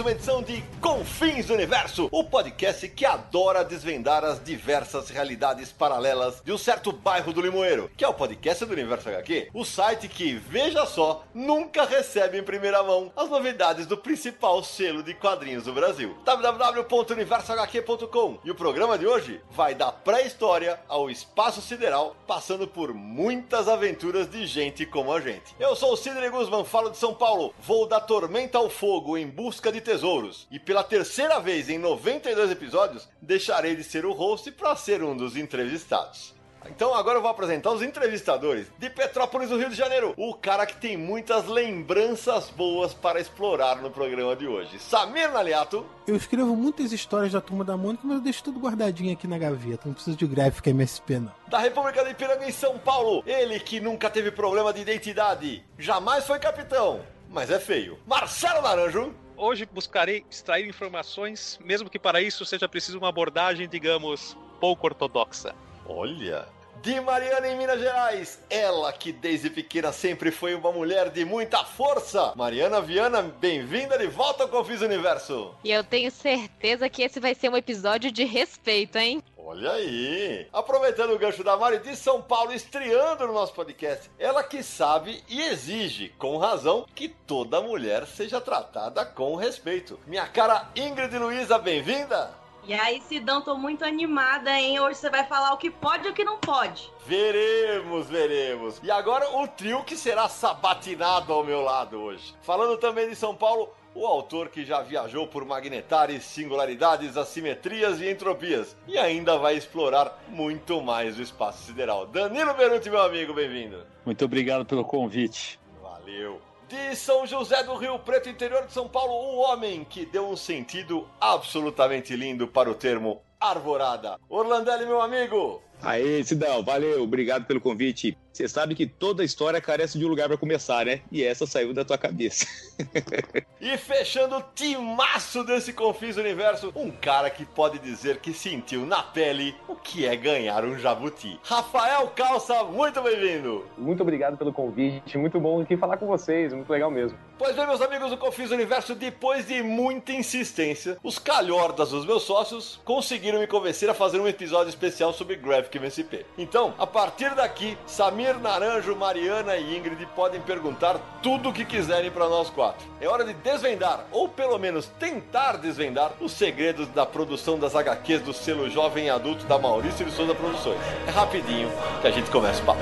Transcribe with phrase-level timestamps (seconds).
[0.00, 6.40] Uma edição de Confins do Universo, o podcast que adora desvendar as diversas realidades paralelas
[6.44, 10.06] de um certo bairro do Limoeiro, que é o podcast do Universo HQ, o site
[10.06, 15.64] que, veja só, nunca recebe em primeira mão as novidades do principal selo de quadrinhos
[15.64, 18.38] do Brasil, www.universohq.com.
[18.44, 24.30] E o programa de hoje vai da pré-história ao espaço sideral, passando por muitas aventuras
[24.30, 25.56] de gente como a gente.
[25.58, 29.26] Eu sou o Sidney Guzman, falo de São Paulo, vou da tormenta ao fogo em
[29.26, 30.46] busca de tesouros.
[30.50, 35.16] E pela terceira vez em 92 episódios, deixarei de ser o host para ser um
[35.16, 36.34] dos entrevistados.
[36.66, 40.12] Então agora eu vou apresentar os entrevistadores de Petrópolis, do Rio de Janeiro.
[40.18, 44.78] O cara que tem muitas lembranças boas para explorar no programa de hoje.
[44.78, 45.86] Samir Naliato.
[46.06, 49.38] Eu escrevo muitas histórias da Turma da Mônica, mas eu deixo tudo guardadinho aqui na
[49.38, 49.84] gaveta.
[49.86, 51.32] Não preciso de gráfica MSP, não.
[51.46, 53.22] Da República de Ipiranga em São Paulo.
[53.26, 55.64] Ele que nunca teve problema de identidade.
[55.78, 57.00] Jamais foi capitão,
[57.30, 57.98] mas é feio.
[58.06, 59.14] Marcelo Naranjo.
[59.38, 65.54] Hoje buscarei extrair informações, mesmo que para isso seja preciso uma abordagem, digamos, pouco ortodoxa.
[65.86, 66.46] Olha.
[66.82, 71.64] De Mariana em Minas Gerais, ela que desde pequena sempre foi uma mulher de muita
[71.64, 72.32] força.
[72.36, 75.54] Mariana Viana, bem-vinda de volta ao Confis Universo.
[75.62, 79.22] E eu tenho certeza que esse vai ser um episódio de respeito, hein?
[79.50, 80.46] Olha aí!
[80.52, 85.24] Aproveitando o gancho da Mari de São Paulo, estreando no nosso podcast, ela que sabe
[85.26, 89.98] e exige, com razão, que toda mulher seja tratada com respeito.
[90.06, 92.30] Minha cara Ingrid Luiza, bem-vinda!
[92.64, 94.78] E aí, Sidão, tô muito animada, hein?
[94.80, 96.92] Hoje você vai falar o que pode e o que não pode.
[97.06, 98.78] Veremos, veremos.
[98.82, 102.36] E agora o trio que será sabatinado ao meu lado hoje.
[102.42, 108.10] Falando também de São Paulo, o autor que já viajou por magnetares, singularidades, assimetrias e
[108.10, 112.06] entropias e ainda vai explorar muito mais o espaço sideral.
[112.06, 113.84] Danilo Beruti, meu amigo, bem-vindo.
[114.04, 115.58] Muito obrigado pelo convite.
[115.82, 116.40] Valeu.
[116.68, 120.36] De São José do Rio Preto, interior de São Paulo, o homem que deu um
[120.36, 124.18] sentido absolutamente lindo para o termo arvorada.
[124.28, 125.62] Orlandelli, meu amigo.
[125.82, 128.16] Aê, Sidão, valeu, obrigado pelo convite.
[128.38, 131.00] Você sabe que toda história carece de um lugar para começar, né?
[131.10, 132.46] E essa saiu da tua cabeça.
[133.60, 139.02] e fechando o timaço desse Confins Universo, um cara que pode dizer que sentiu na
[139.02, 141.36] pele o que é ganhar um jabuti.
[141.42, 143.66] Rafael Calça, muito bem-vindo!
[143.76, 147.18] Muito obrigado pelo convite, muito bom aqui falar com vocês, muito legal mesmo.
[147.36, 152.22] Pois bem, meus amigos do Confins Universo, depois de muita insistência, os calhordas dos meus
[152.22, 156.26] sócios conseguiram me convencer a fazer um episódio especial sobre Graphic MSP.
[156.36, 162.10] Então, a partir daqui, Samir Naranjo, Mariana e Ingrid podem perguntar tudo o que quiserem
[162.10, 162.86] para nós quatro.
[163.00, 168.22] É hora de desvendar, ou pelo menos tentar desvendar, os segredos da produção das HQs
[168.22, 170.78] do selo Jovem Adulto da Maurício de Souza Produções.
[171.06, 172.80] É rapidinho que a gente começa o papo.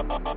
[0.00, 0.29] Samir,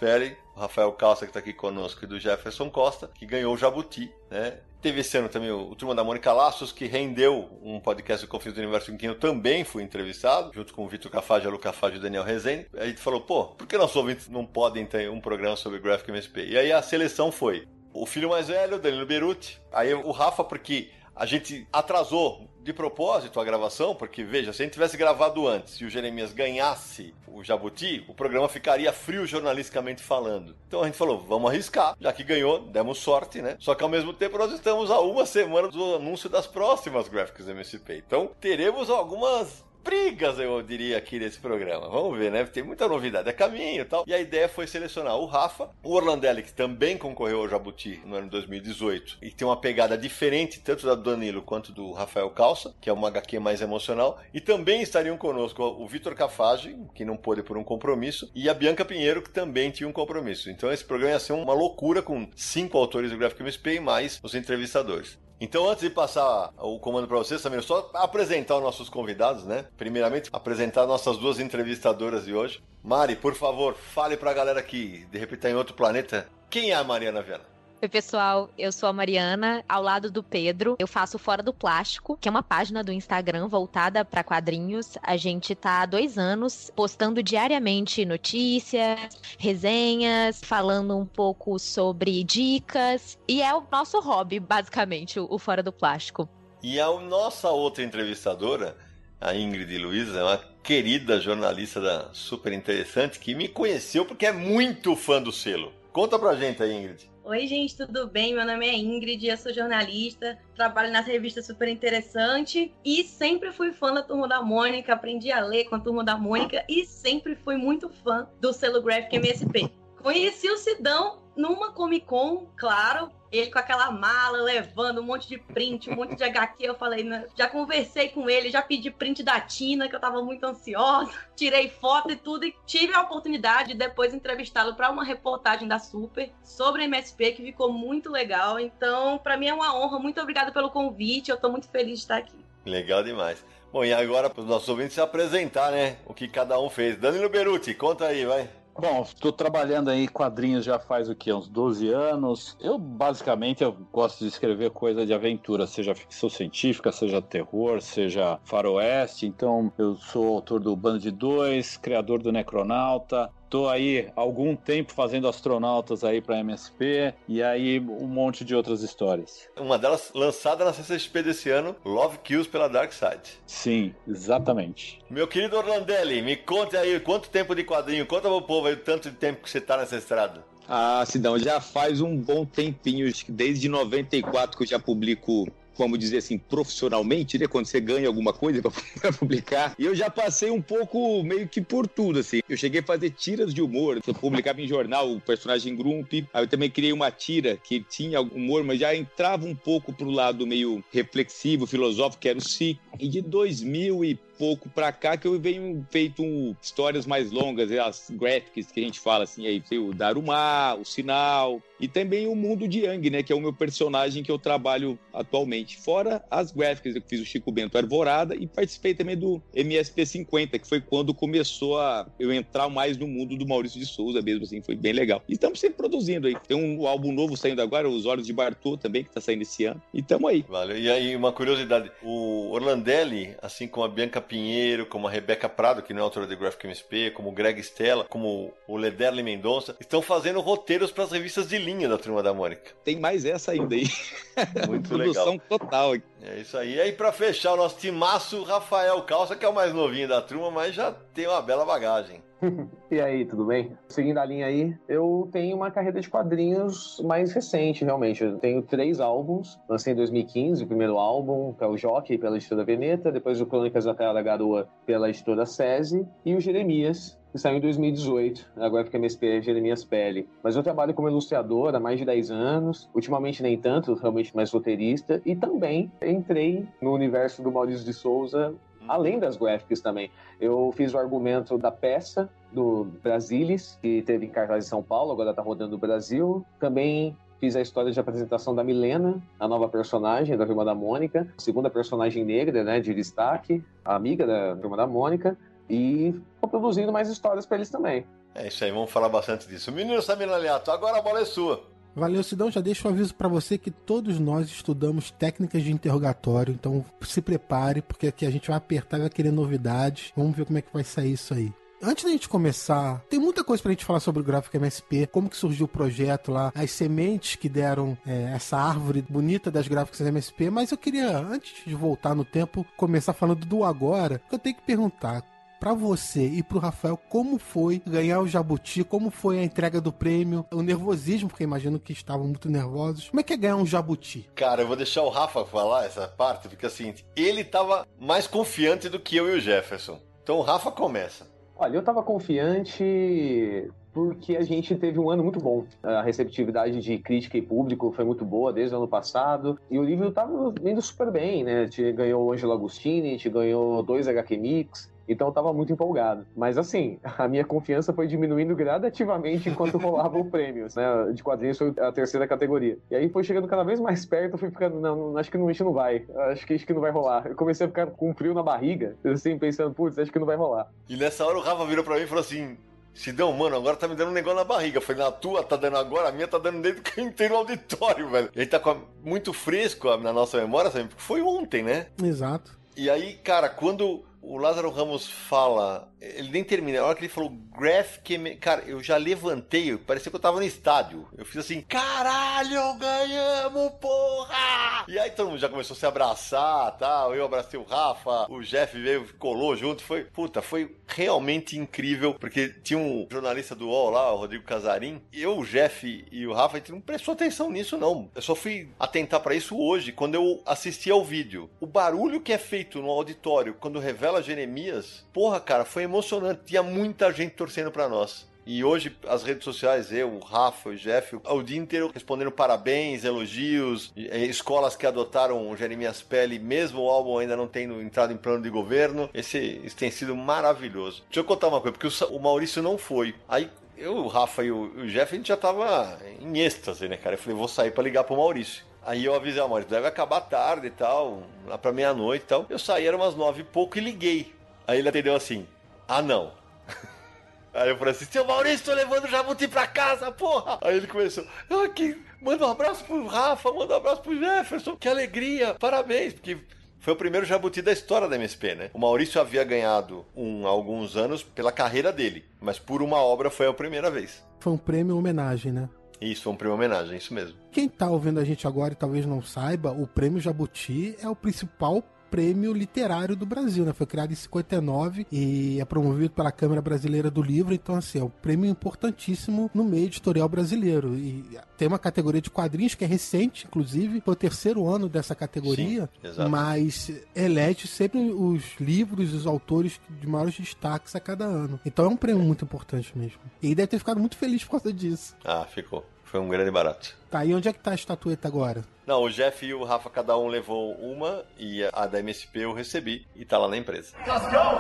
[0.57, 4.11] o Rafael Calça, que está aqui conosco, e do Jefferson Costa, que ganhou o Jabuti,
[4.31, 4.59] né?
[4.81, 8.55] Teve esse ano também o, Turma da Mônica Laços, que rendeu um podcast do Confins
[8.55, 11.59] do Universo em que eu também fui entrevistado, junto com o Vitor Cafage, a Lu
[11.59, 12.67] Cafage e o Daniel Rezende.
[12.75, 16.11] A gente falou, pô, por que nossos ouvintes não podem ter um programa sobre Graphic
[16.11, 16.47] MSP?
[16.47, 20.91] E aí a seleção foi o filho mais velho, Danilo Beruti, aí o Rafa, porque
[21.15, 25.75] a gente atrasou de propósito a gravação, porque veja, se a gente tivesse gravado antes
[25.81, 30.55] e o Jeremias ganhasse o Jabuti, o programa ficaria frio jornalisticamente falando.
[30.69, 33.57] Então a gente falou, vamos arriscar, já que ganhou, demos sorte, né?
[33.59, 37.49] Só que ao mesmo tempo nós estamos a uma semana do anúncio das próximas Graphics
[37.49, 38.03] MSP.
[38.07, 41.89] Então teremos algumas brigas, eu diria, aqui nesse programa.
[41.89, 42.45] Vamos ver, né?
[42.45, 44.05] Tem muita novidade, é caminho e tal.
[44.07, 48.17] E a ideia foi selecionar o Rafa, o Orlandelli, que também concorreu ao Jabuti no
[48.17, 52.75] ano 2018 e tem uma pegada diferente tanto da do Danilo quanto do Rafael Calça,
[52.81, 54.21] que é uma HQ mais emocional.
[54.33, 58.55] E também estariam conosco o Vitor Cafage, que não pôde por um compromisso, e a
[58.55, 60.51] Bianca Pinheiro, que também tinha um compromisso.
[60.51, 64.21] Então esse programa ia ser uma loucura com cinco autores do Graphic MSP e mais
[64.23, 65.19] os entrevistadores.
[65.41, 69.65] Então, antes de passar o comando para vocês, também só apresentar os nossos convidados, né?
[69.79, 72.63] Primeiramente, apresentar nossas duas entrevistadoras de hoje.
[72.85, 76.29] Mari, por favor, fale para a galera que de repente está em outro planeta.
[76.51, 77.45] Quem é a Mariana Viana?
[77.83, 78.51] Oi, pessoal.
[78.59, 80.77] Eu sou a Mariana, ao lado do Pedro.
[80.79, 84.99] Eu faço Fora do Plástico, que é uma página do Instagram voltada para quadrinhos.
[85.03, 93.19] A gente tá há dois anos postando diariamente notícias, resenhas, falando um pouco sobre dicas.
[93.27, 96.29] E é o nosso hobby, basicamente, o Fora do Plástico.
[96.63, 98.77] E a nossa outra entrevistadora,
[99.19, 104.33] a Ingrid Luiza, é uma querida jornalista da Super Interessante que me conheceu porque é
[104.33, 105.73] muito fã do selo.
[105.95, 107.11] Conta pra gente aí, Ingrid.
[107.23, 108.35] Oi, gente, tudo bem?
[108.35, 113.73] Meu nome é Ingrid, eu sou jornalista, trabalho na revista Super Interessante e sempre fui
[113.73, 117.37] fã da Turma da Mônica, aprendi a ler com a Turma da Mônica e sempre
[117.37, 119.71] fui muito fã do selo Graphic MSP.
[120.03, 125.39] Conheci o Sidão numa Comic Con, claro, ele com aquela mala, levando um monte de
[125.39, 126.65] print, um monte de HQ.
[126.65, 127.27] Eu falei, né?
[127.37, 131.11] já conversei com ele, já pedi print da Tina, que eu tava muito ansiosa.
[131.37, 135.79] Tirei foto e tudo, e tive a oportunidade de depois entrevistá-lo para uma reportagem da
[135.79, 138.59] Super sobre MSP, que ficou muito legal.
[138.59, 139.99] Então, para mim é uma honra.
[139.99, 141.31] Muito obrigada pelo convite.
[141.31, 142.37] Eu tô muito feliz de estar aqui.
[142.65, 143.45] Legal demais.
[143.73, 145.97] Bom, e agora para os nossos ouvintes se apresentar, né?
[146.05, 146.97] O que cada um fez.
[146.97, 148.60] Danilo Beruti, conta aí, vai.
[148.81, 151.31] Bom, estou trabalhando aí quadrinhos já faz o que?
[151.31, 152.57] Uns 12 anos.
[152.59, 158.41] Eu, basicamente, eu gosto de escrever coisa de aventura, seja ficção científica, seja terror, seja
[158.43, 159.27] faroeste.
[159.27, 164.55] Então, eu sou autor do Bando de Dois, criador do Necronauta, Tô aí há algum
[164.55, 169.49] tempo fazendo astronautas aí para MSP e aí um monte de outras histórias.
[169.59, 173.41] Uma delas lançada na CCXP desse ano, Love Kills pela Dark Side.
[173.45, 175.01] Sim, exatamente.
[175.11, 178.77] Meu querido Orlandelli, me conte aí quanto tempo de quadrinho, conta pro povo aí o
[178.77, 180.45] tanto de tempo que você tá nessa estrada.
[180.69, 186.19] Ah, Sidão, já faz um bom tempinho, desde 94 que eu já publico vamos dizer
[186.19, 187.47] assim, profissionalmente, né?
[187.47, 188.63] Quando você ganha alguma coisa
[189.01, 189.75] para publicar.
[189.79, 192.41] E eu já passei um pouco meio que por tudo, assim.
[192.49, 194.01] Eu cheguei a fazer tiras de humor.
[194.07, 196.13] Eu publicava em jornal o personagem Grump.
[196.13, 200.11] Aí eu também criei uma tira que tinha humor, mas já entrava um pouco pro
[200.11, 202.79] lado meio reflexivo, filosófico, que era o Si.
[202.99, 207.71] E de 2000 e pouco pra cá que eu venho feito um, histórias mais longas,
[207.73, 212.27] as graphics que a gente fala assim, aí tem o Daruma, o Sinal, e também
[212.27, 215.77] o Mundo de Yang, né, que é o meu personagem que eu trabalho atualmente.
[215.77, 220.59] Fora as graphics, eu fiz o Chico Bento Arvorada e participei também do MSP 50,
[220.59, 224.45] que foi quando começou a eu entrar mais no mundo do Maurício de Souza mesmo,
[224.45, 225.23] assim, foi bem legal.
[225.29, 226.37] E estamos sempre produzindo aí.
[226.49, 229.67] Tem um álbum novo saindo agora, Os Olhos de Bartô também, que tá saindo esse
[229.67, 229.83] ano.
[229.93, 230.45] E tamo aí.
[230.49, 230.79] Valeu.
[230.79, 235.83] E aí, uma curiosidade, o Orlandelli, assim como a Bianca Pinheiro, como a Rebeca Prado,
[235.83, 239.77] que não é autora de Graphic MSP, como o Greg Stella, como o Lederle Mendonça,
[239.81, 242.71] estão fazendo roteiros para as revistas de linha da Turma da Mônica.
[242.85, 243.89] Tem mais essa ainda aí.
[244.69, 245.59] Muito Produção legal.
[245.59, 245.95] total.
[246.23, 246.77] É isso aí.
[246.77, 250.23] E aí, para fechar o nosso timaço, Rafael Calça, que é o mais novinho da
[250.23, 252.23] turma, mas já tem uma bela bagagem.
[252.91, 253.73] E aí, tudo bem?
[253.89, 258.25] Seguindo a linha aí, eu tenho uma carreira de quadrinhos mais recente, realmente.
[258.25, 259.59] Eu tenho três álbuns.
[259.69, 263.13] Lancei em 2015 o primeiro álbum, que é o Jockey, pela editora Veneta.
[263.13, 266.07] Depois o Crônicas da Terra da Garoa, pela editora SESI.
[266.25, 268.51] E o Jeremias, que saiu em 2018.
[268.57, 270.29] Agora fica MSP é Jeremias Pele.
[270.43, 272.91] Mas eu trabalho como ilustrador há mais de 10 anos.
[272.95, 275.23] Ultimamente nem tanto, realmente mais roteirista.
[275.25, 278.55] E também entrei no universo do Maurício de Souza
[278.91, 280.11] além das graphics também.
[280.41, 285.13] Eu fiz o argumento da peça do Brasilis, que teve em cartaz em São Paulo,
[285.13, 286.45] agora tá rodando no Brasil.
[286.59, 291.27] Também fiz a história de apresentação da Milena, a nova personagem da Turma da Mônica,
[291.39, 296.93] segunda personagem negra, né, de destaque, a amiga da Turma da Mônica, e tô produzindo
[296.93, 298.05] mais histórias para eles também.
[298.35, 299.73] É isso aí, vamos falar bastante disso.
[299.73, 301.70] Menino Samir Aliato, agora a bola é sua.
[301.95, 302.51] Valeu, Sidão.
[302.51, 307.21] Já deixo um aviso para você que todos nós estudamos técnicas de interrogatório, então se
[307.21, 310.13] prepare, porque aqui a gente vai apertar e vai querer novidades.
[310.17, 311.53] Vamos ver como é que vai sair isso aí.
[311.83, 315.31] Antes da gente começar, tem muita coisa pra gente falar sobre o gráfico MSP, como
[315.31, 320.03] que surgiu o projeto lá, as sementes que deram é, essa árvore bonita das gráficas
[320.03, 324.39] MSP, mas eu queria, antes de voltar no tempo, começar falando do agora, que eu
[324.39, 325.25] tenho que perguntar,
[325.61, 328.83] para você e pro Rafael, como foi ganhar o Jabuti?
[328.83, 330.47] Como foi a entrega do prêmio?
[330.51, 333.11] O nervosismo, porque imagino que estavam muito nervosos.
[333.11, 334.31] Como é que é ganhar um Jabuti?
[334.35, 338.89] Cara, eu vou deixar o Rafa falar essa parte, porque assim, ele tava mais confiante
[338.89, 340.01] do que eu e o Jefferson.
[340.23, 341.27] Então o Rafa começa.
[341.55, 345.65] Olha, eu tava confiante porque a gente teve um ano muito bom.
[345.83, 349.59] A receptividade de crítica e público foi muito boa desde o ano passado.
[349.71, 351.69] E o livro estava indo super bem, né?
[351.69, 354.91] Te ganhou o Angelo Agostini, te ganhou dois HQ Mix.
[355.11, 356.25] Então eu tava muito empolgado.
[356.37, 361.13] Mas assim, a minha confiança foi diminuindo gradativamente enquanto rolava o prêmio, né?
[361.13, 362.79] De quadrinhos foi a terceira categoria.
[362.89, 365.49] E aí foi chegando cada vez mais perto, eu fui ficando, não, acho que não,
[365.49, 366.07] a gente não vai.
[366.31, 367.27] Acho que, acho que não vai rolar.
[367.27, 370.37] Eu comecei a ficar com frio na barriga, assim, pensando, putz, acho que não vai
[370.37, 370.71] rolar.
[370.89, 372.57] E nessa hora o Rafa virou pra mim e falou assim:
[372.95, 374.79] Sidão, mano, agora tá me dando um negócio na barriga.
[374.79, 377.29] Eu falei, na tua tá dando agora, a minha tá dando dentro que eu entrei
[377.29, 378.31] no auditório, velho.
[378.35, 378.61] E aí tá
[379.03, 380.89] muito fresco na nossa memória, sabe?
[380.89, 381.87] Porque foi ontem, né?
[382.03, 382.59] Exato.
[382.77, 387.13] E aí, cara, quando o Lázaro Ramos fala, ele nem termina, a hora que ele
[387.13, 391.07] falou Graphic, cara, eu já levantei, parecia que eu tava no estádio.
[391.17, 394.85] Eu fiz assim, caralho, ganhamos, porra!
[394.89, 397.15] E aí todo mundo já começou a se abraçar, tal.
[397.15, 402.49] Eu abracei o Rafa, o Jeff veio, colou junto, foi, puta, foi realmente incrível, porque
[402.49, 406.57] tinha um jornalista do UOL lá, o Rodrigo Casarim, eu, o Jeff e o Rafa,
[406.57, 408.11] a gente não prestou atenção nisso não.
[408.15, 411.51] Eu só fui atentar para isso hoje, quando eu assisti ao vídeo.
[411.61, 416.41] O barulho que é feito no auditório quando revela Jeremias, porra, cara, foi emocionante.
[416.47, 418.29] Tinha muita gente torcendo para nós.
[418.47, 423.05] E hoje as redes sociais, eu, o Rafa, o Jeff, o dia inteiro respondendo parabéns,
[423.05, 428.17] elogios, escolas que adotaram o Jeremias Pele, mesmo o álbum ainda não tendo entrado em
[428.17, 429.09] plano de governo.
[429.15, 431.03] Esse, esse tem sido maravilhoso.
[431.07, 433.15] Deixa eu contar uma coisa, porque o, o Maurício não foi.
[433.29, 436.97] Aí eu, o Rafa e o, o Jeff, a gente já tava em êxtase, né,
[436.97, 437.15] cara?
[437.15, 438.65] Eu falei, vou sair para ligar pro Maurício.
[438.85, 442.47] Aí eu avisei a Maurício, deve acabar tarde e tal, lá pra meia-noite e tal.
[442.49, 444.35] Eu saí, era umas nove e pouco e liguei.
[444.67, 445.47] Aí ele atendeu assim,
[445.87, 446.33] ah não.
[447.53, 450.59] Aí eu falei assim, seu Maurício, tô levando o Jabuti pra casa, porra!
[450.63, 451.27] Aí ele começou,
[451.65, 456.39] aqui, manda um abraço pro Rafa, manda um abraço pro Jefferson, que alegria, parabéns, porque
[456.79, 458.71] foi o primeiro Jabuti da história da MSP, né?
[458.73, 463.47] O Maurício havia ganhado um alguns anos pela carreira dele, mas por uma obra foi
[463.49, 464.25] a primeira vez.
[464.39, 465.69] Foi um prêmio homenagem, né?
[466.01, 467.37] Isso, foi um prêmio homenagem, isso mesmo.
[467.53, 471.17] Quem tá ouvindo a gente agora e talvez não saiba, o prêmio Jabuti é o
[471.17, 473.73] principal prêmio literário do Brasil, né?
[473.73, 478.05] Foi criado em 59 e é promovido pela Câmara Brasileira do Livro, então assim, é
[478.05, 480.97] um prêmio importantíssimo no meio editorial brasileiro.
[480.97, 481.25] E
[481.57, 485.89] tem uma categoria de quadrinhos que é recente, inclusive, foi o terceiro ano dessa categoria,
[486.03, 491.61] Sim, mas elege sempre os livros, os autores de maiores destaques a cada ano.
[491.65, 493.21] Então é um prêmio muito importante mesmo.
[493.41, 495.15] E deve ter ficado muito feliz por causa disso.
[495.25, 495.85] Ah, ficou.
[496.11, 496.97] Foi um grande barato.
[497.09, 498.65] Tá, e onde é que tá a estatueta agora?
[498.85, 502.53] Não, o Jeff e o Rafa, cada um levou uma e a da MSP eu
[502.53, 503.97] recebi e tá lá na empresa.
[504.05, 504.59] Cascão!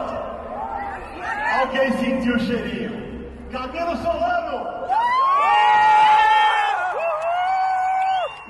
[1.61, 3.29] Alguém sentiu o cheirinho?
[3.51, 4.40] Camilo Solano!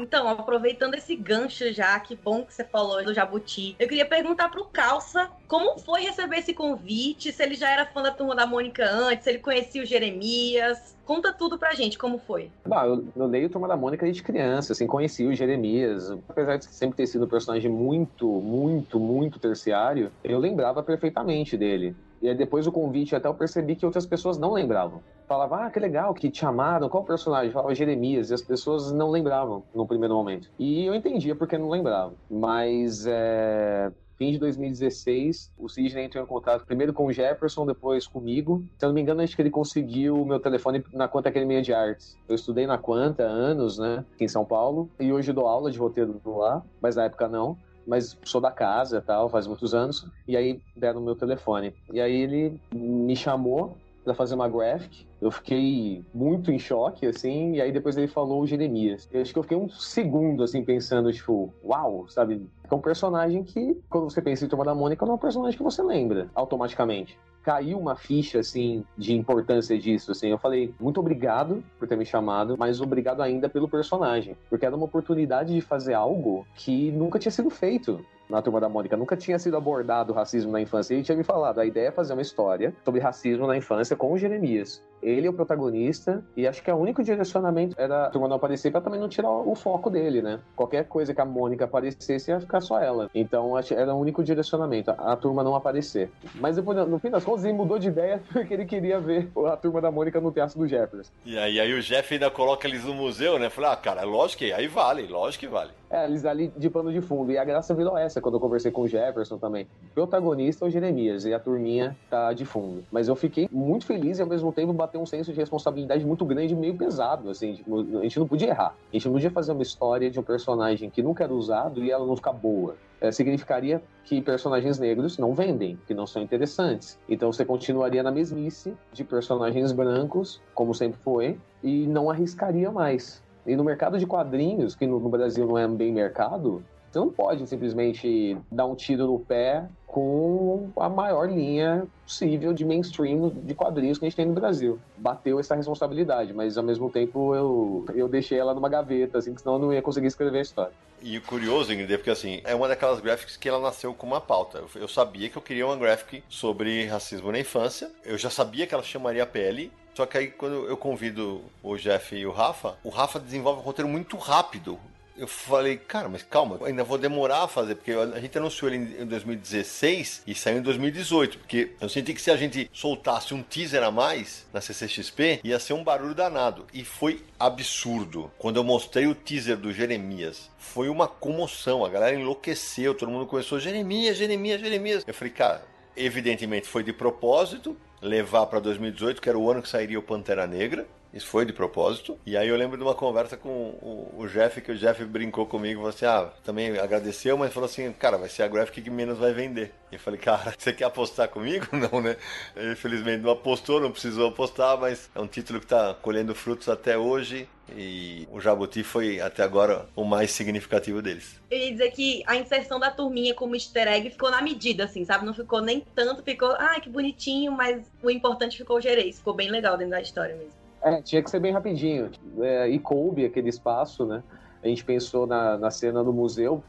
[0.01, 4.49] Então, aproveitando esse gancho já, que bom que você falou do Jabuti, eu queria perguntar
[4.49, 8.47] pro Calça como foi receber esse convite, se ele já era fã da Turma da
[8.47, 10.97] Mônica antes, se ele conhecia o Jeremias.
[11.05, 12.51] Conta tudo pra gente, como foi.
[12.67, 16.11] Bah, eu, eu leio Turma da Mônica desde criança, assim, conheci o Jeremias.
[16.29, 21.97] Apesar de sempre ter sido um personagem muito, muito, muito terciário, eu lembrava perfeitamente dele.
[22.21, 25.01] E aí depois do convite até eu percebi que outras pessoas não lembravam.
[25.27, 27.53] Falava, ah, que legal, que te amaram, qual personagem?
[27.53, 30.51] Falava Jeremias, e as pessoas não lembravam no primeiro momento.
[30.59, 32.15] E eu entendia porque não lembravam.
[32.29, 38.07] Mas é fim de 2016, o Sidney entrou em contato primeiro com o Jefferson, depois
[38.07, 38.63] comigo.
[38.79, 41.63] Se eu não me engano, acho que ele conseguiu o meu telefone na Quanta Academia
[41.63, 42.19] de Artes.
[42.29, 45.79] Eu estudei na Quanta anos, né, aqui em São Paulo, e hoje dou aula de
[45.79, 47.57] roteiro lá, mas na época não
[47.87, 50.07] mas sou da casa tal, faz muitos anos.
[50.27, 51.75] E aí deram o meu telefone.
[51.93, 55.07] E aí ele me chamou para fazer uma graphic.
[55.21, 59.09] Eu fiquei muito em choque, assim, e aí depois ele falou o Jeremias.
[59.13, 62.49] Eu acho que eu fiquei um segundo, assim, pensando, tipo, uau, sabe?
[62.69, 65.57] É um personagem que, quando você pensa em Turma da Mônica, não é um personagem
[65.57, 67.19] que você lembra automaticamente.
[67.43, 70.29] Caiu uma ficha, assim, de importância disso, assim.
[70.29, 74.37] Eu falei, muito obrigado por ter me chamado, mas obrigado ainda pelo personagem.
[74.49, 78.69] Porque era uma oportunidade de fazer algo que nunca tinha sido feito na Turma da
[78.69, 78.97] Mônica.
[78.97, 80.95] Nunca tinha sido abordado o racismo na infância.
[80.95, 84.13] Ele tinha me falado, a ideia é fazer uma história sobre racismo na infância com
[84.13, 84.83] o Jeremias.
[85.03, 88.71] Ele é o protagonista e acho que o único direcionamento era a turma não aparecer
[88.71, 90.41] para também não tirar o foco dele, né?
[90.55, 93.11] Qualquer coisa que a Mônica aparecesse ia ficar só ela.
[93.15, 96.11] Então era o único direcionamento, a, turma não aparecer.
[96.35, 99.57] Mas depois, no fim das contas, ele mudou de ideia porque ele queria ver a
[99.57, 101.11] turma da Mônica no Teatro do Jefferson.
[101.25, 103.49] E aí, aí o Jeff ainda coloca eles no museu, né?
[103.49, 105.80] Falei, ah, cara, lógico que aí vale, lógico que vale.
[105.91, 107.33] É, eles ali de pano de fundo.
[107.33, 109.67] E a graça virou essa quando eu conversei com o Jefferson também.
[109.91, 112.85] O protagonista é o Jeremias e a turminha tá de fundo.
[112.93, 116.25] Mas eu fiquei muito feliz e ao mesmo tempo bateu um senso de responsabilidade muito
[116.25, 117.55] grande, meio pesado, assim.
[117.55, 118.75] Tipo, a gente não podia errar.
[118.89, 121.91] A gente não podia fazer uma história de um personagem que nunca era usado e
[121.91, 122.77] ela não ficar boa.
[123.01, 126.99] É, significaria que personagens negros não vendem, que não são interessantes.
[127.09, 133.23] Então você continuaria na mesmice de personagens brancos, como sempre foi, e não arriscaria mais.
[133.47, 137.47] E no mercado de quadrinhos, que no, Brasil não é bem mercado, você não pode
[137.47, 143.99] simplesmente dar um tiro no pé com a maior linha possível de mainstream de quadrinhos
[143.99, 144.79] que a gente tem no Brasil.
[144.97, 149.55] Bateu essa responsabilidade, mas ao mesmo tempo eu, eu deixei ela numa gaveta, assim, senão
[149.55, 150.73] eu não ia conseguir escrever a história.
[151.01, 154.07] E o curioso, Ingrid, é porque assim, é uma daquelas graphics que ela nasceu com
[154.07, 154.63] uma pauta.
[154.75, 157.91] Eu sabia que eu queria uma graphic sobre racismo na infância.
[158.05, 159.73] Eu já sabia que ela chamaria a pele.
[159.95, 163.65] Só que aí, quando eu convido o Jeff e o Rafa, o Rafa desenvolve um
[163.65, 164.79] roteiro muito rápido
[165.21, 169.03] eu falei, cara, mas calma, ainda vou demorar a fazer, porque a gente anunciou ele
[169.03, 173.43] em 2016 e saiu em 2018, porque eu senti que se a gente soltasse um
[173.43, 176.67] teaser a mais na CCXP, ia ser um barulho danado.
[176.73, 178.31] E foi absurdo.
[178.39, 183.27] Quando eu mostrei o teaser do Jeremias, foi uma comoção, a galera enlouqueceu, todo mundo
[183.27, 185.05] começou, Jeremias, Jeremias, Jeremias.
[185.07, 185.65] Eu falei, cara,
[185.97, 190.47] evidentemente foi de propósito, levar para 2018, que era o ano que sairia o Pantera
[190.47, 190.87] Negra.
[191.13, 192.19] Isso foi de propósito.
[192.25, 195.47] E aí eu lembro de uma conversa com o, o Jeff, que o Jeff brincou
[195.47, 198.91] comigo, falou assim, ah, também agradeceu, mas falou assim, cara, vai ser a graphic que
[198.91, 199.73] menos vai vender.
[199.91, 201.67] E eu falei, cara, você quer apostar comigo?
[201.75, 202.17] Não, né?
[202.55, 206.69] Ele, infelizmente não apostou, não precisou apostar, mas é um título que está colhendo frutos
[206.69, 207.49] até hoje.
[207.77, 211.41] E o Jabuti foi até agora o mais significativo deles.
[211.51, 215.05] Eu ia dizer que a inserção da turminha como easter egg ficou na medida, assim,
[215.05, 215.25] sabe?
[215.25, 219.19] Não ficou nem tanto, ficou, ah, que bonitinho, mas o importante ficou o Gerês.
[219.19, 220.60] Ficou bem legal dentro da história mesmo.
[220.83, 222.11] É, tinha que ser bem rapidinho.
[222.41, 224.23] É, e coube aquele espaço, né?
[224.63, 226.63] A gente pensou na, na cena do museu,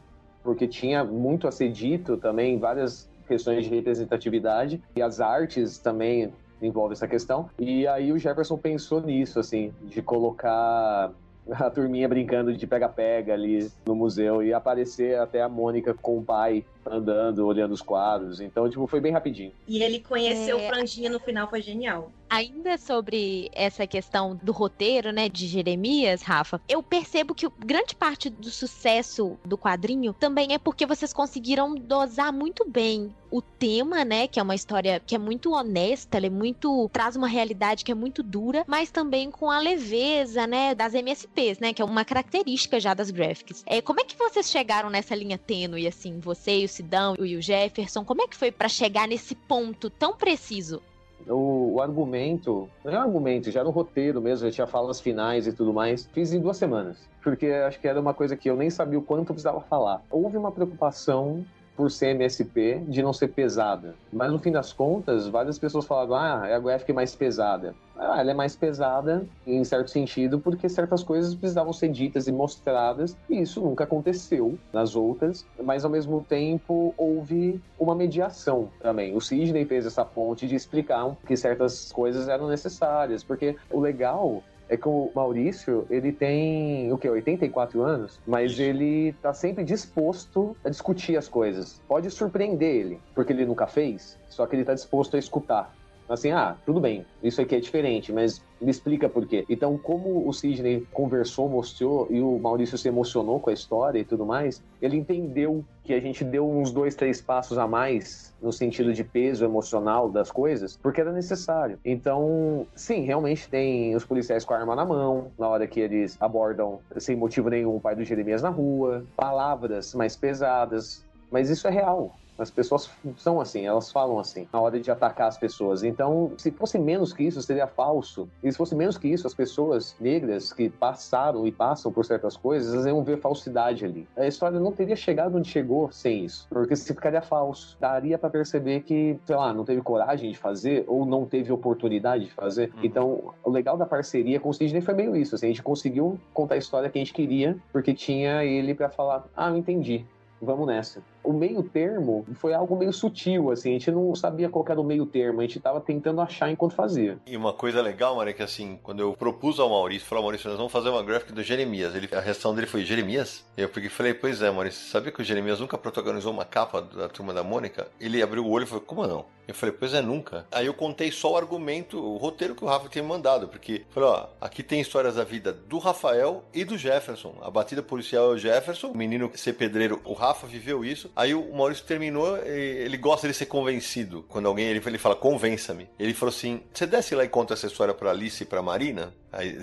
[0.43, 6.33] porque tinha muito a ser dito também, várias questões de representatividade, e as artes também
[6.61, 7.49] envolvem essa questão.
[7.57, 11.11] E aí o Jefferson pensou nisso, assim, de colocar
[11.51, 16.23] a turminha brincando de pega-pega ali no museu e aparecer até a Mônica com o
[16.23, 18.39] pai andando, olhando os quadros.
[18.39, 19.51] Então, tipo, foi bem rapidinho.
[19.67, 20.67] E ele conheceu é...
[20.67, 22.11] Franjinha no final, foi genial.
[22.31, 28.29] Ainda sobre essa questão do roteiro, né, de Jeremias, Rafa, eu percebo que grande parte
[28.29, 34.27] do sucesso do quadrinho também é porque vocês conseguiram dosar muito bem o tema, né,
[34.27, 37.91] que é uma história que é muito honesta, ela é muito traz uma realidade que
[37.91, 42.05] é muito dura, mas também com a leveza, né, das MSPs, né, que é uma
[42.05, 43.63] característica já das graphics.
[43.65, 47.35] É, como é que vocês chegaram nessa linha tênue assim, você e o Sidão e
[47.35, 50.81] o Jefferson, como é que foi para chegar nesse ponto tão preciso?
[51.27, 54.99] O, o, argumento, não é um argumento, já era um roteiro mesmo, já tinha falas
[54.99, 56.09] finais e tudo mais.
[56.11, 59.03] Fiz em duas semanas, porque acho que era uma coisa que eu nem sabia o
[59.03, 60.01] quanto precisava falar.
[60.09, 61.45] Houve uma preocupação
[61.81, 63.95] por ser MSP de não ser pesada.
[64.13, 67.73] Mas no fim das contas, várias pessoas falavam, ah, é a graphic mais pesada.
[67.97, 72.31] Ah, ela é mais pesada em certo sentido porque certas coisas precisavam ser ditas e
[72.31, 79.15] mostradas e isso nunca aconteceu nas outras, mas ao mesmo tempo houve uma mediação também.
[79.15, 84.43] O Sidney fez essa ponte de explicar que certas coisas eram necessárias, porque o legal
[84.71, 88.61] é que o Maurício, ele tem, o que, 84 anos, mas Isso.
[88.61, 91.81] ele tá sempre disposto a discutir as coisas.
[91.89, 95.75] Pode surpreender ele, porque ele nunca fez, só que ele tá disposto a escutar.
[96.11, 99.45] Assim, ah, tudo bem, isso aqui é diferente, mas me explica por quê.
[99.47, 104.03] Então, como o Sidney conversou, mostrou e o Maurício se emocionou com a história e
[104.03, 108.51] tudo mais, ele entendeu que a gente deu uns dois, três passos a mais no
[108.51, 111.79] sentido de peso emocional das coisas, porque era necessário.
[111.85, 116.17] Então, sim, realmente tem os policiais com a arma na mão, na hora que eles
[116.19, 121.69] abordam sem motivo nenhum o pai do Jeremias na rua, palavras mais pesadas, mas isso
[121.69, 125.83] é real As pessoas são assim, elas falam assim, na hora de atacar as pessoas.
[125.83, 128.27] Então, se fosse menos que isso, seria falso.
[128.43, 132.35] E se fosse menos que isso, as pessoas negras que passaram e passam por certas
[132.35, 134.07] coisas, elas iam ver falsidade ali.
[134.17, 137.77] A história não teria chegado onde chegou sem isso, porque se ficaria falso.
[137.79, 142.25] Daria para perceber que, sei lá, não teve coragem de fazer ou não teve oportunidade
[142.25, 142.71] de fazer.
[142.75, 142.79] Uhum.
[142.83, 145.35] Então, o legal da parceria com o Sidney foi meio isso.
[145.35, 148.89] Assim, a gente conseguiu contar a história que a gente queria, porque tinha ele para
[148.89, 150.05] falar: ah, eu entendi.
[150.41, 151.03] Vamos nessa.
[151.23, 154.83] O meio termo foi algo meio sutil, assim, a gente não sabia qual era o
[154.83, 157.17] meio termo, a gente tava tentando achar enquanto fazia.
[157.25, 160.57] E uma coisa legal, Maria, que assim, quando eu propus ao Maurício, falei, Maurício, nós
[160.57, 161.95] vamos fazer uma graphic do Jeremias.
[161.95, 163.45] Ele, a reação dele foi, Jeremias?
[163.55, 166.81] Eu peguei e falei, pois é, Maurício, sabia que o Jeremias nunca protagonizou uma capa
[166.81, 167.87] da Turma da Mônica?
[167.99, 169.25] Ele abriu o olho e falou, como não?
[169.47, 170.45] Eu falei, pois é, nunca.
[170.51, 174.09] Aí eu contei só o argumento, o roteiro que o Rafa tinha mandado, porque, falei,
[174.09, 177.35] ó, aqui tem histórias da vida do Rafael e do Jefferson.
[177.41, 181.10] A batida policial é o Jefferson, o menino ser pedreiro, o Rafa viveu isso.
[181.15, 184.23] Aí o Maurício terminou, ele gosta de ser convencido.
[184.27, 185.89] Quando alguém, ele, ele fala, convença-me.
[185.99, 189.13] Ele falou assim, você desce lá e conta essa história pra Alice e pra Marina?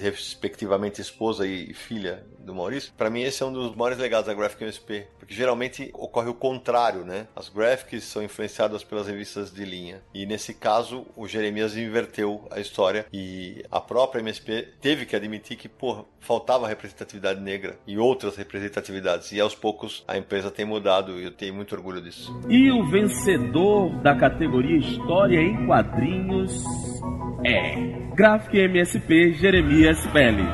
[0.01, 2.93] Respectivamente esposa e filha do Maurício.
[2.97, 6.35] Para mim esse é um dos maiores legados da Graphic MSP, porque geralmente ocorre o
[6.35, 7.27] contrário, né?
[7.37, 10.01] As graphics são influenciadas pelas revistas de linha.
[10.15, 15.59] E nesse caso, o Jeremias inverteu a história e a própria MSP teve que admitir
[15.59, 19.31] que, porra, faltava representatividade negra e outras representatividades.
[19.33, 22.35] E aos poucos a empresa tem mudado e eu tenho muito orgulho disso.
[22.49, 26.65] E o vencedor da categoria História em Quadrinhos
[27.45, 29.58] é Graphic MSP Jeremias
[30.13, 30.45] Belli.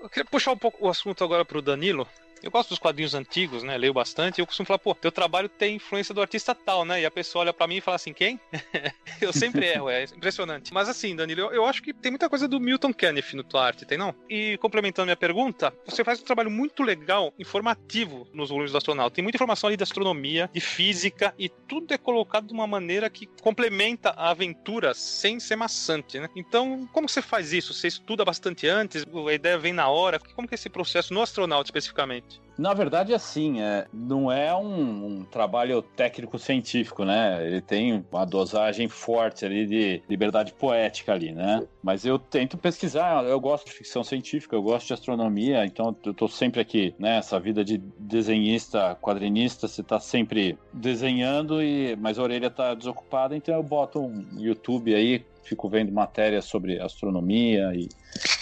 [0.00, 2.06] Eu queria puxar um pouco o assunto agora pro Danilo.
[2.44, 3.74] Eu gosto dos quadrinhos antigos, né?
[3.78, 4.38] Leio bastante.
[4.38, 7.00] E eu costumo falar, pô, teu trabalho tem influência do artista tal, né?
[7.00, 8.38] E a pessoa olha para mim e fala assim, quem?
[9.18, 10.72] eu sempre erro, é impressionante.
[10.72, 13.64] Mas assim, Danilo, eu, eu, acho que tem muita coisa do Milton Caniff no tua
[13.64, 14.14] arte, tem não?
[14.28, 19.14] E complementando minha pergunta, você faz um trabalho muito legal, informativo nos volumes do astronauta.
[19.14, 23.08] Tem muita informação ali de astronomia, de física, e tudo é colocado de uma maneira
[23.08, 26.28] que complementa a aventura sem ser maçante, né?
[26.36, 27.72] Então, como você faz isso?
[27.72, 29.02] Você estuda bastante antes?
[29.28, 30.18] A ideia vem na hora?
[30.18, 32.33] Como que é esse processo no astronauta especificamente?
[32.56, 37.44] Na verdade, assim, é, não é um, um trabalho técnico-científico, né?
[37.44, 41.66] Ele tem uma dosagem forte ali de liberdade poética ali, né?
[41.82, 46.14] Mas eu tento pesquisar, eu gosto de ficção científica, eu gosto de astronomia, então eu
[46.14, 47.16] tô sempre aqui, né?
[47.18, 53.36] Essa vida de desenhista, quadrinista, você tá sempre desenhando, e mas a orelha tá desocupada,
[53.36, 57.88] então eu boto um YouTube aí, fico vendo matérias sobre astronomia e, e,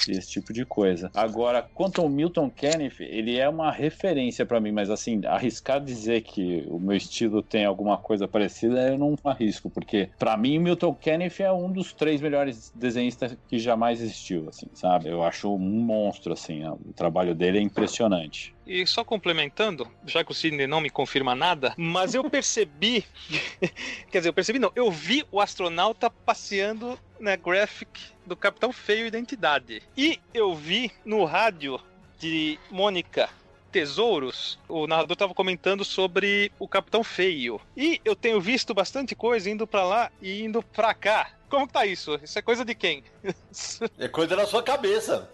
[0.09, 1.11] esse tipo de coisa.
[1.15, 6.23] Agora, quanto ao Milton Kenneth, ele é uma referência para mim, mas assim, arriscar dizer
[6.23, 10.95] que o meu estilo tem alguma coisa parecida, eu não arrisco, porque para mim Milton
[10.95, 15.09] Kenneth é um dos três melhores desenhistas que jamais existiu, assim, sabe?
[15.09, 18.55] Eu acho um monstro, assim, o trabalho dele é impressionante.
[18.67, 23.05] E só complementando, já que o Sidney não me confirma nada, mas eu percebi.
[24.11, 27.89] quer dizer, eu percebi não, eu vi o astronauta passeando na graphic
[28.27, 29.81] do Capitão Feio Identidade.
[29.97, 31.81] E eu vi no rádio
[32.19, 33.31] de Mônica
[33.71, 37.61] Tesouros, o narrador estava comentando sobre o Capitão Feio.
[37.77, 41.31] E eu tenho visto bastante coisa indo para lá e indo para cá.
[41.49, 42.19] Como que tá isso?
[42.23, 43.05] Isso é coisa de quem?
[43.99, 45.31] é coisa da sua cabeça.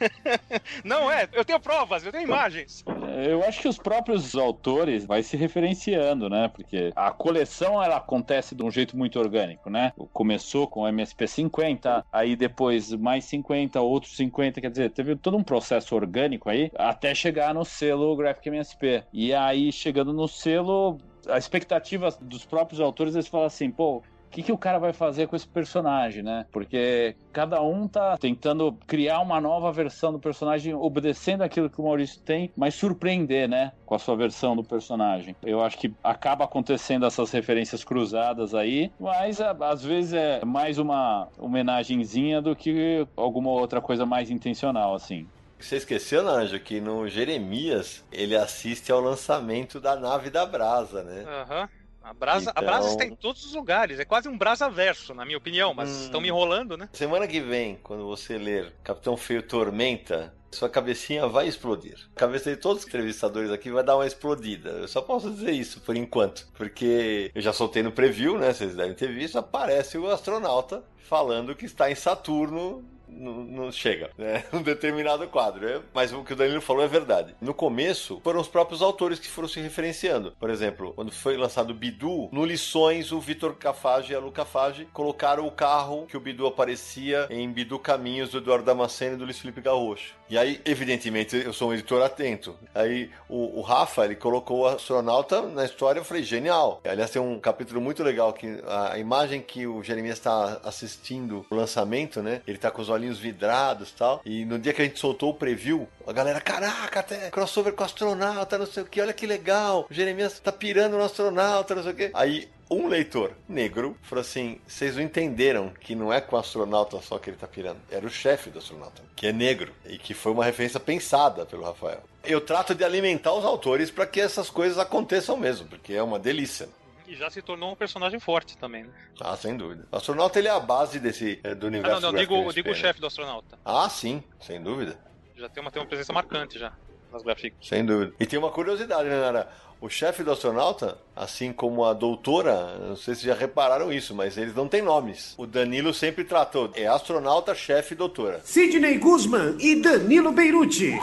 [0.84, 2.84] Não é, eu tenho provas, eu tenho imagens.
[3.24, 6.48] Eu acho que os próprios autores vai se referenciando, né?
[6.48, 9.92] Porque a coleção ela acontece de um jeito muito orgânico, né?
[10.12, 15.36] Começou com o MSP 50, aí depois mais 50, outros 50, quer dizer, teve todo
[15.36, 19.04] um processo orgânico aí até chegar no selo Graphic MSP.
[19.12, 24.02] E aí chegando no selo, a expectativa dos próprios autores eles falam assim, pô,
[24.36, 26.44] que, que o cara vai fazer com esse personagem, né?
[26.52, 31.84] Porque cada um tá tentando criar uma nova versão do personagem, obedecendo aquilo que o
[31.84, 33.72] Maurício tem, mas surpreender, né?
[33.86, 35.34] Com a sua versão do personagem.
[35.42, 41.28] Eu acho que acaba acontecendo essas referências cruzadas aí, mas às vezes é mais uma
[41.38, 45.26] homenagenzinha do que alguma outra coisa mais intencional, assim.
[45.58, 51.24] Você esqueceu, Nanjo, que no Jeremias ele assiste ao lançamento da nave da Brasa, né?
[51.26, 51.62] Aham.
[51.62, 51.85] Uhum.
[52.06, 52.62] A brasa, então...
[52.62, 53.98] a brasa está em todos os lugares.
[53.98, 56.04] É quase um brasa verso, na minha opinião, mas hum...
[56.04, 56.88] estão me enrolando, né?
[56.92, 61.96] Semana que vem, quando você ler Capitão Feio Tormenta, sua cabecinha vai explodir.
[62.14, 64.70] A cabeça de todos os entrevistadores aqui vai dar uma explodida.
[64.70, 66.46] Eu só posso dizer isso por enquanto.
[66.54, 68.52] Porque eu já soltei no preview, né?
[68.52, 69.36] Vocês devem ter visto.
[69.36, 72.84] Aparece o astronauta falando que está em Saturno
[73.16, 74.44] não, chega, né?
[74.52, 75.68] Um determinado quadro.
[75.68, 77.34] É, mas o que o Danilo falou é verdade.
[77.40, 80.32] No começo, foram os próprios autores que foram se referenciando.
[80.38, 84.32] Por exemplo, quando foi lançado o Bidu, no Lições, o Vitor Cafage e a Lu
[84.32, 89.18] Cafage colocaram o carro que o Bidu aparecia em Bidu Caminhos do Eduardo Damasceno e
[89.18, 90.14] do Luiz Felipe Garrocho.
[90.28, 92.56] E aí, evidentemente, eu sou um editor atento.
[92.74, 96.80] Aí o, o Rafa, ele colocou o astronauta na história, eu falei, genial.
[96.84, 101.54] Aliás, tem um capítulo muito legal que a, imagem que o Jeremias está assistindo o
[101.54, 102.42] lançamento, né?
[102.46, 104.20] Ele tá com os olhinhos vidrados e tal.
[104.24, 107.84] E no dia que a gente soltou o preview, a galera, caraca, até crossover com
[107.84, 109.86] astronauta, não sei o que, olha que legal.
[109.90, 112.10] O Jeremias tá pirando no astronauta, não sei o que.
[112.14, 117.00] Aí um leitor negro falou assim: vocês não entenderam que não é com o astronauta
[117.00, 120.14] só que ele tá pirando, era o chefe do astronauta, que é negro, e que
[120.14, 122.02] foi uma referência pensada pelo Rafael.
[122.24, 126.18] Eu trato de alimentar os autores para que essas coisas aconteçam mesmo, porque é uma
[126.18, 126.68] delícia.
[127.06, 128.90] E já se tornou um personagem forte também, né?
[129.20, 129.86] Ah, sem dúvida.
[129.92, 131.94] O astronauta ele é a base desse é, do Ah, universo.
[131.94, 132.78] não, não, gráfico digo, MSP, digo o né?
[132.80, 133.58] chefe do astronauta.
[133.64, 134.98] Ah, sim, sem dúvida.
[135.36, 136.72] Já tem uma, tem uma presença marcante já
[137.12, 137.66] nas gráficas.
[137.68, 138.12] Sem dúvida.
[138.18, 139.48] E tem uma curiosidade, né, Nara?
[139.80, 144.36] O chefe do astronauta, assim como a doutora, não sei se já repararam isso, mas
[144.38, 145.34] eles não têm nomes.
[145.36, 148.40] O Danilo sempre tratou, é astronauta, chefe e doutora.
[148.42, 150.94] Sidney Guzman e Danilo Beirute.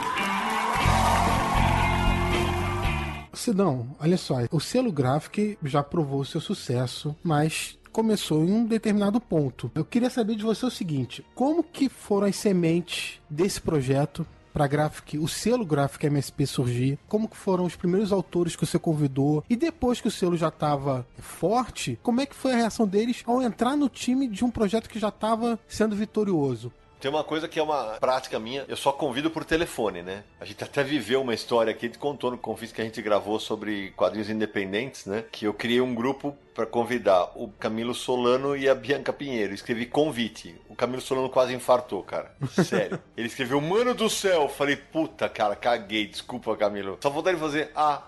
[3.34, 9.20] Sidão, olha só, o selo Graphic já provou seu sucesso, mas começou em um determinado
[9.20, 9.70] ponto.
[9.74, 14.68] Eu queria saber de você o seguinte: como que foram as sementes desse projeto para
[14.68, 16.98] Graphic, o selo Graphic MSP surgir?
[17.08, 19.44] Como que foram os primeiros autores que você convidou?
[19.50, 23.22] E depois que o selo já estava forte, como é que foi a reação deles
[23.26, 26.72] ao entrar no time de um projeto que já estava sendo vitorioso?
[27.04, 30.24] Tem uma coisa que é uma prática minha, eu só convido por telefone, né?
[30.40, 33.02] A gente até viveu uma história aqui, a gente contou no Confis que a gente
[33.02, 35.22] gravou sobre quadrinhos independentes, né?
[35.30, 39.52] Que eu criei um grupo para convidar o Camilo Solano e a Bianca Pinheiro.
[39.52, 40.58] Escrevi convite.
[40.66, 42.34] O Camilo Solano quase infartou, cara.
[42.64, 42.98] Sério.
[43.14, 44.48] Ele escreveu, mano do céu.
[44.48, 46.06] Falei, puta, cara, caguei.
[46.06, 46.96] Desculpa, Camilo.
[47.02, 48.02] Só vontade de fazer, ah.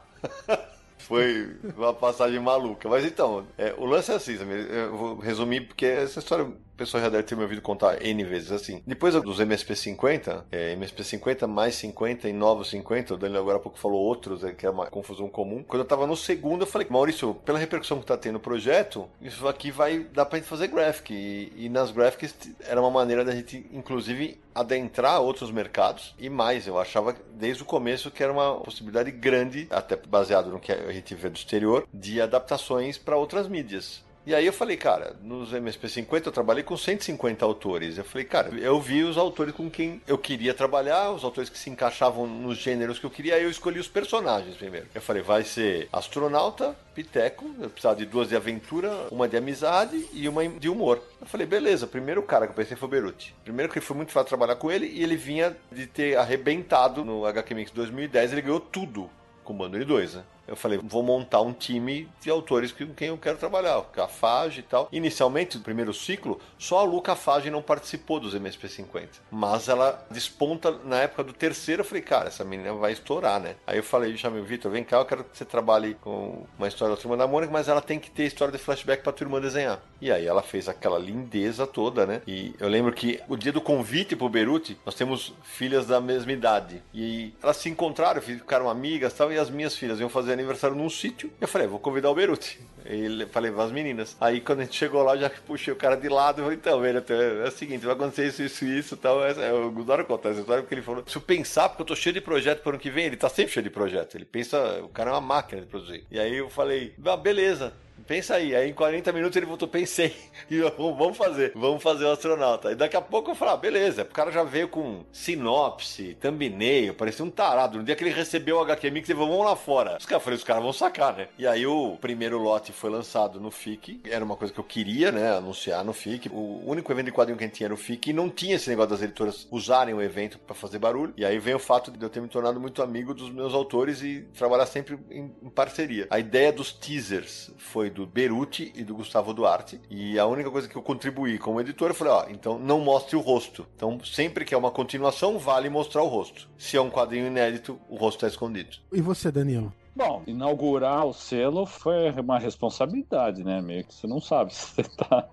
[0.96, 2.88] Foi uma passagem maluca.
[2.88, 4.38] Mas então, é, o lance é assim,
[4.70, 8.22] eu vou resumir, porque essa história o pessoal já deve ter me ouvido contar N
[8.22, 8.82] vezes assim.
[8.86, 13.56] Depois dos MSP 50, é, MSP 50 mais 50 e novos 50, o Daniel agora
[13.56, 15.64] há pouco falou outros, é, que é uma confusão comum.
[15.66, 19.08] Quando eu tava no segundo, eu falei, Maurício, pela repercussão que tá tendo no projeto,
[19.22, 21.14] isso aqui vai dar pra gente fazer graphic.
[21.14, 26.66] E, e nas graphics era uma maneira da gente, inclusive, adentrar outros mercados e mais.
[26.66, 30.92] Eu achava desde o começo que era uma possibilidade grande, até baseado no que a
[30.92, 34.04] gente vê do exterior, de adaptações para outras mídias.
[34.26, 37.96] E aí eu falei, cara, nos MSP50 eu trabalhei com 150 autores.
[37.96, 41.56] Eu falei, cara, eu vi os autores com quem eu queria trabalhar, os autores que
[41.56, 44.88] se encaixavam nos gêneros que eu queria, aí eu escolhi os personagens primeiro.
[44.92, 50.04] Eu falei, vai ser astronauta, Piteco, eu precisava de duas de aventura, uma de amizade
[50.12, 51.00] e uma de humor.
[51.20, 53.32] Eu falei, beleza, primeiro cara que eu pensei foi o Beruti.
[53.44, 57.24] Primeiro que foi muito fácil trabalhar com ele e ele vinha de ter arrebentado no
[57.26, 59.08] HQ Mix 2010, ele ganhou tudo
[59.44, 60.24] com o Bando 2, né?
[60.46, 64.62] Eu falei, vou montar um time de autores com quem eu quero trabalhar, Cafage e
[64.62, 64.88] tal.
[64.92, 69.08] Inicialmente, no primeiro ciclo, só a Lu Cafage não participou dos MSP50.
[69.30, 71.82] Mas ela desponta na época do terceiro.
[71.82, 73.56] Eu falei, cara, essa menina vai estourar, né?
[73.66, 76.68] Aí eu falei, chamei o Vitor, vem cá, eu quero que você trabalhe com uma
[76.68, 79.24] história da Turma da Mônica, mas ela tem que ter história de flashback pra tua
[79.24, 79.80] irmã desenhar.
[80.00, 82.22] E aí ela fez aquela lindeza toda, né?
[82.26, 86.32] E eu lembro que o dia do convite pro Beruti, nós temos filhas da mesma
[86.32, 86.82] idade.
[86.92, 90.76] E elas se encontraram, ficaram amigas e tal, e as minhas filhas iam fazer aniversário
[90.76, 91.30] num sítio.
[91.40, 92.60] Eu falei, vou convidar o Beruti.
[92.88, 94.16] E falei, as meninas.
[94.20, 96.40] Aí quando a gente chegou lá, eu já puxei o cara de lado.
[96.40, 97.04] Eu falei, então, velho,
[97.44, 99.20] é o seguinte, vai acontecer isso, isso, isso e tal.
[99.20, 102.14] Eu adoro contar essa história porque ele falou, se eu pensar, porque eu tô cheio
[102.14, 104.14] de projeto pro ano que vem, ele tá sempre cheio de projeto.
[104.16, 106.04] Ele pensa, o cara é uma máquina de produzir.
[106.10, 107.72] E aí eu falei, ah, beleza.
[108.06, 110.14] Pensa aí, aí em 40 minutos ele voltou, pensei,
[110.50, 112.72] e vamos fazer, vamos fazer o astronauta.
[112.72, 116.94] E daqui a pouco eu falei, ah, beleza, o cara já veio com sinopse, thumbnail,
[116.94, 117.78] parecia um tarado.
[117.78, 119.96] No dia que ele recebeu o HQ Mix, ele falou, vamos lá fora.
[119.98, 121.28] Os caras, falei, os caras vão sacar, né?
[121.38, 125.10] E aí o primeiro lote foi lançado no FIC, era uma coisa que eu queria,
[125.10, 126.28] né, anunciar no FIC.
[126.28, 128.56] O único evento de quadrinho que a gente tinha era o FIC, e não tinha
[128.56, 131.12] esse negócio das editoras usarem o evento para fazer barulho.
[131.16, 134.02] E aí vem o fato de eu ter me tornado muito amigo dos meus autores
[134.02, 136.06] e trabalhar sempre em, em parceria.
[136.10, 139.80] A ideia dos teasers foi do Beruti e do Gustavo Duarte.
[139.90, 143.16] E a única coisa que eu contribuí como editor, eu falei, ó, então não mostre
[143.16, 143.66] o rosto.
[143.74, 146.48] Então, sempre que é uma continuação, vale mostrar o rosto.
[146.58, 148.76] Se é um quadrinho inédito, o rosto está escondido.
[148.92, 149.72] E você, Danilo?
[149.96, 153.62] Bom, inaugurar o selo foi uma responsabilidade, né?
[153.62, 155.26] Meio que você não sabe se você tá.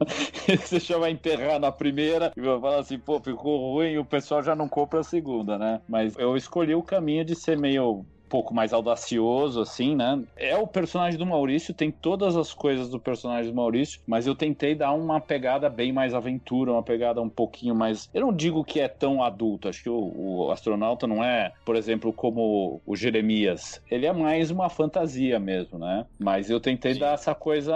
[0.47, 4.41] você já vai enterrar na primeira e vai falar assim, pô, ficou ruim, o pessoal
[4.41, 5.81] já não compra a segunda, né?
[5.85, 10.19] Mas eu escolhi o caminho de ser meio pouco mais audacioso, assim, né?
[10.35, 14.33] É o personagem do Maurício, tem todas as coisas do personagem do Maurício, mas eu
[14.33, 18.09] tentei dar uma pegada bem mais aventura, uma pegada um pouquinho mais.
[18.11, 21.75] Eu não digo que é tão adulto, acho que o, o astronauta não é, por
[21.75, 23.79] exemplo, como o Jeremias.
[23.91, 26.03] Ele é mais uma fantasia mesmo, né?
[26.17, 27.01] Mas eu tentei Sim.
[27.01, 27.75] dar essa coisa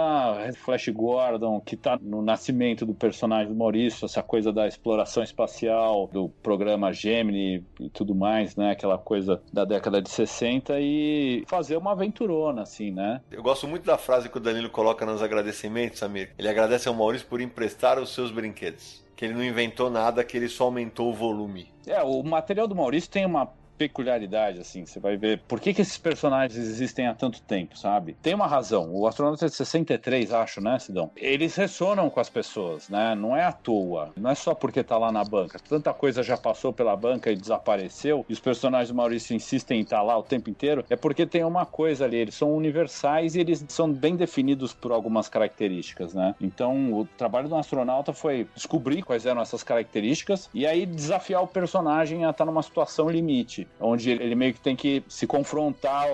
[0.64, 6.10] Flash Gordon, que tá no nascimento do personagem do Maurício, essa coisa da exploração espacial,
[6.12, 8.72] do programa Gemini e tudo mais, né?
[8.72, 10.47] Aquela coisa da década de 60
[10.80, 13.20] e fazer uma aventurona, assim, né?
[13.30, 16.32] Eu gosto muito da frase que o Danilo coloca nos agradecimentos, Samir.
[16.38, 19.04] Ele agradece ao Maurício por emprestar os seus brinquedos.
[19.14, 21.72] Que ele não inventou nada, que ele só aumentou o volume.
[21.86, 24.84] É, o material do Maurício tem uma peculiaridade, assim.
[24.84, 28.16] Você vai ver por que, que esses personagens existem há tanto tempo, sabe?
[28.20, 28.90] Tem uma razão.
[28.92, 31.10] O astronauta de 63, acho, né, Sidão?
[31.16, 33.14] Eles ressonam com as pessoas, né?
[33.14, 34.12] Não é à toa.
[34.16, 35.58] Não é só porque tá lá na banca.
[35.68, 39.82] Tanta coisa já passou pela banca e desapareceu, e os personagens do Maurício insistem em
[39.82, 42.16] estar tá lá o tempo inteiro, é porque tem uma coisa ali.
[42.16, 46.34] Eles são universais e eles são bem definidos por algumas características, né?
[46.40, 51.46] Então, o trabalho do astronauta foi descobrir quais eram essas características e aí desafiar o
[51.46, 56.06] personagem a estar tá numa situação limite onde ele meio que tem que se confrontar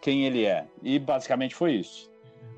[0.00, 0.66] quem ele é.
[0.82, 2.12] E basicamente foi isso.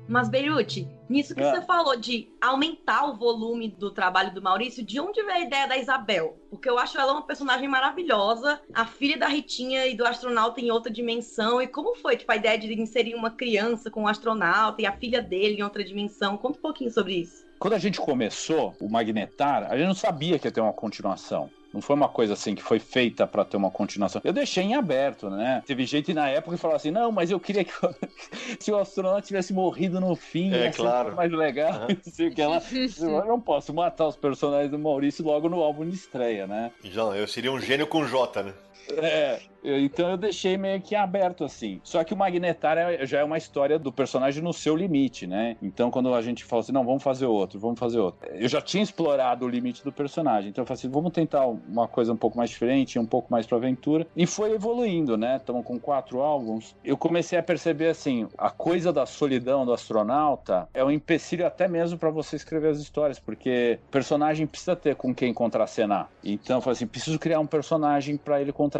[0.07, 1.51] Mas, Beirute, nisso que é.
[1.51, 5.67] você falou de aumentar o volume do trabalho do Maurício, de onde veio a ideia
[5.67, 6.37] da Isabel?
[6.49, 10.69] Porque eu acho ela uma personagem maravilhosa, a filha da Ritinha e do astronauta em
[10.69, 11.59] outra dimensão.
[11.59, 14.85] E como foi, tipo, a ideia de inserir uma criança com o um astronauta e
[14.85, 16.37] a filha dele em outra dimensão?
[16.37, 17.43] Conta um pouquinho sobre isso.
[17.57, 21.49] Quando a gente começou o Magnetar, a gente não sabia que ia ter uma continuação.
[21.75, 24.21] Não foi uma coisa assim que foi feita para ter uma continuação.
[24.23, 25.61] Eu deixei em aberto, né?
[25.65, 27.73] Teve gente na época que falou assim: não, mas eu queria que
[28.57, 31.13] se o astronauta tivesse morrido no fim, é claro.
[31.13, 31.81] mais legal.
[31.81, 31.97] Uhum.
[32.09, 32.63] Sei que ela...
[32.97, 36.71] Eu não posso matar os personagens do Maurício logo no álbum de estreia, né?
[36.83, 38.53] Já, eu seria um gênio com J, né?
[38.93, 41.81] É, então eu deixei meio que aberto assim.
[41.83, 45.57] Só que o Magnetar é, já é uma história do personagem no seu limite, né?
[45.61, 48.29] Então quando a gente fala assim, não, vamos fazer outro, vamos fazer outro.
[48.31, 50.49] Eu já tinha explorado o limite do personagem.
[50.49, 53.47] Então eu falei assim, vamos tentar uma coisa um pouco mais diferente, um pouco mais
[53.47, 54.05] pra aventura.
[54.15, 55.37] E foi evoluindo, né?
[55.37, 56.75] Estamos com quatro álbuns.
[56.83, 61.67] Eu comecei a perceber assim, a coisa da solidão do astronauta é um empecilho até
[61.67, 66.09] mesmo para você escrever as histórias, porque personagem precisa ter com quem contracenar.
[66.23, 68.74] Então eu falei assim, preciso criar um personagem para ele contracenar.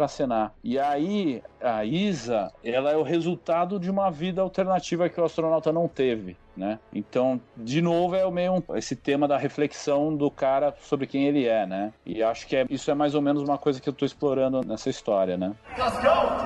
[0.62, 5.24] E e aí, a Isa, ela é o resultado de uma vida alternativa que o
[5.24, 6.36] astronauta não teve.
[6.54, 6.78] Né?
[6.92, 11.64] Então, de novo, é meio esse tema da reflexão do cara sobre quem ele é,
[11.66, 11.94] né?
[12.04, 14.60] E acho que é, isso é mais ou menos uma coisa que eu estou explorando
[14.66, 15.54] nessa história, né?
[15.74, 16.36] Cascão!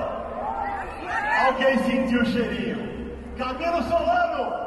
[1.45, 3.11] Alguém sentiu o cheirinho?
[3.37, 4.60] Cabelo Solano!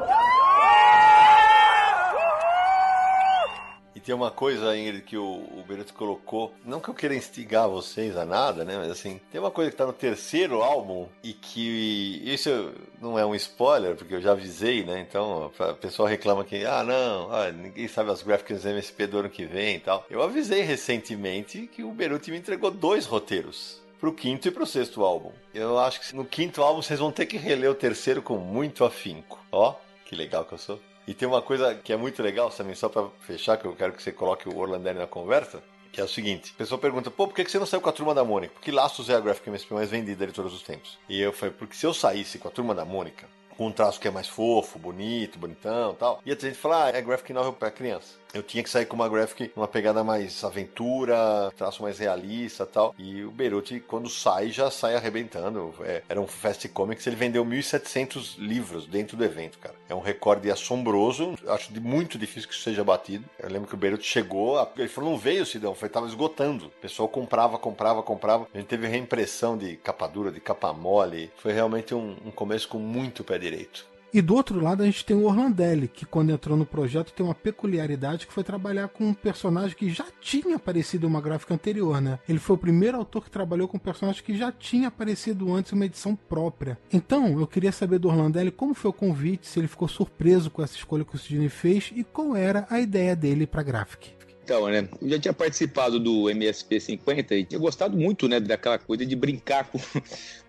[4.05, 5.65] Tem uma coisa, Ingrid, que o, o
[5.95, 6.55] colocou.
[6.65, 8.77] Não que eu queira instigar vocês a nada, né?
[8.77, 12.23] Mas assim, tem uma coisa que tá no terceiro álbum e que.
[12.25, 15.01] Isso não é um spoiler, porque eu já avisei, né?
[15.01, 19.31] Então, o pessoal reclama que, ah, não, ah, ninguém sabe as graphics MSP do ano
[19.31, 20.05] que vem e tal.
[20.11, 25.03] Eu avisei recentemente que o Beruti me entregou dois roteiros pro quinto e pro sexto
[25.03, 25.33] álbum.
[25.55, 28.85] Eu acho que no quinto álbum vocês vão ter que reler o terceiro com muito
[28.85, 29.43] afinco.
[29.51, 30.81] Ó, que legal que eu sou.
[31.07, 33.93] E tem uma coisa que é muito legal também, só para fechar, que eu quero
[33.93, 35.63] que você coloque o Orlandelli na conversa,
[35.93, 37.93] que é o seguinte: a pessoa pergunta, pô, por que você não saiu com a
[37.93, 38.55] turma da Mônica?
[38.55, 40.99] Porque Laços é a Graphic MSP mais vendida de todos os tempos.
[41.09, 44.01] E eu falei, porque se eu saísse com a turma da Mônica, com um traço
[44.01, 47.53] que é mais fofo, bonito, bonitão tal, ia ter gente falar, ah, é graphic novel
[47.53, 51.99] para criança eu tinha que sair com uma graphic, uma pegada mais aventura, traço mais
[51.99, 52.95] realista tal.
[52.99, 55.73] E o Beruti, quando sai, já sai arrebentando.
[55.81, 59.75] É, era um Fast Comics, ele vendeu 1.700 livros dentro do evento, cara.
[59.89, 63.25] É um recorde assombroso, acho muito difícil que isso seja batido.
[63.39, 66.67] Eu lembro que o Beruti chegou, ele falou, não veio, Sidão, foi, tava esgotando.
[66.67, 68.49] O pessoal comprava, comprava, comprava.
[68.53, 71.31] A gente teve reimpressão de capa dura, de capa mole.
[71.37, 73.94] Foi realmente um, um começo com muito pé direito.
[74.15, 77.27] E do outro lado a gente tem o Orlandelli, que quando entrou no projeto tem
[77.27, 81.53] uma peculiaridade que foi trabalhar com um personagem que já tinha aparecido em uma gráfica
[81.53, 82.21] anterior, né?
[82.29, 85.73] Ele foi o primeiro autor que trabalhou com um personagem que já tinha aparecido antes
[85.73, 86.79] em uma edição própria.
[86.93, 90.63] Então, eu queria saber do Orlandelli como foi o convite, se ele ficou surpreso com
[90.63, 94.13] essa escolha que o Sidney fez e qual era a ideia dele para Graphic.
[94.45, 94.89] Então, né?
[95.03, 99.17] Eu já tinha participado do MSP 50 e tinha gostado muito, né, daquela coisa de
[99.17, 99.79] brincar com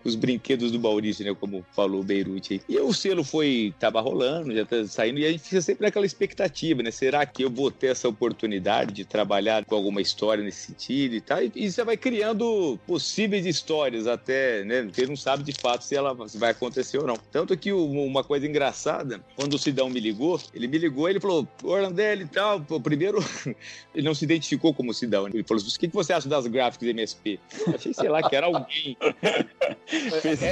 [0.05, 2.61] os brinquedos do Maurício, né, como falou o Beirute.
[2.69, 6.05] E o selo foi, tava rolando, já tá saindo, e a gente fica sempre naquela
[6.05, 6.91] expectativa, né?
[6.91, 11.21] Será que eu vou ter essa oportunidade de trabalhar com alguma história nesse sentido e
[11.21, 11.43] tal?
[11.43, 14.83] E, e você vai criando possíveis histórias até, né?
[14.83, 17.17] Você não sabe de fato se ela vai acontecer ou não.
[17.31, 21.47] Tanto que uma coisa engraçada, quando o Sidão me ligou, ele me ligou ele falou,
[21.63, 23.19] Orlandelli e tal, o primeiro
[23.93, 25.27] Ele não se identificou como Sidão.
[25.27, 27.39] Ele falou o que você acha das gráficas MSP?
[27.65, 28.97] Eu achei, sei lá, que era alguém.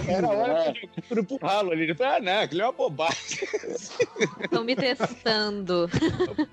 [0.10, 1.84] era hora de eu pro ralo ali.
[1.84, 3.48] Ele falou: ah, não, aquilo é uma bobagem.
[4.42, 5.90] Estão me testando.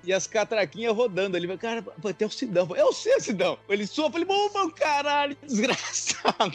[0.03, 1.57] E as catraquinhas rodando ali.
[1.57, 1.83] Cara,
[2.17, 2.67] tem o Sidão.
[2.75, 3.57] Eu sei o Sidão.
[3.69, 6.51] Ele soa, falei, bom, caralho, desgraçado.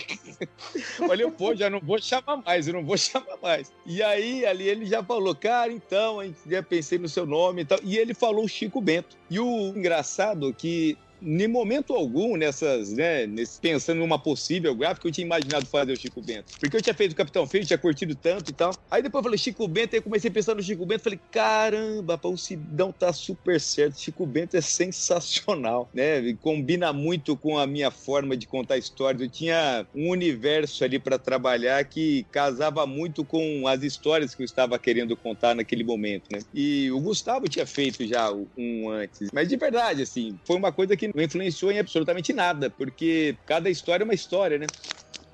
[1.09, 3.72] Olha, pô, já não vou chamar mais, eu não vou chamar mais.
[3.84, 6.18] E aí, ali ele já falou, cara, então,
[6.49, 7.78] já pensei no seu nome e tal.
[7.82, 9.16] E ele falou o Chico Bento.
[9.30, 15.09] E o engraçado é que em momento algum, nessas, né, nesse, pensando numa possível gráfica,
[15.09, 16.55] eu tinha imaginado fazer o Chico Bento.
[16.59, 18.75] Porque eu tinha feito o Capitão Feio, tinha curtido tanto e tal.
[18.91, 22.19] Aí depois eu falei, Chico Bento, aí comecei a pensar no Chico Bento, falei, caramba,
[22.19, 26.35] pá, o Sidão tá super certo, Chico Bento é sensacional, né?
[26.41, 29.23] Combina muito com a minha forma de contar histórias.
[29.23, 34.45] Eu tinha um universo ali para trabalhar que casava muito com as histórias que eu
[34.45, 36.41] estava querendo contar naquele momento, né?
[36.55, 39.31] E o Gustavo tinha feito já um antes.
[39.33, 43.70] Mas de verdade, assim, foi uma coisa que não influenciou em absolutamente nada, porque cada
[43.70, 44.66] história é uma história, né?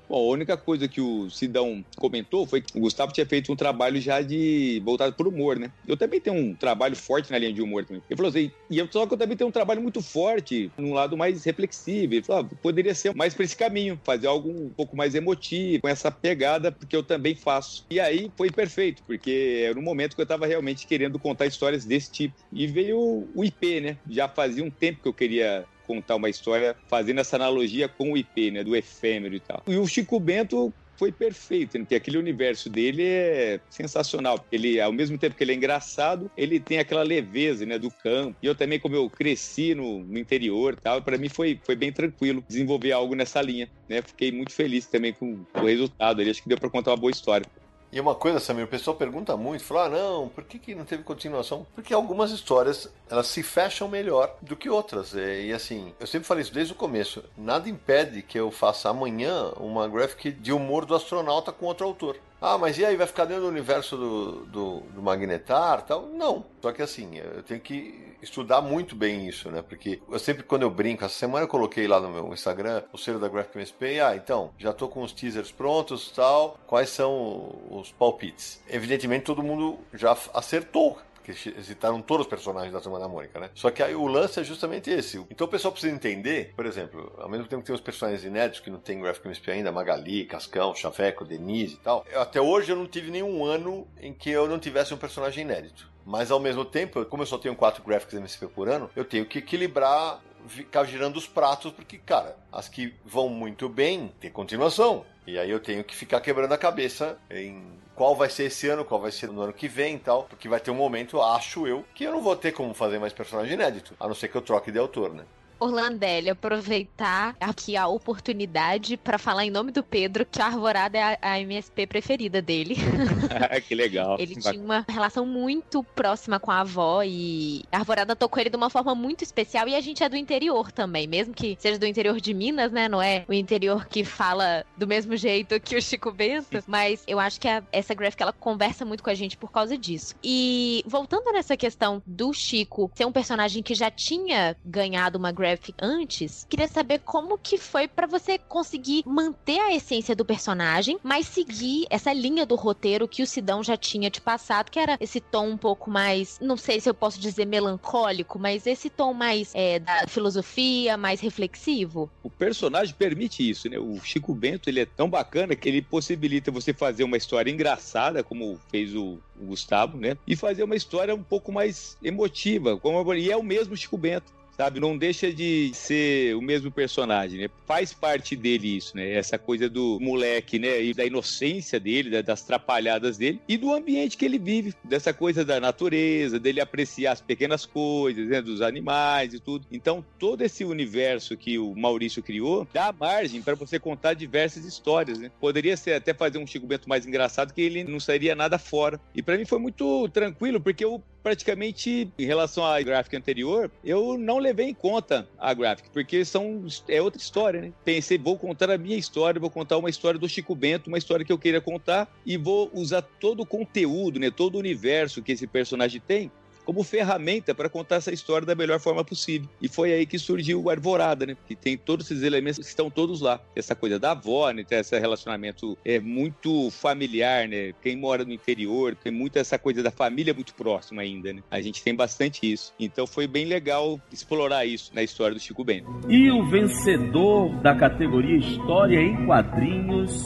[0.07, 3.55] Bom, a única coisa que o Sidão comentou foi que o Gustavo tinha feito um
[3.55, 5.71] trabalho já de voltado para o humor, né?
[5.87, 8.01] Eu também tenho um trabalho forte na linha de humor também.
[8.09, 10.93] Ele falou assim, e eu, só que eu também tenho um trabalho muito forte num
[10.93, 12.13] lado mais reflexivo.
[12.13, 15.81] Ele falou, ah, poderia ser mais para esse caminho, fazer algo um pouco mais emotivo,
[15.81, 17.83] com essa pegada, porque eu também faço.
[17.89, 21.85] E aí foi perfeito, porque era um momento que eu estava realmente querendo contar histórias
[21.85, 22.35] desse tipo.
[22.51, 23.97] E veio o IP, né?
[24.09, 28.17] Já fazia um tempo que eu queria contar uma história fazendo essa analogia com o
[28.17, 29.61] IP, né, do efêmero e tal.
[29.67, 31.83] E o Chico Bento foi perfeito, né?
[31.83, 34.45] porque aquele universo dele é sensacional.
[34.51, 38.37] Ele, ao mesmo tempo que ele é engraçado, ele tem aquela leveza, né, do campo.
[38.41, 41.91] E eu também, como eu cresci no, no interior, tal, para mim foi, foi bem
[41.91, 44.01] tranquilo desenvolver algo nessa linha, né?
[44.01, 46.21] Fiquei muito feliz também com o resultado.
[46.21, 47.45] Ali, acho que deu para contar uma boa história.
[47.93, 50.83] E uma coisa, Samir, o pessoal pergunta muito, fala, ah, não, por que, que não
[50.83, 51.63] teve continuação?
[51.75, 55.13] Porque algumas histórias, elas se fecham melhor do que outras.
[55.13, 57.23] E, e, assim, eu sempre falei isso desde o começo.
[57.37, 62.17] Nada impede que eu faça amanhã uma graphic de humor do astronauta com outro autor.
[62.45, 66.07] Ah, mas e aí, vai ficar dentro do universo do, do, do Magnetar tal?
[66.07, 66.43] Não.
[66.61, 69.61] Só que assim, eu tenho que estudar muito bem isso, né?
[69.61, 72.97] Porque eu sempre, quando eu brinco, essa semana eu coloquei lá no meu Instagram o
[72.97, 74.01] selo da Graphic MSP.
[74.01, 76.59] Ah, então, já tô com os teasers prontos tal.
[76.67, 78.61] Quais são os palpites?
[78.67, 83.49] Evidentemente, todo mundo já acertou porque citaram todos os personagens da Turma da Mônica, né?
[83.55, 85.17] Só que aí o lance é justamente esse.
[85.31, 88.59] Então o pessoal precisa entender, por exemplo, ao mesmo tempo que tem os personagens inéditos
[88.59, 92.75] que não tem Graphic MSP ainda, Magali, Cascão, Chaveco, Denise e tal, até hoje eu
[92.75, 95.89] não tive nenhum ano em que eu não tivesse um personagem inédito.
[96.05, 99.25] Mas ao mesmo tempo, como eu só tenho quatro Graphics MSP por ano, eu tenho
[99.25, 105.05] que equilibrar ficar girando os pratos, porque, cara, as que vão muito bem tem continuação.
[105.25, 108.85] E aí eu tenho que ficar quebrando a cabeça em qual vai ser esse ano,
[108.85, 110.23] qual vai ser no ano que vem e tal.
[110.23, 113.13] Porque vai ter um momento, acho eu, que eu não vou ter como fazer mais
[113.13, 113.95] personagem inédito.
[113.99, 115.25] A não ser que eu troque de autor, né?
[115.63, 121.01] Orlandelli, aproveitar aqui a oportunidade para falar em nome do Pedro que a Arvorada é
[121.01, 122.75] a, a MSP preferida dele.
[123.67, 124.17] que legal.
[124.19, 128.57] Ele tinha uma relação muito próxima com a avó e a Arvorada tocou ele de
[128.57, 131.85] uma forma muito especial e a gente é do interior também, mesmo que seja do
[131.85, 132.89] interior de Minas, né?
[132.89, 137.19] Não é o interior que fala do mesmo jeito que o Chico Bento, mas eu
[137.19, 140.15] acho que a, essa graphic ela conversa muito com a gente por causa disso.
[140.23, 145.52] E voltando nessa questão do Chico ser um personagem que já tinha ganhado uma graphic
[145.81, 151.27] antes, queria saber como que foi para você conseguir manter a essência do personagem, mas
[151.27, 155.19] seguir essa linha do roteiro que o Sidão já tinha te passado, que era esse
[155.19, 159.51] tom um pouco mais, não sei se eu posso dizer melancólico, mas esse tom mais
[159.53, 162.09] é, da filosofia, mais reflexivo.
[162.23, 163.77] O personagem permite isso, né?
[163.79, 168.23] O Chico Bento, ele é tão bacana que ele possibilita você fazer uma história engraçada,
[168.23, 170.17] como fez o, o Gustavo, né?
[170.27, 174.31] E fazer uma história um pouco mais emotiva, como e é o mesmo Chico Bento
[174.57, 174.79] sabe?
[174.79, 177.49] Não deixa de ser o mesmo personagem, né?
[177.65, 179.13] Faz parte dele isso, né?
[179.13, 180.81] Essa coisa do moleque, né?
[180.81, 185.43] E da inocência dele, das trapalhadas dele e do ambiente que ele vive, dessa coisa
[185.43, 188.41] da natureza, dele apreciar as pequenas coisas, né?
[188.41, 189.65] Dos animais e tudo.
[189.71, 195.19] Então, todo esse universo que o Maurício criou dá margem para você contar diversas histórias,
[195.19, 195.31] né?
[195.39, 198.99] Poderia ser até fazer um Chico Bento mais engraçado que ele não sairia nada fora.
[199.15, 204.17] E para mim foi muito tranquilo, porque eu praticamente, em relação à gráfica anterior, eu
[204.17, 207.73] não levei em conta a gráfica, porque são, é outra história, né?
[207.85, 211.25] Pensei, vou contar a minha história, vou contar uma história do Chico Bento, uma história
[211.25, 214.29] que eu queira contar, e vou usar todo o conteúdo, né?
[214.29, 216.29] Todo o universo que esse personagem tem
[216.65, 219.49] como ferramenta para contar essa história da melhor forma possível.
[219.61, 221.37] E foi aí que surgiu o Arvorada, né?
[221.47, 223.39] Que tem todos esses elementos que estão todos lá.
[223.55, 224.65] Essa coisa da avó, né?
[224.69, 227.73] Esse relacionamento é muito familiar, né?
[227.81, 231.41] Quem mora no interior tem muito essa coisa da família muito próxima ainda, né?
[231.49, 232.73] A gente tem bastante isso.
[232.79, 235.89] Então foi bem legal explorar isso na história do Chico Bento.
[236.09, 240.23] E o vencedor da categoria História em Quadrinhos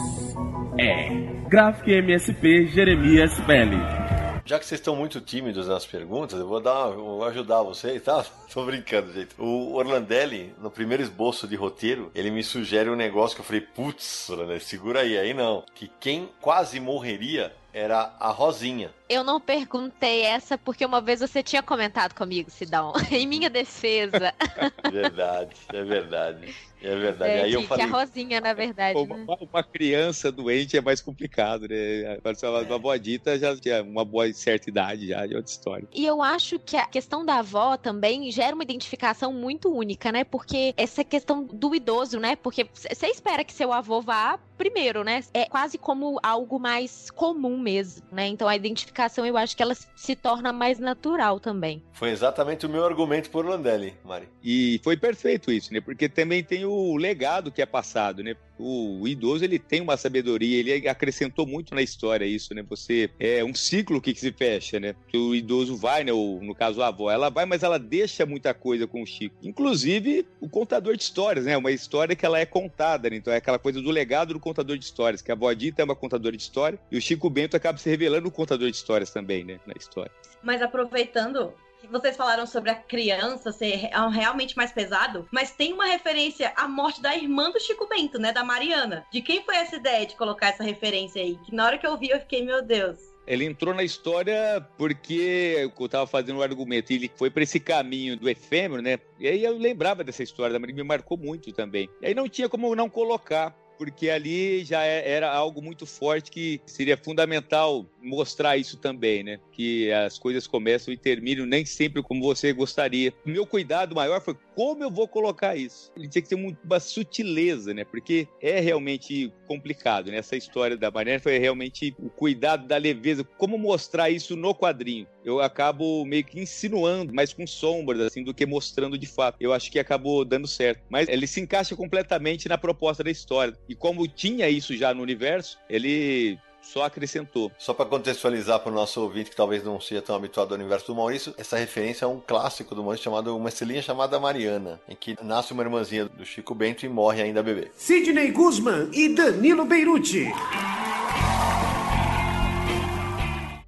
[0.79, 1.09] é
[1.49, 4.16] Graphic MSP Jeremias Belli.
[4.47, 8.25] Já que vocês estão muito tímidos nas perguntas, eu vou dar, vou ajudar vocês, tá?
[8.53, 9.35] Tô brincando, gente.
[9.37, 13.59] O Orlandelli, no primeiro esboço de roteiro, ele me sugere um negócio que eu falei,
[13.59, 15.65] putz, Orlandelli, segura aí, aí não.
[15.75, 18.89] Que quem quase morreria era a Rosinha.
[19.09, 24.33] Eu não perguntei essa porque uma vez você tinha comentado comigo, Sidão, em minha defesa.
[24.89, 26.55] Verdade, é verdade.
[26.87, 27.31] É verdade.
[27.31, 27.85] É, Aí eu que, falei.
[27.85, 28.97] que a Rosinha, na verdade.
[28.99, 29.25] Uma, né?
[29.39, 32.15] uma criança doente é mais complicado, né?
[32.17, 35.51] Agora, se ela- uma boa dita já tinha uma boa certa idade, já de outra
[35.51, 35.87] história.
[35.93, 40.23] E eu acho que a questão da avó também gera uma identificação muito única, né?
[40.23, 42.35] Porque essa questão do idoso, né?
[42.35, 45.21] Porque você espera que seu avô vá primeiro, né?
[45.33, 48.27] É quase como algo mais comum mesmo, né?
[48.27, 51.83] Então a identificação eu acho que ela se torna mais natural também.
[51.93, 54.27] Foi exatamente o meu argumento por Orlandelli, Mari.
[54.43, 55.79] E foi perfeito isso, né?
[55.81, 58.35] Porque também tem o legado que é passado, né?
[58.59, 62.63] O idoso ele tem uma sabedoria, ele acrescentou muito na história isso, né?
[62.69, 64.95] Você é um ciclo que se fecha, né?
[65.07, 66.11] Que o idoso vai, né?
[66.11, 69.35] Ou, no caso a avó, ela vai, mas ela deixa muita coisa com o Chico.
[69.43, 71.55] Inclusive o contador de histórias, né?
[71.55, 73.17] Uma história que ela é contada, né?
[73.17, 75.85] Então é aquela coisa do legado do contador de histórias, que a avó Dita é
[75.85, 79.11] uma contadora de história e o Chico Bento acaba se revelando o contador de histórias
[79.11, 79.59] também, né?
[79.67, 80.11] Na história.
[80.41, 81.53] Mas aproveitando
[81.91, 86.67] vocês falaram sobre a criança ser re- realmente mais pesado, mas tem uma referência à
[86.67, 88.31] morte da irmã do Chico Bento, né?
[88.31, 89.05] Da Mariana.
[89.11, 91.37] De quem foi essa ideia de colocar essa referência aí?
[91.45, 92.97] Que na hora que eu vi, eu fiquei, meu Deus.
[93.25, 97.59] Ele entrou na história porque eu tava fazendo um argumento, e ele foi para esse
[97.59, 98.97] caminho do efêmero, né?
[99.19, 101.89] E aí eu lembrava dessa história me marcou muito também.
[102.01, 106.31] E aí não tinha como não colocar, porque ali já é- era algo muito forte
[106.31, 109.39] que seria fundamental mostrar isso também, né?
[109.51, 113.13] Que as coisas começam e terminam nem sempre como você gostaria.
[113.25, 115.91] O meu cuidado maior foi como eu vou colocar isso.
[115.95, 117.83] Ele tinha que ter uma sutileza, né?
[117.83, 120.17] Porque é realmente complicado, né?
[120.17, 125.07] Essa história da Mariana foi realmente o cuidado da leveza, como mostrar isso no quadrinho.
[125.23, 129.37] Eu acabo meio que insinuando, mais com sombras, assim, do que mostrando de fato.
[129.39, 130.81] Eu acho que acabou dando certo.
[130.89, 133.53] Mas ele se encaixa completamente na proposta da história.
[133.67, 137.51] E como tinha isso já no universo, ele só acrescentou.
[137.57, 140.87] Só para contextualizar para o nosso ouvinte que talvez não seja tão habituado ao universo
[140.87, 144.95] do Maurício, essa referência é um clássico do Maurício chamado Uma Estrelinha Chamada Mariana, em
[144.95, 147.71] que nasce uma irmãzinha do Chico Bento e morre ainda bebê.
[147.75, 150.25] Sidney Guzman e Danilo Beirute.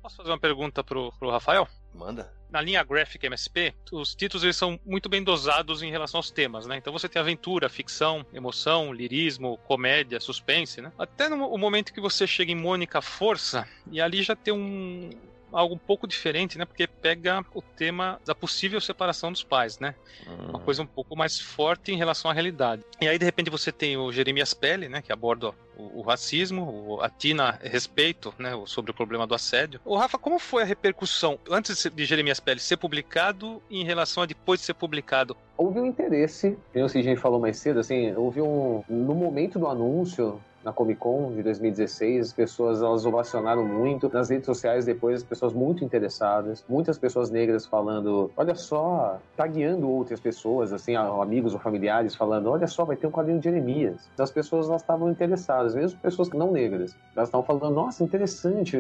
[0.02, 1.68] Posso fazer uma pergunta pro, pro Rafael?
[1.94, 2.32] Manda.
[2.50, 6.66] Na linha Graphic MSP, os títulos eles são muito bem dosados em relação aos temas,
[6.66, 6.78] né?
[6.78, 10.92] Então você tem aventura, ficção, emoção, lirismo, comédia, suspense, né?
[10.98, 15.12] Até no momento que você chega em Mônica Força, e ali já tem um
[15.52, 16.66] algo um pouco diferente, né?
[16.66, 19.95] Porque pega o tema da possível separação dos pais, né?
[20.50, 22.84] Uma coisa um pouco mais forte em relação à realidade.
[23.02, 25.02] E aí, de repente, você tem o Jeremias Pelle, né?
[25.02, 28.54] Que aborda o, o racismo, o, a Tina Respeito, né?
[28.56, 29.80] o- Sobre o problema do assédio.
[29.86, 34.24] O Rafa, como foi a repercussão antes de Jeremias Pelle ser publicado e em relação
[34.24, 35.36] a depois de ser publicado?
[35.58, 38.84] Houve um interesse, como o Sidney falou mais cedo, assim, houve um.
[38.88, 44.10] No momento do anúncio, na Comic Con de 2016, as pessoas elas ovacionaram muito.
[44.12, 49.89] Nas redes sociais depois, as pessoas muito interessadas, muitas pessoas negras falando, olha só, tagueando
[49.89, 54.10] outras pessoas, assim, amigos ou familiares falando, olha só, vai ter um quadrinho de Jeremias.
[54.14, 56.95] Então as pessoas elas estavam interessadas, mesmo pessoas não negras.
[57.16, 58.78] Elas estavam falando, nossa, interessante,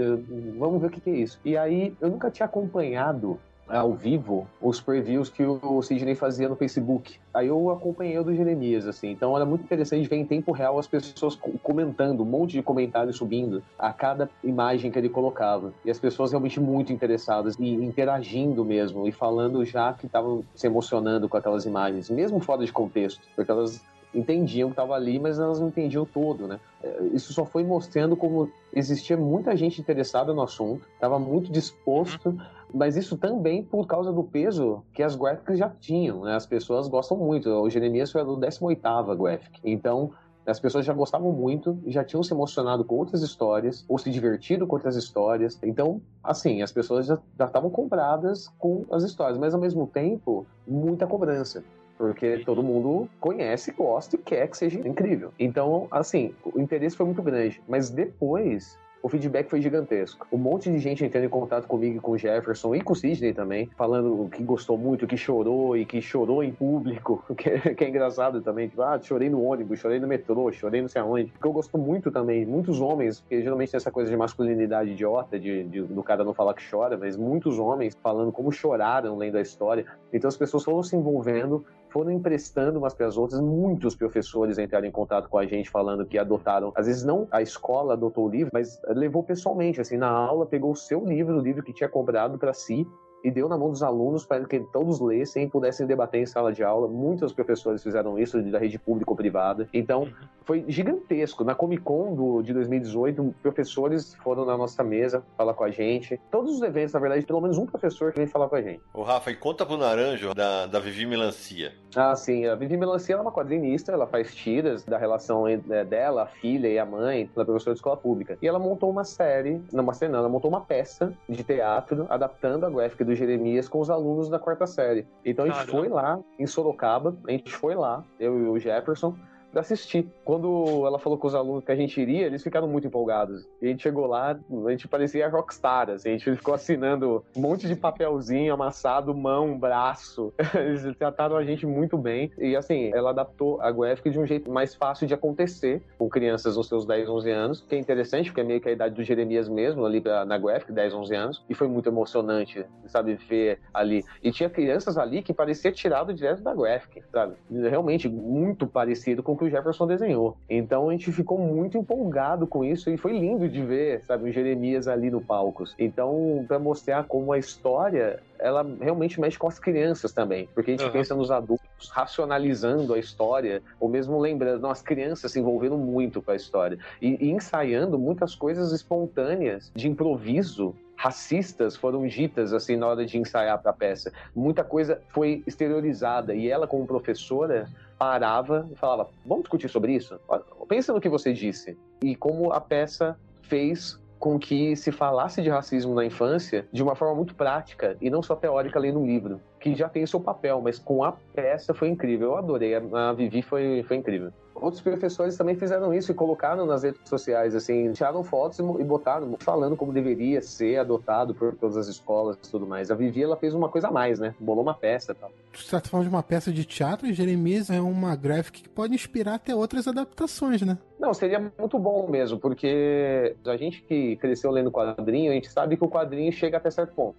[0.57, 1.39] vamos ver o que que é isso.
[1.43, 3.39] E aí, eu nunca tinha acompanhado
[3.69, 7.15] ao vivo os previews que o Sidney fazia no Facebook.
[7.33, 9.11] Aí eu acompanhei o do Jeremias, assim.
[9.11, 12.63] Então era muito interessante ver em tempo real as pessoas co- comentando, um monte de
[12.63, 15.73] comentários subindo a cada imagem que ele colocava.
[15.85, 20.65] E as pessoas realmente muito interessadas e interagindo mesmo e falando já que estavam se
[20.65, 23.81] emocionando com aquelas imagens, mesmo fora de contexto, porque elas
[24.13, 26.59] entendiam que estava ali, mas elas não entendiam todo, né?
[26.83, 32.35] É, Isso só foi mostrando como existia muita gente interessada no assunto, estava muito disposto,
[32.73, 36.35] mas isso também por causa do peso que as graphics já tinham, né?
[36.35, 37.49] As pessoas gostam muito.
[37.49, 39.59] O Jeremias foi do 18ª graphic.
[39.63, 40.11] Então,
[40.45, 44.65] as pessoas já gostavam muito, já tinham se emocionado com outras histórias, ou se divertido
[44.65, 45.59] com outras histórias.
[45.61, 51.05] Então, assim, as pessoas já estavam compradas com as histórias, mas ao mesmo tempo, muita
[51.05, 51.63] cobrança.
[51.97, 55.33] Porque todo mundo conhece, gosta e quer que seja incrível.
[55.37, 57.61] Então, assim, o interesse foi muito grande.
[57.67, 60.27] Mas depois o feedback foi gigantesco.
[60.31, 63.33] Um monte de gente entrando em contato comigo com o Jefferson e com o Sidney
[63.33, 67.83] também, falando que gostou muito, que chorou e que chorou em público, que é, que
[67.83, 68.67] é engraçado também.
[68.67, 71.31] Tipo, ah, chorei no ônibus, chorei no metrô, chorei não sei aonde.
[71.31, 75.39] Porque eu gosto muito também, muitos homens, porque geralmente tem essa coisa de masculinidade idiota,
[75.39, 79.37] de, de, do cara não falar que chora, mas muitos homens falando como choraram lendo
[79.37, 79.85] a história.
[80.11, 83.41] Então as pessoas foram se envolvendo foram emprestando umas para as outras.
[83.41, 87.41] Muitos professores entraram em contato com a gente falando que adotaram, às vezes não a
[87.41, 91.41] escola adotou o livro, mas levou pessoalmente, assim, na aula pegou o seu livro, o
[91.41, 92.87] livro que tinha comprado para si
[93.23, 96.51] e deu na mão dos alunos para que todos lessem e pudessem debater em sala
[96.51, 96.87] de aula.
[96.87, 99.67] Muitos professores fizeram isso da rede pública ou privada.
[99.73, 100.07] Então,
[100.43, 101.43] foi gigantesco.
[101.43, 106.19] Na Comic Con do, de 2018, professores foram na nossa mesa falar com a gente.
[106.31, 108.81] Todos os eventos, na verdade, pelo menos um professor que vem falar com a gente.
[108.93, 111.73] O Rafa, e conta pro Naranjo da, da Vivi Melancia.
[111.95, 112.45] Ah, sim.
[112.45, 116.67] A Vivi Melancia é uma quadrinista, ela faz tiras da relação é, dela, a filha
[116.67, 118.37] e a mãe, da professora de escola pública.
[118.41, 122.05] E ela montou uma série, não uma série não, ela montou uma peça de teatro
[122.09, 125.07] adaptando a graphic do Jeremias com os alunos da quarta série.
[125.25, 125.77] Então a gente Caramba.
[125.77, 129.15] foi lá, em Sorocaba, a gente foi lá, eu e o Jefferson,
[129.51, 130.07] pra assistir.
[130.23, 133.47] Quando ela falou com os alunos que a gente iria, eles ficaram muito empolgados.
[133.61, 137.41] E a gente chegou lá, a gente parecia rockstar, assim, a gente ficou assinando um
[137.41, 140.33] monte de papelzinho amassado, mão, braço.
[140.55, 142.31] Eles trataram a gente muito bem.
[142.37, 146.57] E assim, ela adaptou a graphic de um jeito mais fácil de acontecer com crianças
[146.57, 149.03] nos seus 10, 11 anos, que é interessante, porque é meio que a idade do
[149.03, 151.45] Jeremias mesmo, ali na graphic, 10, 11 anos.
[151.49, 154.03] E foi muito emocionante, sabe, ver ali.
[154.23, 157.35] E tinha crianças ali que parecia tirado direto da graphic, sabe?
[157.49, 160.37] Realmente muito parecido com que o Jefferson desenhou.
[160.49, 164.31] Então a gente ficou muito empolgado com isso e foi lindo de ver, sabe, o
[164.31, 165.63] Jeremias ali no palco.
[165.79, 170.73] Então, para mostrar como a história ela realmente mexe com as crianças também, porque a
[170.73, 170.93] gente Aham.
[170.93, 176.21] pensa nos adultos racionalizando a história, ou mesmo lembrando, não, as crianças se envolveram muito
[176.21, 182.75] com a história e, e ensaiando muitas coisas espontâneas de improviso racistas foram ditas assim
[182.75, 184.11] na hora de ensaiar para a peça.
[184.35, 190.19] Muita coisa foi exteriorizada e ela como professora parava e falava: "Vamos discutir sobre isso?
[190.67, 191.77] Pensa no que você disse".
[192.03, 196.93] E como a peça fez com que se falasse de racismo na infância de uma
[196.93, 200.59] forma muito prática e não só teórica lendo um livro, que já tem seu papel,
[200.61, 202.31] mas com a peça foi incrível.
[202.31, 204.33] Eu adorei, a Vivi foi, foi incrível.
[204.61, 209.35] Outros professores também fizeram isso e colocaram nas redes sociais, assim, tiraram fotos e botaram,
[209.39, 212.91] falando como deveria ser adotado por todas as escolas e tudo mais.
[212.91, 214.35] A Vivi, ela fez uma coisa a mais, né?
[214.39, 215.31] Bolou uma peça e tal.
[215.53, 218.93] Você tá falando de uma peça de teatro e Jeremias é uma graphic que pode
[218.93, 220.77] inspirar até outras adaptações, né?
[220.99, 225.77] Não, seria muito bom mesmo, porque a gente que cresceu lendo quadrinho, a gente sabe
[225.77, 227.15] que o quadrinho chega até certo ponto.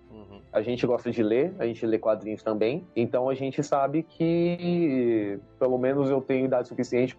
[0.52, 5.38] A gente gosta de ler, a gente lê quadrinhos também, então a gente sabe que
[5.58, 7.14] pelo menos eu tenho idade suficiente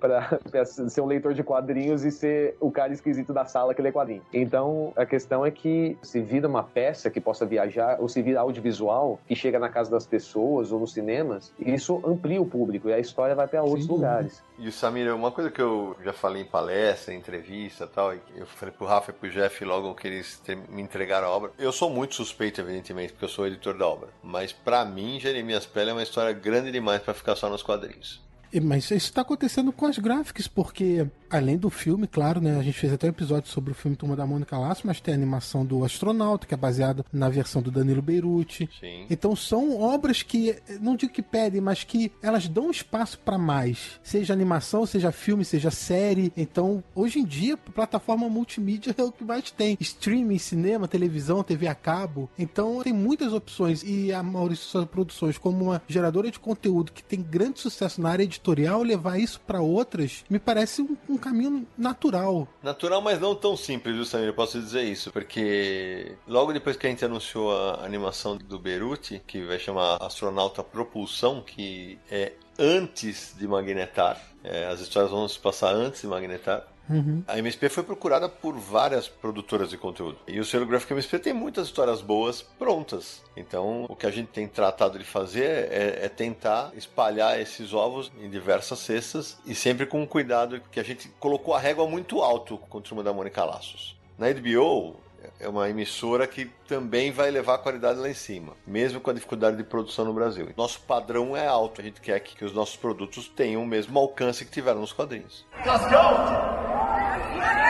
[0.00, 3.92] para ser um leitor de quadrinhos e ser o cara esquisito da sala que lê
[3.92, 4.22] quadrinho.
[4.32, 8.40] Então a questão é que se vira uma peça que possa viajar, ou se vira
[8.40, 12.92] audiovisual que chega na casa das pessoas ou nos cinemas, isso amplia o público e
[12.92, 14.42] a história vai para outros lugares.
[14.58, 18.14] E o Samir, uma coisa que eu já falei em palestra, em entrevista e tal,
[18.14, 21.50] e eu falei pro Rafa e pro Jeff logo que eles me entregaram a obra.
[21.58, 24.08] Eu sou muito suspeito, evidentemente, porque eu sou editor da obra.
[24.22, 28.25] Mas pra mim, Jeremias Pele é uma história grande demais pra ficar só nos quadrinhos.
[28.62, 32.58] Mas isso tá acontecendo com as graphics, porque além do filme, claro, né?
[32.58, 35.12] A gente fez até um episódio sobre o filme Turma da Mônica Laço, mas tem
[35.12, 38.68] a animação do Astronauta, que é baseado na versão do Danilo Beirute.
[38.80, 39.06] Sim.
[39.10, 44.00] Então são obras que, não digo que pedem, mas que elas dão espaço pra mais.
[44.02, 46.32] Seja animação, seja filme, seja série.
[46.36, 49.76] Então, hoje em dia, plataforma multimídia é o que mais tem.
[49.80, 52.30] Streaming, cinema, televisão, TV a cabo.
[52.38, 53.82] Então, tem muitas opções.
[53.82, 58.26] E a Maurício Produções, como uma geradora de conteúdo que tem grande sucesso na área
[58.36, 62.46] editorial, levar isso pra outras, me parece um, um caminho natural.
[62.62, 64.28] Natural, mas não tão simples, viu, Samir?
[64.28, 69.22] Eu posso dizer isso, porque logo depois que a gente anunciou a animação do Beruti,
[69.26, 75.38] que vai chamar Astronauta Propulsão, que é antes de Magnetar, é, as histórias vão se
[75.38, 76.66] passar antes de Magnetar.
[76.88, 77.22] Uhum.
[77.26, 80.18] A MSP foi procurada por várias produtoras de conteúdo.
[80.26, 83.22] E o selo Graphic MSP tem muitas histórias boas prontas.
[83.36, 88.10] Então, o que a gente tem tratado de fazer é, é tentar espalhar esses ovos
[88.20, 92.58] em diversas cestas e sempre com cuidado, que a gente colocou a régua muito alto
[92.68, 93.96] com o Turma da Mônica Laços.
[94.18, 94.96] Na HBO,
[95.38, 99.14] é uma emissora que também vai levar a qualidade lá em cima, mesmo com a
[99.14, 100.48] dificuldade de produção no Brasil.
[100.56, 103.98] Nosso padrão é alto, a gente quer que, que os nossos produtos tenham o mesmo
[103.98, 105.46] alcance que tiveram nos quadrinhos.
[105.64, 106.16] Cascão!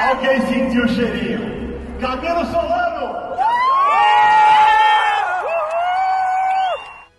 [0.09, 1.67] Alguém sentiu o cheirinho?
[2.01, 2.76] Camilo Solano!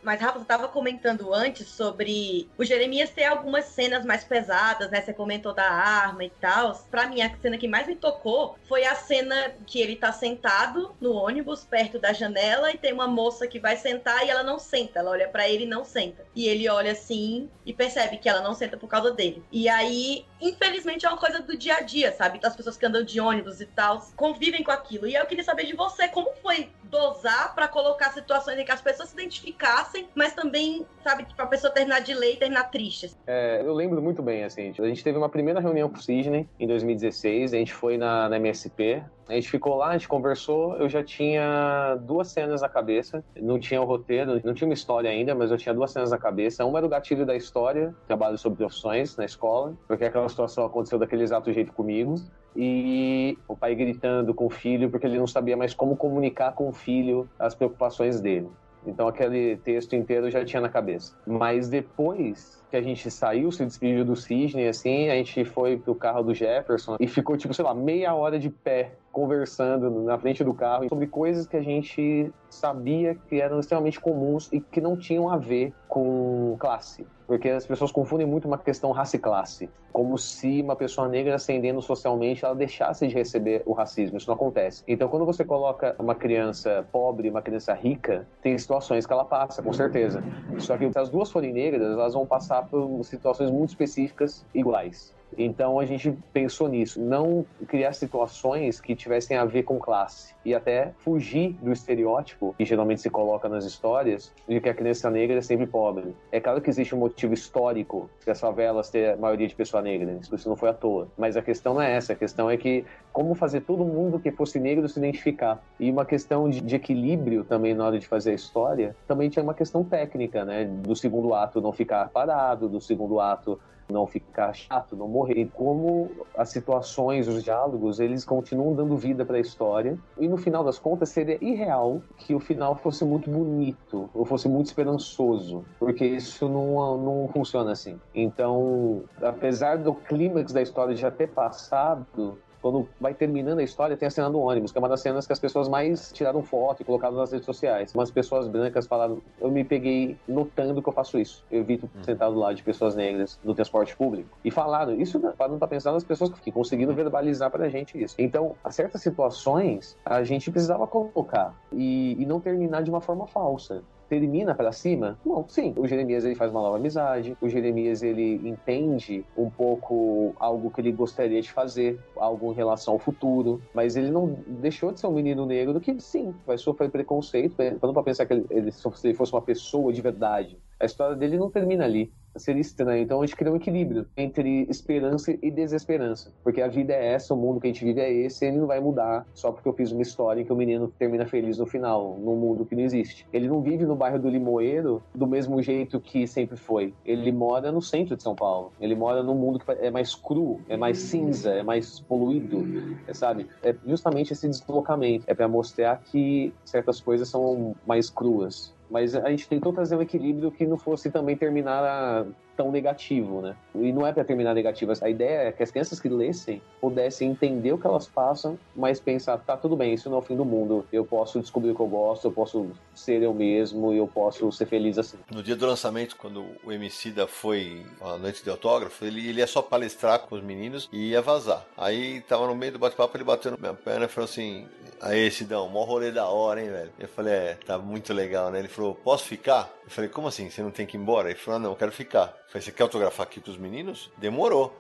[0.07, 5.01] Mas, Rafa, você tava comentando antes sobre o Jeremias ter algumas cenas mais pesadas, né?
[5.01, 6.73] Você comentou da arma e tal.
[6.89, 10.95] Pra mim, a cena que mais me tocou foi a cena que ele tá sentado
[11.01, 14.57] no ônibus, perto da janela, e tem uma moça que vai sentar e ela não
[14.57, 14.99] senta.
[14.99, 16.25] Ela olha para ele e não senta.
[16.33, 19.43] E ele olha assim e percebe que ela não senta por causa dele.
[19.51, 22.39] E aí, infelizmente, é uma coisa do dia a dia, sabe?
[22.41, 25.05] As pessoas que andam de ônibus e tal convivem com aquilo.
[25.05, 28.81] E eu queria saber de você, como foi dosar para colocar situações em que as
[28.81, 33.11] pessoas se identificassem, mas também, sabe, para a pessoa terminar de ler e terminar triste.
[33.25, 36.47] É, eu lembro muito bem, assim, a gente teve uma primeira reunião com o Sidney
[36.59, 40.77] em 2016, a gente foi na, na MSP, a gente ficou lá, a gente conversou,
[40.77, 45.09] eu já tinha duas cenas na cabeça, não tinha o roteiro, não tinha uma história
[45.09, 46.63] ainda, mas eu tinha duas cenas na cabeça.
[46.63, 50.97] Uma era o gatilho da história, trabalho sobre profissões na escola, porque aquela situação aconteceu
[50.97, 52.15] daquele exato jeito comigo
[52.55, 56.69] e o pai gritando com o filho porque ele não sabia mais como comunicar com
[56.69, 58.49] o filho as preocupações dele.
[58.86, 61.13] Então aquele texto inteiro eu já tinha na cabeça.
[61.25, 65.95] Mas depois que a gente saiu, se despediu do Sidney, assim, a gente foi pro
[65.95, 70.43] carro do Jefferson e ficou, tipo, sei lá, meia hora de pé conversando na frente
[70.43, 74.97] do carro sobre coisas que a gente sabia que eram extremamente comuns e que não
[74.97, 77.07] tinham a ver com classe.
[77.25, 79.69] Porque as pessoas confundem muito uma questão raça e classe.
[79.91, 84.17] Como se uma pessoa negra ascendendo socialmente ela deixasse de receber o racismo.
[84.17, 84.83] Isso não acontece.
[84.87, 89.63] Então, quando você coloca uma criança pobre, uma criança rica, tem situações que ela passa,
[89.63, 90.23] com certeza.
[90.59, 95.16] Só que se as duas forem negras, elas vão passar por situações muito específicas iguais.
[95.38, 100.53] Então a gente pensou nisso, não criar situações que tivessem a ver com classe e
[100.53, 105.38] até fugir do estereótipo que geralmente se coloca nas histórias de que a criança negra
[105.38, 106.15] é sempre pobre.
[106.32, 109.82] É claro que existe um motivo histórico que as favelas ter a maioria de pessoa
[109.82, 111.07] negra, isso não foi à toa.
[111.17, 114.32] Mas a questão não é essa, a questão é que como fazer todo mundo que
[114.32, 115.61] fosse negro se identificar.
[115.80, 119.43] E uma questão de, de equilíbrio também na hora de fazer a história, também tinha
[119.43, 120.65] uma questão técnica, né?
[120.65, 123.59] Do segundo ato não ficar parado, do segundo ato
[123.89, 125.41] não ficar chato, não morrer.
[125.41, 129.97] E como as situações, os diálogos, eles continuam dando vida para a história.
[130.17, 134.47] E no final das contas, seria irreal que o final fosse muito bonito ou fosse
[134.47, 137.99] muito esperançoso, porque isso não, não funciona assim.
[138.13, 142.38] Então, apesar do clímax da história já ter passado,
[142.68, 145.26] quando vai terminando a história, tem a cena do ônibus, que é uma das cenas
[145.26, 147.93] que as pessoas mais tiraram foto e colocaram nas redes sociais.
[147.95, 151.45] Umas pessoas brancas falaram: Eu me peguei notando que eu faço isso.
[151.49, 152.03] Eu evito hum.
[152.03, 154.38] sentar do lado de pessoas negras no transporte público.
[154.43, 158.15] E falaram, isso parando pra pensar nas pessoas que conseguiram verbalizar pra gente isso.
[158.20, 163.28] Então, a certas situações, a gente precisava colocar e, e não terminar de uma forma
[163.28, 165.17] falsa termina para cima?
[165.25, 165.73] Não, sim.
[165.77, 170.81] O Jeremias ele faz uma nova amizade, o Jeremias ele entende um pouco algo que
[170.81, 175.07] ele gostaria de fazer, algo em relação ao futuro, mas ele não deixou de ser
[175.07, 179.31] um menino negro que sim, vai sofrer preconceito, quando para pensar que ele, ele fosse
[179.31, 180.57] uma pessoa de verdade.
[180.80, 183.03] A história dele não termina ali seria estranho.
[183.03, 186.32] Então a gente cria um equilíbrio entre esperança e desesperança.
[186.43, 188.57] Porque a vida é essa, o mundo que a gente vive é esse, e ele
[188.57, 191.57] não vai mudar só porque eu fiz uma história em que o menino termina feliz
[191.57, 193.28] no final, num mundo que não existe.
[193.34, 196.93] Ele não vive no bairro do Limoeiro do mesmo jeito que sempre foi.
[197.05, 198.71] Ele mora no centro de São Paulo.
[198.80, 202.65] Ele mora num mundo que é mais cru, é mais cinza, é mais poluído,
[203.07, 203.47] é, sabe?
[203.63, 205.25] É justamente esse deslocamento.
[205.28, 208.76] É para mostrar que certas coisas são mais cruas.
[208.89, 212.25] Mas a gente tentou trazer um equilíbrio que não fosse também terminar a
[212.57, 213.55] tão negativo, né?
[213.75, 214.91] E não é para terminar negativo.
[214.99, 218.99] A ideia é que as crianças que lessem pudessem entender o que elas passam, mas
[218.99, 220.85] pensar, tá tudo bem, isso não é o fim do mundo.
[220.91, 224.51] Eu posso descobrir o que eu gosto, eu posso ser eu mesmo e eu posso
[224.51, 225.17] ser feliz assim.
[225.31, 229.39] No dia do lançamento, quando o MC da foi à noite de autógrafo, ele, ele
[229.39, 231.63] ia só palestrar com os meninos e ia vazar.
[231.77, 234.67] Aí tava no meio do bate-papo, ele bateu na minha perna e falou assim:
[234.99, 236.91] Aí, Sidão, mó rolê da hora, hein, velho?
[236.97, 238.59] Eu falei: É, tá muito legal, né?
[238.59, 239.71] Ele falou: Posso ficar?
[239.83, 240.49] Eu falei: Como assim?
[240.49, 241.29] Você não tem que ir embora?
[241.29, 242.35] Ele falou: ah, Não, eu quero ficar.
[242.47, 244.09] Falei, você quer autografar aqui pros meninos?
[244.17, 244.75] Demorou.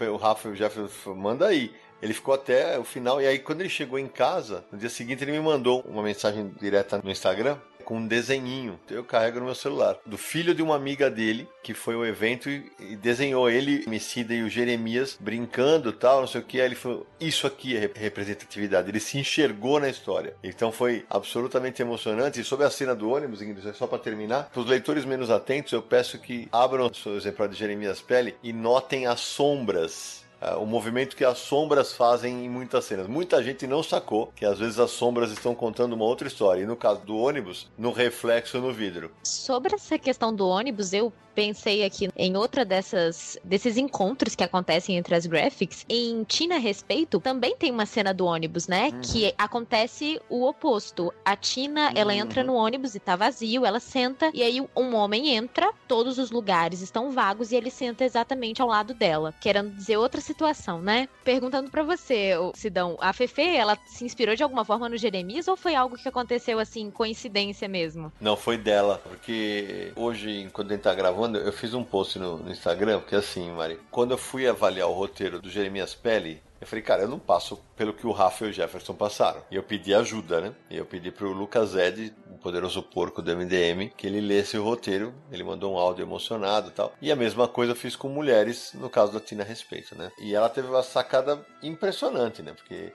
[0.00, 1.74] O Rafa e o Jeff manda aí.
[2.00, 5.22] Ele ficou até o final, e aí quando ele chegou em casa, no dia seguinte
[5.22, 7.58] ele me mandou uma mensagem direta no Instagram
[7.90, 8.78] com um desenhinho.
[8.88, 9.98] Eu carrego no meu celular.
[10.06, 14.44] Do filho de uma amiga dele, que foi o evento e, desenhou ele, Emicida e
[14.44, 16.60] o Jeremias brincando tal, não sei o que.
[16.60, 18.88] Aí ele falou: Isso aqui é representatividade.
[18.88, 20.36] Ele se enxergou na história.
[20.40, 22.40] Então foi absolutamente emocionante.
[22.40, 23.40] E sobre a cena do ônibus,
[23.74, 27.48] só para terminar, para os leitores menos atentos, eu peço que abram o seu exemplar
[27.48, 32.48] de Jeremias Pele e notem as sombras é, o movimento que as sombras fazem em
[32.48, 33.06] muitas cenas.
[33.06, 36.62] Muita gente não sacou que às vezes as sombras estão contando uma outra história.
[36.62, 39.10] E no caso do ônibus, no reflexo no vidro.
[39.22, 44.98] Sobre essa questão do ônibus, eu pensei aqui em outra dessas desses encontros que acontecem
[44.98, 45.86] entre as graphics.
[45.88, 48.90] Em Tina Respeito também tem uma cena do ônibus, né?
[48.92, 49.00] Uhum.
[49.00, 51.10] Que acontece o oposto.
[51.24, 55.34] A Tina, ela entra no ônibus e tá vazio, ela senta e aí um homem
[55.34, 59.96] entra, todos os lugares estão vagos e ele senta exatamente ao lado dela, querendo dizer
[59.96, 61.08] outra situação, né?
[61.24, 65.56] Perguntando pra você, Sidão, a Fefe, ela se inspirou de alguma forma no Jeremias ou
[65.56, 68.12] foi algo que aconteceu assim, coincidência mesmo?
[68.20, 72.38] Não, foi dela, porque hoje, quando a gente tá gravando, eu fiz um post no,
[72.38, 76.66] no Instagram, porque assim, Mari, quando eu fui avaliar o roteiro do Jeremias Pele, eu
[76.66, 79.42] falei, cara, eu não passo pelo que o Rafa e o Jefferson passaram.
[79.50, 80.54] E eu pedi ajuda, né?
[80.68, 84.62] E eu pedi pro Lucas Ed, o poderoso porco do MDM, que ele lesse o
[84.62, 85.14] roteiro.
[85.32, 86.92] Ele mandou um áudio emocionado e tal.
[87.00, 90.12] E a mesma coisa eu fiz com mulheres, no caso da Tina Respeito, né?
[90.20, 92.52] E ela teve uma sacada impressionante, né?
[92.52, 92.92] Porque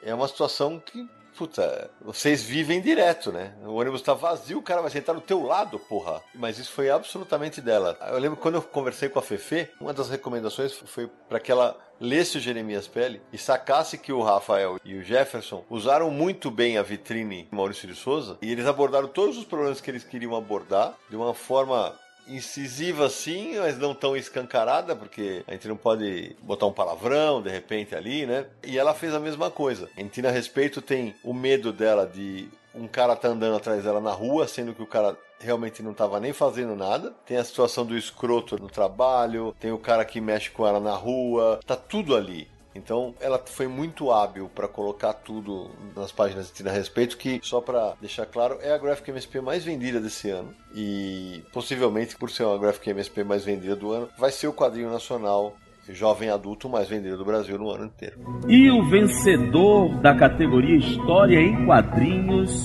[0.00, 1.08] é uma situação que
[1.38, 3.54] Puta, vocês vivem direto, né?
[3.64, 6.20] O ônibus tá vazio, o cara vai sentar do teu lado, porra.
[6.34, 7.96] Mas isso foi absolutamente dela.
[8.08, 11.78] Eu lembro quando eu conversei com a Fefe, uma das recomendações foi para que ela
[12.00, 16.76] lesse o Jeremias Pele e sacasse que o Rafael e o Jefferson usaram muito bem
[16.76, 20.94] a vitrine Maurício de Souza e eles abordaram todos os problemas que eles queriam abordar
[21.08, 21.94] de uma forma
[22.28, 27.50] incisiva sim, mas não tão escancarada, porque a gente não pode botar um palavrão de
[27.50, 28.46] repente ali, né?
[28.62, 29.88] E ela fez a mesma coisa.
[29.96, 34.00] A gente, a respeito, tem o medo dela de um cara tá andando atrás dela
[34.00, 37.12] na rua, sendo que o cara realmente não estava nem fazendo nada.
[37.26, 40.94] Tem a situação do escroto no trabalho, tem o cara que mexe com ela na
[40.94, 42.48] rua, tá tudo ali.
[42.74, 47.60] Então, ela foi muito hábil para colocar tudo nas páginas de a Respeito, que, só
[47.60, 50.54] para deixar claro, é a Graphic MSP mais vendida desse ano.
[50.74, 54.90] E, possivelmente, por ser uma Graphic MSP mais vendida do ano, vai ser o quadrinho
[54.90, 55.56] nacional
[55.94, 58.16] jovem adulto mais vendido do Brasil no ano inteiro.
[58.46, 62.62] E o vencedor da categoria História em Quadrinhos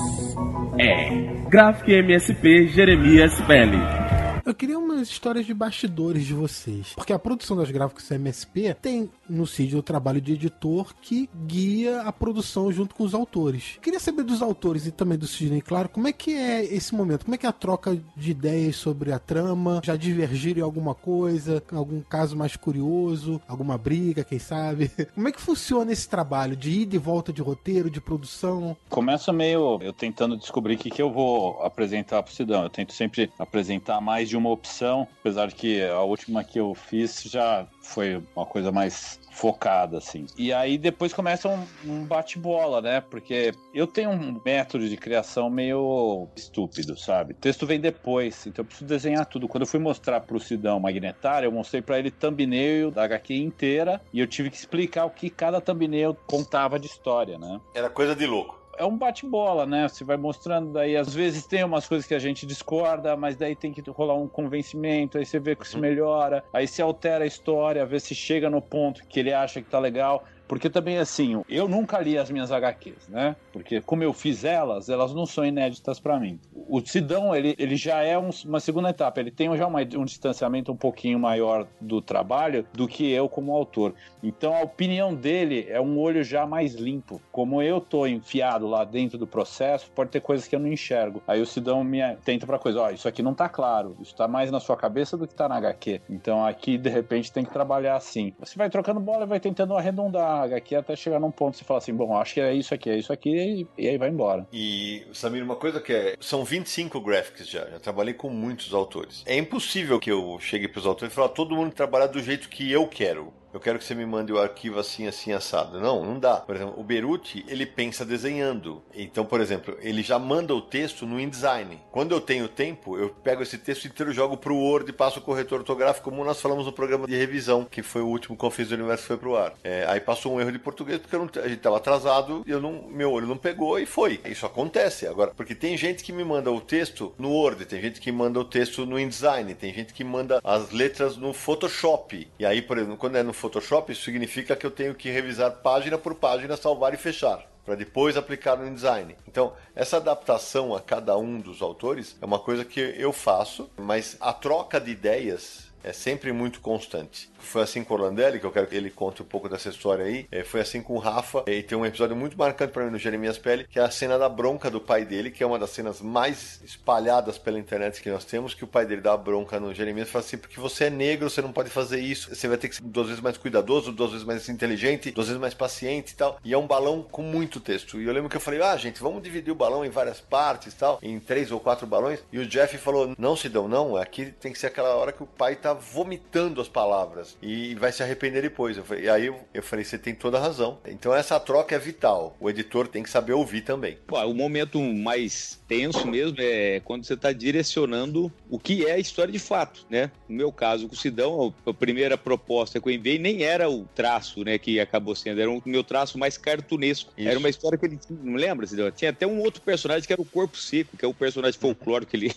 [0.79, 1.09] é
[1.49, 4.12] Graphic MSP Jeremias Pele.
[4.45, 6.91] Eu queria umas histórias de bastidores de vocês.
[6.95, 12.01] Porque a produção das gráficas MSP tem no CID o trabalho de editor que guia
[12.01, 13.79] a produção junto com os autores.
[13.81, 17.23] Queria saber dos autores e também do Sidney, claro, como é que é esse momento?
[17.23, 19.79] Como é que é a troca de ideias sobre a trama?
[19.81, 21.63] Já divergiram em alguma coisa?
[21.71, 23.41] Algum caso mais curioso?
[23.47, 24.91] Alguma briga, quem sabe?
[25.15, 28.75] Como é que funciona esse trabalho de ida e volta de roteiro, de produção?
[28.89, 32.63] Começa meio eu tentando descobrir o que, que eu vou apresentar pro Sidão.
[32.63, 37.21] Eu tento sempre apresentar mais de uma opção, apesar que a última que eu fiz
[37.21, 40.25] já foi uma coisa mais focada, assim.
[40.35, 42.99] E aí depois começa um, um bate-bola, né?
[42.99, 47.33] Porque eu tenho um método de criação meio estúpido, sabe?
[47.33, 49.47] O texto vem depois, então eu preciso desenhar tudo.
[49.47, 54.01] Quando eu fui mostrar pro Sidão Magnetário, eu mostrei para ele thumbnail da HQ inteira
[54.11, 57.61] e eu tive que explicar o que cada thumbnail contava de história, né?
[57.75, 59.87] Era coisa de louco é um bate-bola, né?
[59.87, 63.55] Você vai mostrando daí, às vezes tem umas coisas que a gente discorda, mas daí
[63.55, 67.27] tem que rolar um convencimento, aí você vê que se melhora, aí se altera a
[67.27, 70.25] história, vê se chega no ponto que ele acha que tá legal.
[70.47, 73.35] Porque também, assim, eu nunca li as minhas HQs, né?
[73.51, 76.39] Porque como eu fiz elas, elas não são inéditas para mim.
[76.53, 79.19] O Sidão, ele, ele já é um, uma segunda etapa.
[79.19, 83.53] Ele tem já uma, um distanciamento um pouquinho maior do trabalho do que eu como
[83.53, 83.93] autor.
[84.21, 87.21] Então, a opinião dele é um olho já mais limpo.
[87.31, 91.21] Como eu tô enfiado lá dentro do processo, pode ter coisas que eu não enxergo.
[91.27, 93.95] Aí o Sidão me tenta pra coisa, ó, isso aqui não tá claro.
[94.01, 96.01] Isso tá mais na sua cabeça do que tá na HQ.
[96.09, 98.33] Então, aqui, de repente, tem que trabalhar assim.
[98.39, 101.63] Você vai trocando bola e vai tentando arredondar a HQ até chegar num ponto você
[101.63, 104.09] fala assim, bom, acho que é isso aqui, é isso aqui, e, e aí vai
[104.09, 104.47] embora.
[104.51, 109.23] E, Samir, uma coisa que é, são 25 graphics já, já trabalhei com muitos autores.
[109.25, 112.71] É impossível que eu chegue pros autores e falar, todo mundo trabalhar do jeito que
[112.71, 115.79] eu quero eu quero que você me mande o arquivo assim, assim, assado.
[115.79, 116.37] Não, não dá.
[116.37, 118.81] Por exemplo, o Beruti, ele pensa desenhando.
[118.93, 121.79] Então, por exemplo, ele já manda o texto no InDesign.
[121.91, 125.21] Quando eu tenho tempo, eu pego esse texto inteiro, jogo pro Word e passo o
[125.21, 128.51] corretor ortográfico, como nós falamos no programa de revisão, que foi o último que eu
[128.51, 129.53] fiz do Universo foi pro ar.
[129.63, 132.83] É, aí passou um erro de português, porque não, a gente tava atrasado eu não,
[132.89, 134.19] meu olho não pegou e foi.
[134.25, 135.07] Isso acontece.
[135.07, 138.39] Agora, porque tem gente que me manda o texto no Word, tem gente que manda
[138.39, 142.27] o texto no InDesign, tem gente que manda as letras no Photoshop.
[142.39, 145.51] E aí, por exemplo, quando é no Photoshop, isso significa que eu tenho que revisar
[145.51, 149.15] página por página, salvar e fechar para depois aplicar no InDesign.
[149.27, 154.17] Então, essa adaptação a cada um dos autores é uma coisa que eu faço, mas
[154.19, 157.29] a troca de ideias é sempre muito constante.
[157.45, 160.05] Foi assim com o Orlandelli, que eu quero que ele conte um pouco dessa história
[160.05, 160.27] aí.
[160.31, 161.43] É, foi assim com o Rafa.
[161.47, 164.17] E tem um episódio muito marcante para mim no Jeremias Pele, que é a cena
[164.17, 168.09] da bronca do pai dele, que é uma das cenas mais espalhadas pela internet que
[168.09, 170.59] nós temos, que o pai dele dá a bronca no Jeremias e fala assim, porque
[170.59, 173.21] você é negro, você não pode fazer isso, você vai ter que ser duas vezes
[173.21, 176.39] mais cuidadoso, duas vezes mais inteligente, duas vezes mais paciente e tal.
[176.43, 177.99] E é um balão com muito texto.
[178.01, 180.73] E eu lembro que eu falei, ah, gente, vamos dividir o balão em várias partes
[180.73, 182.19] e tal, em três ou quatro balões.
[182.31, 185.27] E o Jeff falou, não, Sidão, não, aqui tem que ser aquela hora que o
[185.27, 188.77] pai tá vomitando as palavras e vai se arrepender depois.
[188.77, 190.79] Eu falei, e aí eu, falei, você tem toda a razão.
[190.87, 192.35] Então essa troca é vital.
[192.39, 193.97] O editor tem que saber ouvir também.
[194.07, 198.99] Pô, o momento mais tenso mesmo é quando você está direcionando o que é a
[198.99, 200.11] história de fato, né?
[200.29, 203.85] No meu caso, com o Sidão, a primeira proposta que eu enviei nem era o
[203.85, 207.11] traço, né, que acabou sendo, era o meu traço mais cartunesco.
[207.17, 207.27] Isso.
[207.27, 208.91] Era uma história que ele tinha, não lembra, Sidão?
[208.91, 212.11] Tinha até um outro personagem que era o Corpo Seco, que é o personagem folclórico
[212.11, 212.33] que ele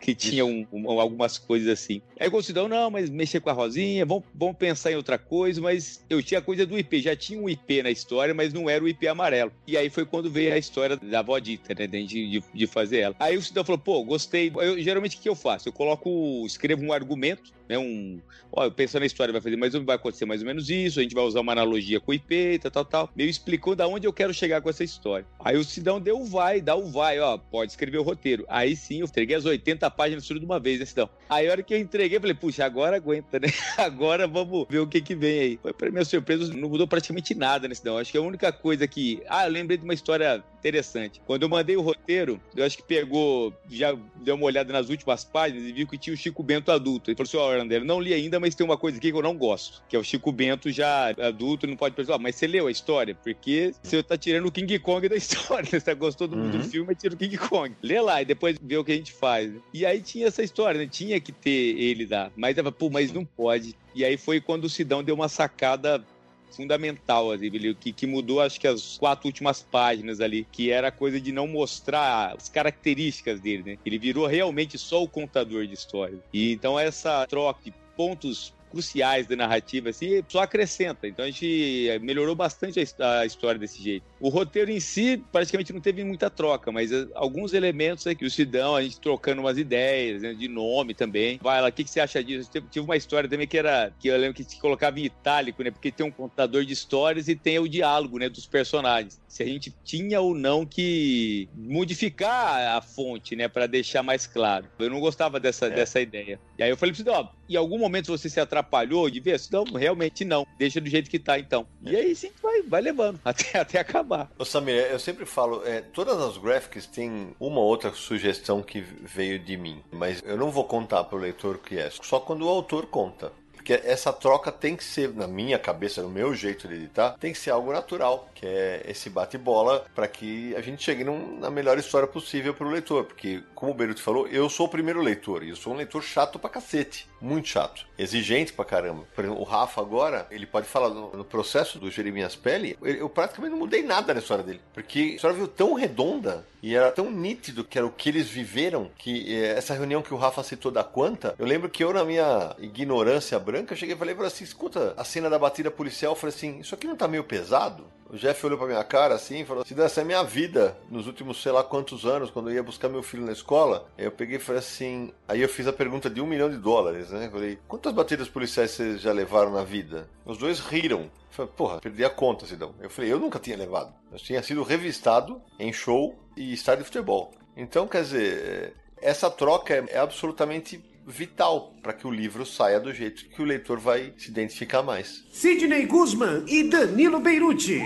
[0.00, 2.00] que tinha um, um, algumas coisas assim.
[2.18, 5.18] Aí com o Sidão, não, mas mexer com a Rosinha, vamos, vamos pensar em outra
[5.18, 8.52] coisa, mas eu tinha a coisa do IP, já tinha um IP na história, mas
[8.52, 9.52] não era o IP amarelo.
[9.66, 12.98] E aí foi quando veio a história da avó dita, né, de, de, de fazer
[13.00, 13.16] ela.
[13.18, 14.52] Aí o Sidão falou, pô, gostei.
[14.54, 15.68] Eu, geralmente o que eu faço?
[15.68, 18.20] Eu coloco, escrevo um argumento, né, um...
[18.52, 21.14] Ó, penso na história, vai fazer mais vai acontecer mais ou menos isso, a gente
[21.14, 23.10] vai usar uma analogia com o IP, tal, tal, tal.
[23.16, 25.26] Meio explicou da onde eu quero chegar com essa história.
[25.40, 28.44] Aí o Sidão deu o vai, dá o vai, ó, pode escrever o roteiro.
[28.48, 31.08] Aí sim, eu entreguei as 80 páginas tudo de uma vez, né, Sidão?
[31.28, 33.48] Aí a hora que eu entreguei, eu falei, puxa, agora aguenta, né?
[33.78, 35.58] Agora vamos ver o que que vem aí.
[35.60, 37.98] Foi pra minha surpresa, não mudou praticamente nada, né, Sidão?
[37.98, 39.22] Acho que a única coisa que...
[39.28, 41.20] Ah, eu lembrei de uma história interessante.
[41.26, 45.24] Quando eu mandei o roteiro, eu acho que pegou, já deu uma olhada nas últimas
[45.24, 47.10] páginas e viu que tinha o Chico Bento adulto.
[47.10, 49.22] Ele falou assim, ó, Orlando, não li ainda, mas tem uma coisa aqui que eu
[49.22, 52.46] não gosto, que é o Chico Bento já adulto, não pode pensar, ah, mas você
[52.46, 53.14] leu a história?
[53.14, 56.50] Porque você tá tirando o King Kong da história, você tá gostou do, uhum.
[56.50, 57.74] do filme, tira o King Kong.
[57.82, 59.52] Lê lá e depois vê o que a gente faz.
[59.72, 60.88] E aí tinha essa história, né?
[60.90, 62.30] Tinha que ter ele lá.
[62.36, 63.74] Mas, pô, mas não pode.
[63.94, 66.04] E aí foi quando o Sidão deu uma sacada
[66.52, 70.92] fundamental, assim, que, que mudou acho que as quatro últimas páginas ali, que era a
[70.92, 73.78] coisa de não mostrar as características dele, né?
[73.84, 76.20] Ele virou realmente só o contador de histórias.
[76.32, 81.06] E então essa troca de pontos cruciais da narrativa, assim, só acrescenta.
[81.06, 84.04] Então a gente melhorou bastante a, história desse jeito.
[84.18, 88.30] O roteiro em si, praticamente não teve muita troca, mas eh, alguns elementos aqui, o
[88.30, 91.38] Sidão, a gente trocando umas ideias, né, de nome também.
[91.42, 92.50] Vai lá, o que, que você acha disso?
[92.70, 95.70] Tive uma história também que era, que eu lembro que se colocava em itálico, né,
[95.70, 99.20] porque tem um contador de histórias e tem o diálogo, né, dos personagens.
[99.32, 104.66] Se a gente tinha ou não que modificar a fonte, né, para deixar mais claro.
[104.78, 105.70] Eu não gostava dessa, é.
[105.70, 106.38] dessa ideia.
[106.58, 109.40] E aí eu falei pro Sidão, ó, em algum momento você se atrapalhou de ver?
[109.50, 110.46] Não, realmente não.
[110.58, 111.66] Deixa do jeito que tá, então.
[111.82, 114.30] E aí sim vai, vai levando até, até acabar.
[114.38, 119.38] Ô, Samir, eu sempre falo, é, todas as graphics têm uma outra sugestão que veio
[119.38, 122.48] de mim, mas eu não vou contar pro leitor o que é, só quando o
[122.50, 123.32] autor conta.
[123.62, 127.32] Porque essa troca tem que ser, na minha cabeça, no meu jeito de editar, tem
[127.32, 131.48] que ser algo natural, que é esse bate-bola para que a gente chegue num, na
[131.48, 133.04] melhor história possível para o leitor.
[133.04, 136.02] Porque, como o Beruto falou, eu sou o primeiro leitor e eu sou um leitor
[136.02, 137.08] chato pra cacete.
[137.22, 137.86] Muito chato.
[137.96, 139.04] Exigente pra caramba.
[139.14, 143.08] Por exemplo, o Rafa agora, ele pode falar no, no processo do Jeremias Pele, eu
[143.08, 144.60] praticamente não mudei nada na história dele.
[144.74, 148.28] Porque a história veio tão redonda e era tão nítido que era o que eles
[148.28, 151.92] viveram, que eh, essa reunião que o Rafa citou da Quanta, eu lembro que eu,
[151.92, 156.12] na minha ignorância branca, cheguei e falei para assim, escuta, a cena da batida policial,
[156.12, 157.86] eu falei assim, isso aqui não tá meio pesado?
[158.12, 161.06] O Jeff olhou pra minha cara assim e falou: Se dessa é minha vida nos
[161.06, 164.36] últimos sei lá quantos anos, quando eu ia buscar meu filho na escola, eu peguei
[164.36, 165.10] e falei assim.
[165.26, 167.30] Aí eu fiz a pergunta de um milhão de dólares, né?
[167.32, 170.10] Falei: Quantas batidas policiais vocês já levaram na vida?
[170.26, 171.10] Os dois riram.
[171.30, 172.74] Falei, porra, perdi a conta, Sidão.
[172.78, 173.94] Eu falei, eu nunca tinha levado.
[174.12, 177.32] Eu tinha sido revistado em show e estádio de futebol.
[177.56, 183.24] Então, quer dizer, essa troca é absolutamente vital para que o livro saia do jeito
[183.26, 185.24] que o leitor vai se identificar mais.
[185.32, 187.82] Sidney Guzman e Danilo Beirute.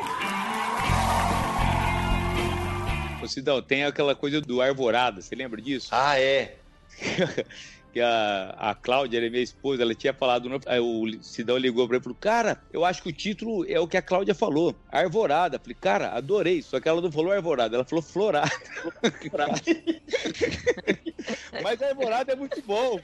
[3.29, 5.89] Sidão, tem aquela coisa do Arvorada, você lembra disso?
[5.91, 6.57] Ah, é.
[7.97, 11.89] que a, a Cláudia, ela é minha esposa, ela tinha falado, aí o Sidão ligou
[11.89, 14.35] pra ele e falou, cara, eu acho que o título é o que a Cláudia
[14.35, 15.59] falou, Arvorada.
[15.59, 18.53] Falei, cara, adorei, só que ela não falou Arvorada, ela falou Florada.
[21.63, 23.01] Mas Arvorada é muito bom.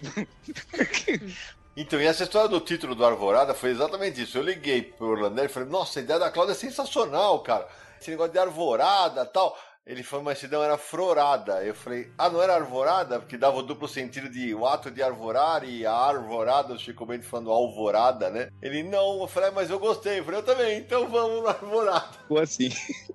[1.74, 4.36] Então, e essa história do título do Arvorada foi exatamente isso.
[4.36, 7.66] Eu liguei pro Orlando e falei, nossa, a ideia da Cláudia é sensacional, cara.
[7.98, 9.56] Esse negócio de arvorada tal.
[9.84, 11.64] Ele falou, mas Sidão era florada.
[11.64, 13.18] Eu falei, ah, não era arvorada?
[13.18, 17.04] Porque dava o duplo sentido de o ato de arvorar e a arvorada, o Chico
[17.04, 18.48] Bento falando alvorada, né?
[18.62, 19.20] Ele, não.
[19.20, 20.20] Eu falei, ah, mas eu gostei.
[20.20, 22.12] Eu falei, eu também, então vamos no arvorada.
[22.12, 22.70] Ficou assim.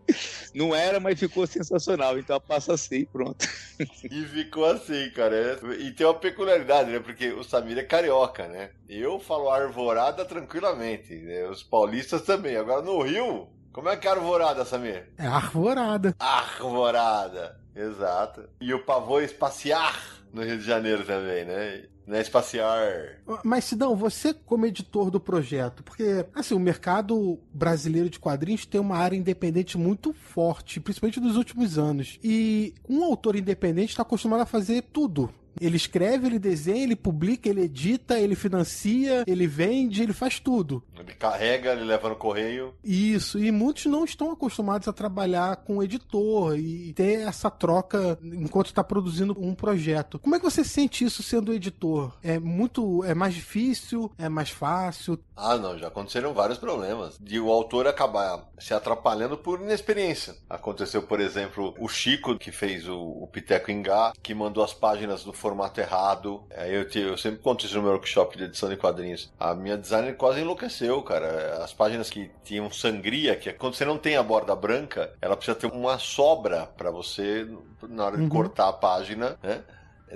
[0.54, 2.18] Não era, mas ficou sensacional.
[2.18, 3.48] Então passa assim, pronto.
[4.10, 5.60] E ficou assim, cara.
[5.78, 7.00] E tem uma peculiaridade, né?
[7.00, 8.72] Porque o Samir é carioca, né?
[8.90, 11.14] Eu falo arvorada tranquilamente.
[11.14, 11.48] Né?
[11.48, 12.58] Os paulistas também.
[12.58, 13.48] Agora no Rio,
[13.78, 15.08] como é que é arvorada, Samir?
[15.20, 16.16] É arvorada.
[16.20, 17.60] Arvorada.
[17.76, 18.50] Exato.
[18.60, 20.02] E o pavô espaciar
[20.34, 21.84] no Rio de Janeiro também, né?
[22.08, 23.20] Não é espaciar.
[23.44, 28.82] Mas, Sidão, você como editor do projeto, porque, assim, o mercado brasileiro de quadrinhos tem
[28.82, 32.18] uma área independente muito forte, principalmente nos últimos anos.
[32.24, 35.30] E um autor independente está acostumado a fazer tudo.
[35.60, 40.84] Ele escreve, ele desenha, ele publica, ele edita, ele financia, ele vende, ele faz tudo.
[40.98, 42.74] Ele carrega, ele leva no correio.
[42.84, 48.68] Isso, e muitos não estão acostumados a trabalhar com editor e ter essa troca enquanto
[48.68, 50.20] está produzindo um projeto.
[50.20, 52.14] Como é que você sente isso sendo editor?
[52.24, 55.20] É muito, é mais difícil, é mais fácil?
[55.36, 57.18] Ah, não, já aconteceram vários problemas.
[57.20, 60.36] De o autor acabar se atrapalhando por inexperiência.
[60.50, 65.24] Aconteceu, por exemplo, o Chico, que fez o, o Piteco Ingá, que mandou as páginas
[65.24, 66.44] do formato errado.
[66.56, 69.32] Aí eu, te, eu sempre conto isso no meu workshop de edição de quadrinhos.
[69.40, 71.64] A minha designer quase enlouqueceu, cara.
[71.64, 75.38] As páginas que tinham sangria, que é quando você não tem a borda branca, ela
[75.38, 77.48] precisa ter uma sobra para você,
[77.88, 78.30] na hora de Uhum.
[78.30, 79.64] cortar a página, né?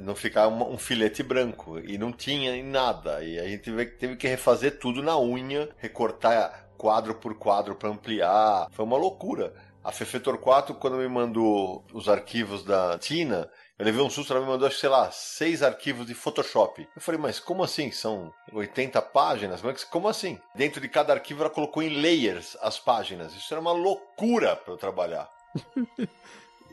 [0.02, 1.78] Não ficar um filete branco.
[1.80, 3.24] E não tinha em nada.
[3.24, 7.90] E a gente teve, teve que refazer tudo na unha, recortar quadro por quadro para
[7.90, 8.68] ampliar.
[8.72, 9.54] Foi uma loucura.
[9.84, 13.50] A Fefe Torquato, quando me mandou os arquivos da Tina,
[13.82, 16.88] eu levei um susto, ela me mandou, sei lá, seis arquivos de Photoshop.
[16.96, 17.92] Eu falei, mas como assim?
[17.92, 19.60] São 80 páginas?
[19.60, 20.40] Como, é como assim?
[20.54, 23.34] Dentro de cada arquivo ela colocou em layers as páginas.
[23.34, 25.28] Isso era uma loucura para eu trabalhar.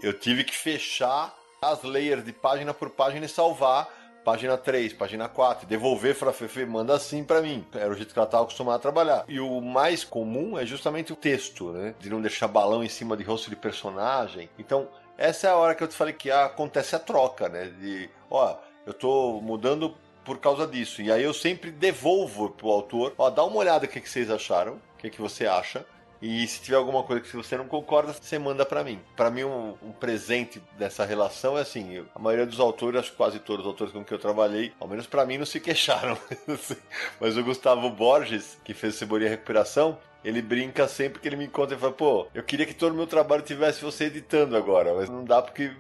[0.03, 3.89] eu tive que fechar as layers de página por página e salvar
[4.23, 7.65] página 3, página 4, e devolver para a Fefe, manda assim para mim.
[7.73, 9.25] Era o jeito que ela estava acostumada a trabalhar.
[9.27, 11.95] E o mais comum é justamente o texto, né?
[11.99, 14.51] De não deixar balão em cima de rosto de personagem.
[14.59, 14.87] Então,
[15.19, 17.65] essa é a hora que eu te falei que acontece a troca, né?
[17.81, 18.57] De, ó,
[18.87, 19.95] eu tô mudando
[20.25, 21.03] por causa disso.
[21.03, 24.31] E aí eu sempre devolvo pro autor, ó, dá uma olhada o que, que vocês
[24.31, 25.85] acharam, o que, que você acha.
[26.21, 29.01] E se tiver alguma coisa que você não concorda, você manda pra mim.
[29.17, 33.11] Pra mim, um, um presente dessa relação é assim: eu- a maioria dos autores, acho
[33.13, 35.61] que quase todos os autores com que eu trabalhei, ao menos pra mim, não se
[35.61, 36.19] queixaram.
[37.21, 41.77] Mas o Gustavo Borges, que fez Cebolinha Recuperação, ele brinca sempre que ele me encontra
[41.77, 45.09] e fala: pô, eu queria que todo o meu trabalho tivesse você editando agora, mas
[45.09, 45.71] não dá porque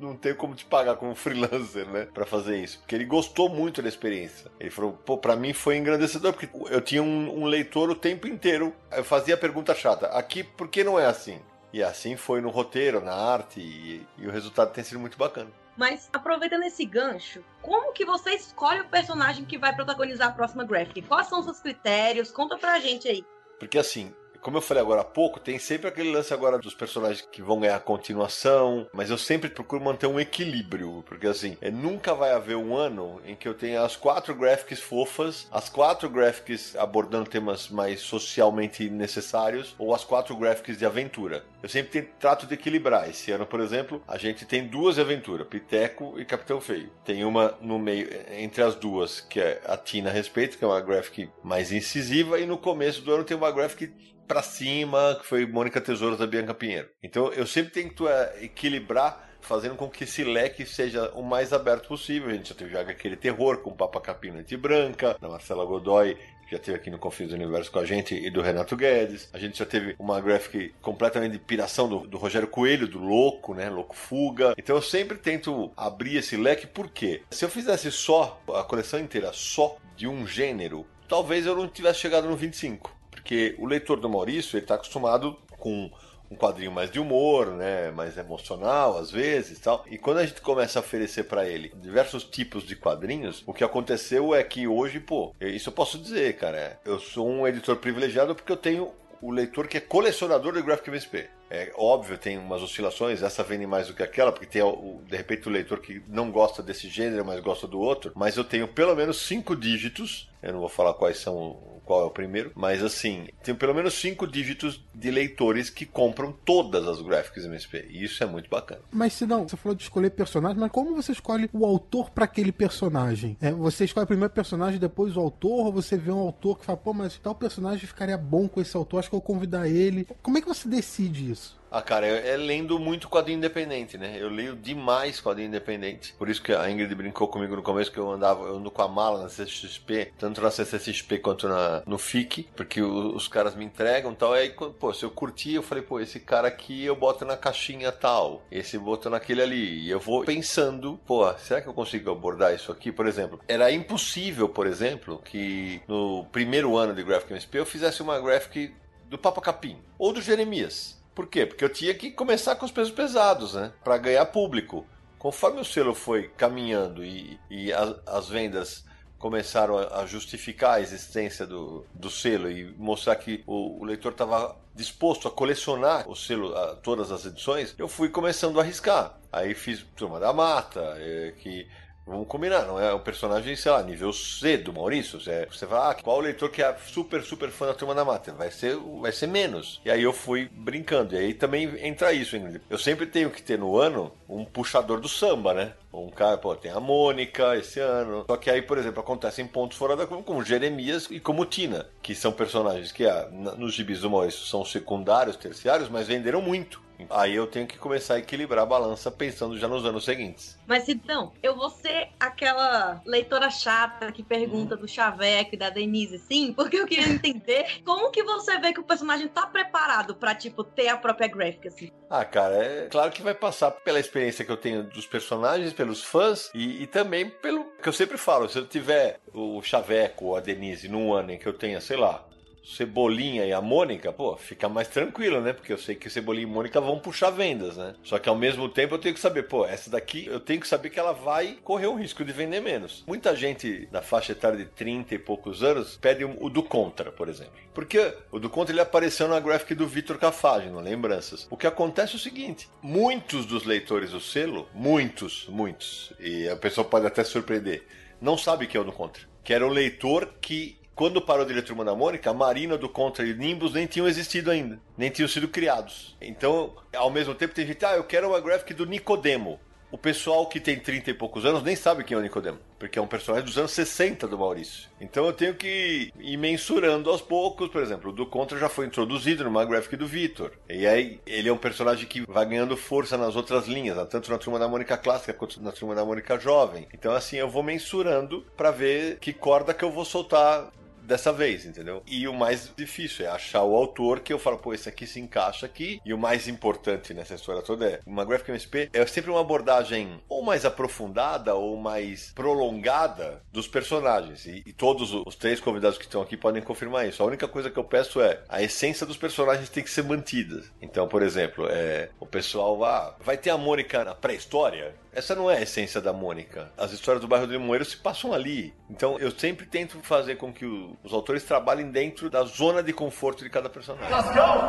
[0.00, 2.08] não tenho como te pagar como freelancer, né?
[2.12, 2.78] Pra fazer isso.
[2.80, 4.50] Porque ele gostou muito da experiência.
[4.58, 8.26] Ele falou, pô, pra mim foi engrandecedor, porque eu tinha um, um leitor o tempo
[8.26, 8.74] inteiro.
[8.90, 11.40] Eu fazia a pergunta chata: aqui, por que não é assim?
[11.72, 15.50] E assim foi no roteiro, na arte, e, e o resultado tem sido muito bacana.
[15.76, 20.64] Mas aproveitando esse gancho, como que você escolhe o personagem que vai protagonizar a próxima
[20.64, 21.02] graphic?
[21.02, 22.30] Quais são os seus critérios?
[22.30, 23.24] Conta pra gente aí.
[23.58, 27.26] Porque assim, como eu falei agora há pouco, tem sempre aquele lance agora dos personagens
[27.30, 32.14] que vão ganhar continuação, mas eu sempre procuro manter um equilíbrio, porque assim, é, nunca
[32.14, 36.76] vai haver um ano em que eu tenha as quatro graphics fofas, as quatro graphics
[36.76, 41.44] abordando temas mais socialmente necessários, ou as quatro graphics de aventura.
[41.62, 43.08] Eu sempre trato de equilibrar.
[43.08, 46.90] Esse ano, por exemplo, a gente tem duas de aventura, Piteco e Capitão Feio.
[47.04, 50.80] Tem uma no meio, entre as duas, que é a Tina Respeito, que é uma
[50.80, 53.92] graphic mais incisiva, e no começo do ano tem uma graphic
[54.30, 56.88] pra cima, que foi Mônica Tesouros da Bianca Pinheiro.
[57.02, 61.88] Então eu sempre tento é, equilibrar, fazendo com que esse leque seja o mais aberto
[61.88, 62.30] possível.
[62.30, 66.16] A gente já teve aquele terror com Papa Capinante Branca, da Marcela Godoy,
[66.46, 69.28] que já teve aqui no Confins do Universo com a gente, e do Renato Guedes.
[69.32, 73.52] A gente já teve uma graphic completamente de piração do, do Rogério Coelho, do Louco,
[73.52, 73.68] né?
[73.68, 74.54] Louco Fuga.
[74.56, 77.22] Então eu sempre tento abrir esse leque, por quê?
[77.32, 81.98] Se eu fizesse só, a coleção inteira, só de um gênero, talvez eu não tivesse
[81.98, 82.99] chegado no 25.
[83.20, 85.90] Porque o leitor do Maurício, ele tá acostumado com
[86.30, 89.84] um quadrinho mais de humor, né, mais emocional às vezes, tal.
[89.90, 93.64] E quando a gente começa a oferecer para ele diversos tipos de quadrinhos, o que
[93.64, 98.34] aconteceu é que hoje, pô, isso eu posso dizer, cara, eu sou um editor privilegiado
[98.34, 101.28] porque eu tenho o leitor que é colecionador de Graphic MSP.
[101.50, 105.16] É óbvio, tem umas oscilações, essa vende mais do que aquela, porque tem, o, de
[105.16, 108.12] repente, o leitor que não gosta desse gênero, mas gosta do outro.
[108.14, 111.58] Mas eu tenho pelo menos cinco dígitos, eu não vou falar quais são,
[111.90, 116.32] qual é o primeiro, mas assim, tenho pelo menos cinco dígitos de leitores que compram
[116.44, 117.88] todas as Graphics MSP.
[117.90, 118.80] E isso é muito bacana.
[118.92, 122.26] Mas se não, você falou de escolher personagem, mas como você escolhe o autor pra
[122.26, 123.36] aquele personagem?
[123.40, 126.64] É, você escolhe primeiro o personagem, depois o autor, ou você vê um autor que
[126.64, 129.68] fala, pô, mas tal personagem ficaria bom com esse autor, acho que eu vou convidar
[129.68, 130.06] ele.
[130.22, 131.59] Como é que você decide isso?
[131.72, 134.16] Ah, cara, é, lendo muito quadrinho independente, né?
[134.18, 136.12] Eu leio demais quadrinho independente.
[136.14, 138.82] Por isso que a Ingrid brincou comigo no começo que eu andava, eu ando com
[138.82, 143.54] a mala na CCXP, tanto na CCXP quanto na, no FIC, porque o- os caras
[143.54, 144.32] me entregam e tal.
[144.32, 147.36] Aí, quando- pô, se eu curti, eu falei, pô, esse cara aqui eu boto na
[147.36, 149.84] caixinha tal, esse boto naquele ali.
[149.84, 152.90] E eu vou pensando, pô, será que eu consigo abordar isso aqui?
[152.90, 158.02] Por exemplo, era impossível, por exemplo, que no primeiro ano de Graphic MSP eu fizesse
[158.02, 158.74] uma graphic
[159.08, 160.99] do Papa Capim ou do Jeremias.
[161.20, 161.44] Por quê?
[161.44, 163.74] Porque eu tinha que começar com os pesos pesados, né?
[163.84, 164.86] Para ganhar público.
[165.18, 168.86] Conforme o selo foi caminhando e, e as, as vendas
[169.18, 174.12] começaram a, a justificar a existência do, do selo e mostrar que o, o leitor
[174.12, 179.18] estava disposto a colecionar o selo, a, todas as edições, eu fui começando a arriscar.
[179.30, 181.68] Aí fiz Turma da Mata, eh, que
[182.06, 185.20] Vamos combinar, não é um personagem, sei lá, nível C do Maurício.
[185.20, 188.32] Você, fala, ah, qual o leitor que é super, super fã da Turma da Mata?
[188.32, 189.80] Vai ser, vai ser menos.
[189.84, 191.14] E aí eu fui brincando.
[191.14, 192.62] E aí também entra isso, Ingrid.
[192.68, 195.72] Eu sempre tenho que ter no ano um puxador do samba, né?
[195.92, 198.24] Um cara, pô, tem a Mônica esse ano.
[198.28, 201.88] Só que aí, por exemplo, acontecem pontos fora da curva, como Jeremias e como Tina,
[202.02, 206.89] que são personagens que ah, nos gibis do Maurício são secundários, terciários, mas venderam muito.
[207.08, 210.58] Aí eu tenho que começar a equilibrar a balança pensando já nos anos seguintes.
[210.66, 216.18] Mas então, eu vou ser aquela leitora chata que pergunta do Chaveco e da Denise,
[216.18, 220.34] sim, porque eu queria entender como que você vê que o personagem tá preparado pra,
[220.34, 221.90] tipo, ter a própria gráfica, assim.
[222.08, 226.02] Ah, cara, é claro que vai passar pela experiência que eu tenho dos personagens, pelos
[226.02, 228.48] fãs e, e também pelo que eu sempre falo.
[228.48, 231.96] Se eu tiver o Chaveco ou a Denise num ano em que eu tenha, sei
[231.96, 232.24] lá,
[232.62, 235.52] Cebolinha e a Mônica, pô, fica mais tranquilo, né?
[235.52, 237.94] Porque eu sei que Cebolinha e Mônica vão puxar vendas, né?
[238.02, 240.68] Só que ao mesmo tempo eu tenho que saber, pô, essa daqui eu tenho que
[240.68, 243.04] saber que ela vai correr o risco de vender menos.
[243.06, 247.28] Muita gente na faixa etária de 30 e poucos anos pede o do Contra, por
[247.28, 247.52] exemplo.
[247.74, 251.46] Porque o do Contra ele apareceu na graphic do Vitor Cafage, no Lembranças.
[251.50, 256.56] O que acontece é o seguinte: muitos dos leitores do selo, muitos, muitos, e a
[256.56, 257.84] pessoa pode até surpreender,
[258.20, 259.22] não sabe que é o do Contra.
[259.42, 263.26] Que era o leitor que quando parou de ler Turma da Mônica, Marina do Contra
[263.26, 266.14] e Nimbus nem tinham existido ainda, nem tinham sido criados.
[266.20, 269.58] Então, ao mesmo tempo, tem gente, ah, eu quero uma graphic do Nicodemo.
[269.90, 272.98] O pessoal que tem 30 e poucos anos nem sabe quem é o Nicodemo, porque
[272.98, 274.90] é um personagem dos anos 60 do Maurício.
[275.00, 278.84] Então eu tenho que ir mensurando aos poucos, por exemplo, o do Contra já foi
[278.84, 280.52] introduzido numa graphic do Vitor.
[280.68, 284.04] E aí ele é um personagem que vai ganhando força nas outras linhas, né?
[284.04, 286.86] tanto na Turma da Mônica clássica quanto na Turma da Mônica jovem.
[286.92, 290.70] Então assim, eu vou mensurando para ver que corda que eu vou soltar
[291.10, 292.02] dessa vez, entendeu?
[292.06, 295.18] E o mais difícil é achar o autor que eu falo, pô, esse aqui se
[295.18, 296.00] encaixa aqui.
[296.04, 300.20] E o mais importante nessa história toda é, uma Graphic MSP é sempre uma abordagem
[300.28, 304.46] ou mais aprofundada ou mais prolongada dos personagens.
[304.46, 307.22] E, e todos os três convidados que estão aqui podem confirmar isso.
[307.22, 310.62] A única coisa que eu peço é, a essência dos personagens tem que ser mantida.
[310.80, 314.94] Então, por exemplo, é, o pessoal, ah, vai ter a Mônica na pré-história?
[315.12, 316.70] Essa não é a essência da Mônica.
[316.78, 318.72] As histórias do bairro do Limoeiro se passam ali.
[318.88, 322.92] Então eu sempre tento fazer com que o- os autores trabalhem dentro da zona de
[322.92, 324.08] conforto de cada personagem.
[324.08, 324.60] Cascão!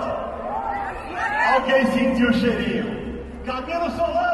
[1.53, 3.21] Alguém sentiu o cheirinho?
[3.45, 4.30] Cabelo Solano!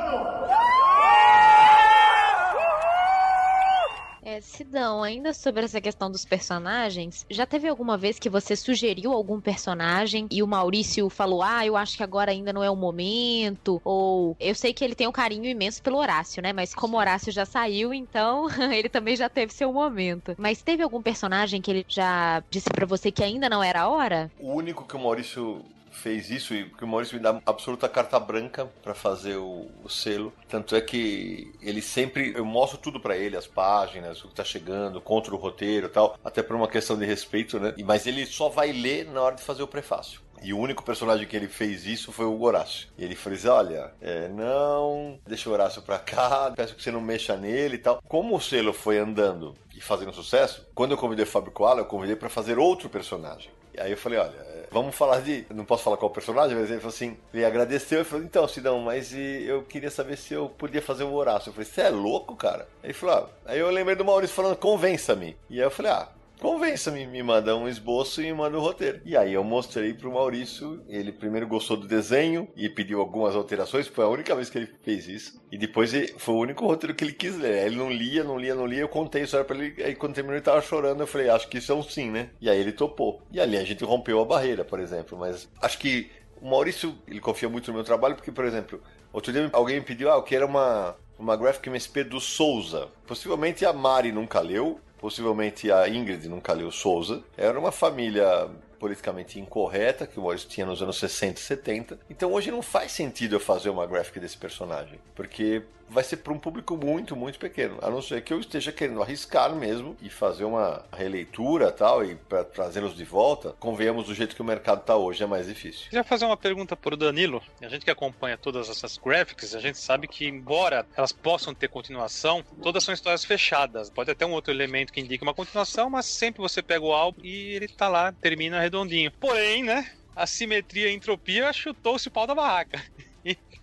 [4.42, 9.40] Sidão, ainda sobre essa questão dos personagens, já teve alguma vez que você sugeriu algum
[9.40, 13.82] personagem e o Maurício falou, ah, eu acho que agora ainda não é o momento,
[13.84, 16.54] ou eu sei que ele tem um carinho imenso pelo Horácio, né?
[16.54, 20.36] Mas como Horácio já saiu, então ele também já teve seu momento.
[20.38, 23.90] Mas teve algum personagem que ele já disse pra você que ainda não era a
[23.90, 24.32] hora?
[24.40, 25.64] O único que o Maurício
[25.98, 29.90] fez isso e que o Maurício me dá absoluta carta branca pra fazer o, o
[29.90, 30.34] selo.
[30.48, 34.44] Tanto é que ele sempre eu mostro tudo pra ele, as páginas, o que tá
[34.44, 37.74] chegando, contra o roteiro, tal, até por uma questão de respeito, né?
[37.84, 40.22] Mas ele só vai ler na hora de fazer o prefácio.
[40.42, 42.88] E o único personagem que ele fez isso foi o Horácio.
[42.98, 47.02] E ele assim: olha, é, não, deixa o Horácio pra cá, peço que você não
[47.02, 48.02] mexa nele e tal.
[48.08, 51.86] Como o selo foi andando e fazendo sucesso, quando eu convidei o Fábio Koala, eu
[51.86, 53.50] convidei pra fazer outro personagem.
[53.78, 55.46] E aí eu falei, olha, é, vamos falar de.
[55.54, 58.80] Não posso falar qual personagem, mas ele falou assim, ele agradeceu e falou, então, Sidão,
[58.80, 61.50] mas eu queria saber se eu podia fazer o Horácio.
[61.50, 62.68] Eu falei, você é louco, cara?
[62.82, 65.38] Aí ele falou, ah, aí eu lembrei do Maurício falando, convença-me.
[65.48, 66.10] E aí eu falei, ah.
[66.40, 69.02] Convença-me, me manda um esboço e me manda o roteiro.
[69.04, 73.88] E aí eu mostrei pro Maurício, ele primeiro gostou do desenho e pediu algumas alterações,
[73.88, 75.42] foi a única vez que ele fez isso.
[75.52, 77.66] E depois foi o único roteiro que ele quis ler.
[77.66, 80.14] Ele não lia, não lia, não lia, eu contei a história pra ele, aí quando
[80.14, 82.30] terminou ele tava chorando, eu falei, acho que isso é um sim, né?
[82.40, 83.22] E aí ele topou.
[83.32, 86.10] E ali a gente rompeu a barreira, por exemplo, mas acho que
[86.40, 88.80] o Maurício, ele confia muito no meu trabalho, porque, por exemplo,
[89.12, 92.90] outro dia alguém me pediu, ah, eu quero uma, uma Graphic MSP do Souza.
[93.08, 97.24] Possivelmente a Mari nunca leu, possivelmente a Ingrid nunca leu Souza.
[97.36, 98.50] Era uma família
[98.80, 102.00] politicamente incorreta que o Morris tinha nos anos 60 e 70.
[102.10, 106.34] Então hoje não faz sentido eu fazer uma graphic desse personagem, porque vai ser para
[106.34, 107.78] um público muito, muito pequeno.
[107.82, 112.16] A não ser que eu esteja querendo arriscar mesmo e fazer uma releitura tal, e
[112.16, 115.86] para trazê-los de volta, convenhamos do jeito que o mercado está hoje, é mais difícil.
[115.90, 117.42] Queria fazer uma pergunta para o Danilo.
[117.62, 121.68] A gente que acompanha todas essas graphics, a gente sabe que, embora elas possam ter
[121.70, 123.90] continuação, todas são histórias fechadas.
[123.90, 127.22] Pode até um outro elemento que indique uma continuação, mas sempre você pega o álbum
[127.24, 129.12] e ele tá lá, termina redondinho.
[129.12, 129.92] Porém, né?
[130.16, 132.82] A simetria e a entropia chutou-se o pau da barraca.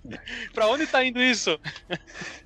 [0.52, 1.59] pra onde tá indo isso?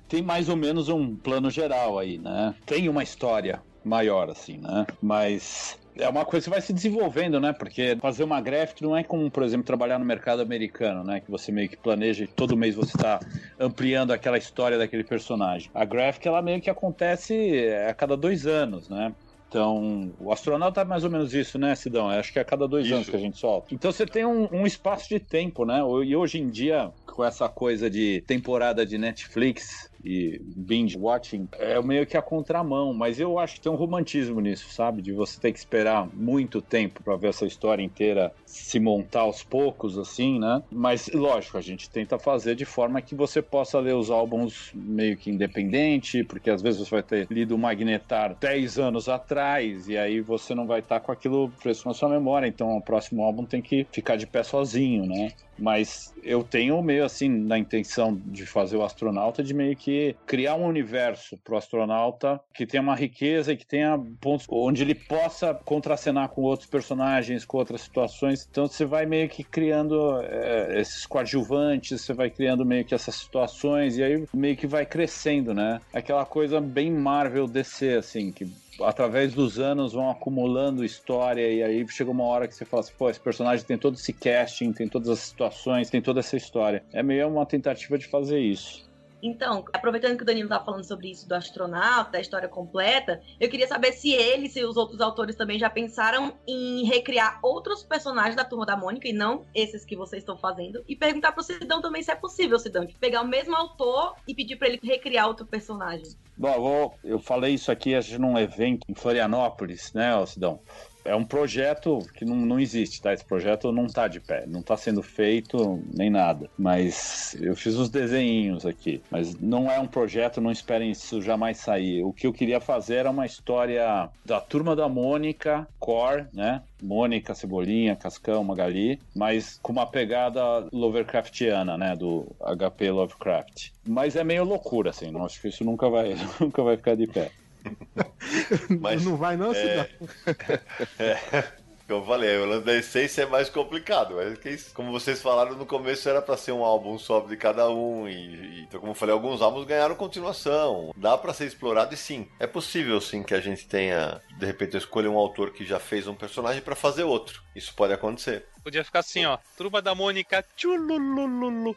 [0.07, 2.55] Tem mais ou menos um plano geral aí, né?
[2.65, 4.85] Tem uma história maior, assim, né?
[5.01, 7.53] Mas é uma coisa que vai se desenvolvendo, né?
[7.53, 11.19] Porque fazer uma graphic não é como, por exemplo, trabalhar no mercado americano, né?
[11.19, 13.19] Que você meio que planeja e todo mês você está
[13.59, 15.69] ampliando aquela história daquele personagem.
[15.73, 19.13] A graphic, ela meio que acontece a cada dois anos, né?
[19.49, 22.07] Então, o astronauta é mais ou menos isso, né, Sidão?
[22.07, 22.93] Acho que é a cada dois Isso.
[22.93, 23.73] anos que a gente solta.
[23.73, 25.79] Então você tem um, um espaço de tempo, né?
[26.05, 31.81] E hoje em dia, com essa coisa de temporada de Netflix e binge watching, é
[31.81, 35.01] meio que a contramão, mas eu acho que tem um romantismo nisso, sabe?
[35.01, 39.43] De você ter que esperar muito tempo para ver essa história inteira se montar aos
[39.43, 40.63] poucos, assim, né?
[40.71, 45.17] Mas, lógico, a gente tenta fazer de forma que você possa ler os álbuns meio
[45.17, 49.97] que independente, porque às vezes você vai ter lido o Magnetar 10 anos atrás, e
[49.97, 53.45] aí você não vai estar com aquilo fresco na sua memória, então o próximo álbum
[53.45, 55.31] tem que ficar de pé sozinho, né?
[55.57, 59.88] Mas eu tenho meio assim na intenção de fazer o astronauta de meio que
[60.25, 64.95] criar um universo pro astronauta que tenha uma riqueza e que tenha pontos onde ele
[64.95, 68.47] possa contracenar com outros personagens, com outras situações.
[68.49, 73.15] Então você vai meio que criando eh, esses coadjuvantes, você vai criando meio que essas
[73.15, 75.81] situações e aí meio que vai crescendo, né?
[75.93, 78.47] Aquela coisa bem Marvel DC assim, que
[78.81, 82.93] através dos anos vão acumulando história e aí chega uma hora que você fala assim,
[82.97, 86.83] pô, esse personagem tem todo esse casting, tem todas as situações, tem toda essa história.
[86.93, 88.88] É meio uma tentativa de fazer isso.
[89.21, 93.49] Então, aproveitando que o Danilo tá falando sobre isso do astronauta, da história completa, eu
[93.49, 98.35] queria saber se ele e os outros autores também já pensaram em recriar outros personagens
[98.35, 100.83] da Turma da Mônica e não esses que vocês estão fazendo.
[100.87, 104.33] E perguntar pro Sidão também se é possível, Sidão, de pegar o mesmo autor e
[104.33, 106.15] pedir pra ele recriar outro personagem.
[106.37, 110.61] Bom, eu, falei isso aqui acho, num evento em Florianópolis, né, Sidão?
[111.09, 113.11] É um projeto que não, não existe, tá?
[113.11, 116.47] Esse projeto não tá de pé, não tá sendo feito nem nada.
[116.55, 119.01] Mas eu fiz os desenhinhos aqui.
[119.09, 122.03] Mas não é um projeto, não esperem isso jamais sair.
[122.03, 126.61] O que eu queria fazer era uma história da turma da Mônica, Core, né?
[126.79, 131.95] Mônica, Cebolinha, Cascão, Magali, mas com uma pegada Lovecraftiana, né?
[131.95, 133.71] Do HP Lovecraft.
[133.83, 135.09] Mas é meio loucura, assim.
[135.09, 137.31] Não acho que isso nunca vai, nunca vai ficar de pé.
[138.79, 139.89] Mas, não vai não, é?
[140.99, 141.43] É,
[141.87, 145.21] como eu falei, o lance da essência é mais complicado, mas que isso- como vocês
[145.21, 148.79] falaram no começo era pra ser um álbum só de cada um e, e, então
[148.79, 150.93] como eu falei, alguns álbuns ganharam continuação.
[150.95, 154.75] Dá pra ser explorado e sim, é possível sim que a gente tenha, de repente
[154.75, 157.41] eu escolha um autor que já fez um personagem pra fazer outro.
[157.55, 158.45] Isso pode acontecer.
[158.63, 159.39] Podia ficar assim, ó.
[159.57, 161.75] Turma da Mônica, tchululululu.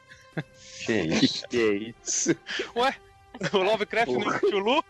[0.85, 1.49] Que isso?
[1.49, 2.37] que isso?
[2.77, 2.95] Ué,
[3.53, 4.85] o Lovecraft não é Chulu?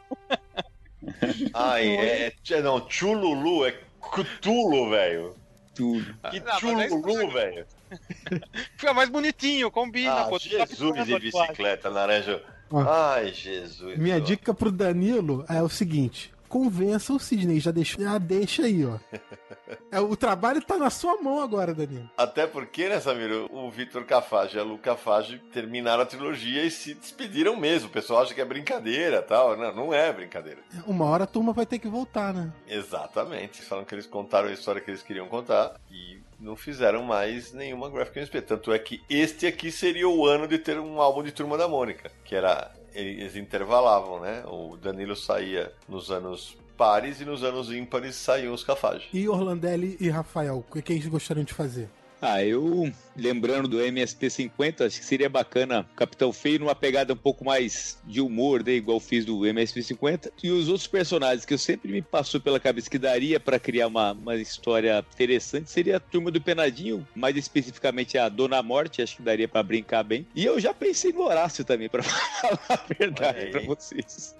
[1.55, 5.35] Ai, é, é não, Chululu é Cthulhu, velho.
[5.75, 6.05] Tudo.
[6.31, 7.67] Que Ah, é Chululu, velho.
[8.77, 10.39] Fica mais bonitinho, combina, Ah, pô.
[10.39, 12.43] tá Jesus de bicicleta, Naranja.
[12.71, 12.81] Ó.
[12.89, 13.99] Ai, Jesus.
[13.99, 14.21] Minha ó.
[14.21, 18.99] dica pro Danilo é o seguinte: convença o Sidney, já deixa, já deixa aí, ó.
[19.91, 22.11] É, o trabalho tá na sua mão agora, Danilo.
[22.17, 26.71] Até porque, né, Samiro, o Vitor Cafage e a Lu Cafage terminaram a trilogia e
[26.71, 27.89] se despediram mesmo.
[27.89, 29.57] O pessoal acha que é brincadeira e tal.
[29.57, 30.61] Não, não é brincadeira.
[30.87, 32.53] Uma hora a turma vai ter que voltar, né?
[32.67, 33.63] Exatamente.
[33.63, 37.91] Falam que eles contaram a história que eles queriam contar e não fizeram mais nenhuma
[37.91, 38.43] Graphic MSP.
[38.43, 41.69] Tanto é que este aqui seria o ano de ter um álbum de Turma da
[41.69, 42.73] Mônica, que era.
[42.95, 44.45] Eles intervalavam, né?
[44.47, 49.09] O Danilo saía nos anos pares e nos anos ímpares saíam os Cafage.
[49.13, 51.89] E Orlandelli e Rafael, o que, que eles gostariam de fazer?
[52.25, 57.45] Ah, eu, lembrando do MSP50, acho que seria bacana Capitão Feio numa pegada um pouco
[57.45, 60.31] mais de humor, né, igual fiz do MSP50.
[60.41, 63.89] E os outros personagens que eu sempre me passou pela cabeça que daria pra criar
[63.89, 69.17] uma, uma história interessante seria a Turma do Penadinho, mais especificamente a Dona Morte, acho
[69.17, 70.25] que daria pra brincar bem.
[70.33, 74.37] E eu já pensei no Horácio também, pra falar a verdade pra vocês.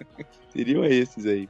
[0.53, 1.49] Seriam esses aí.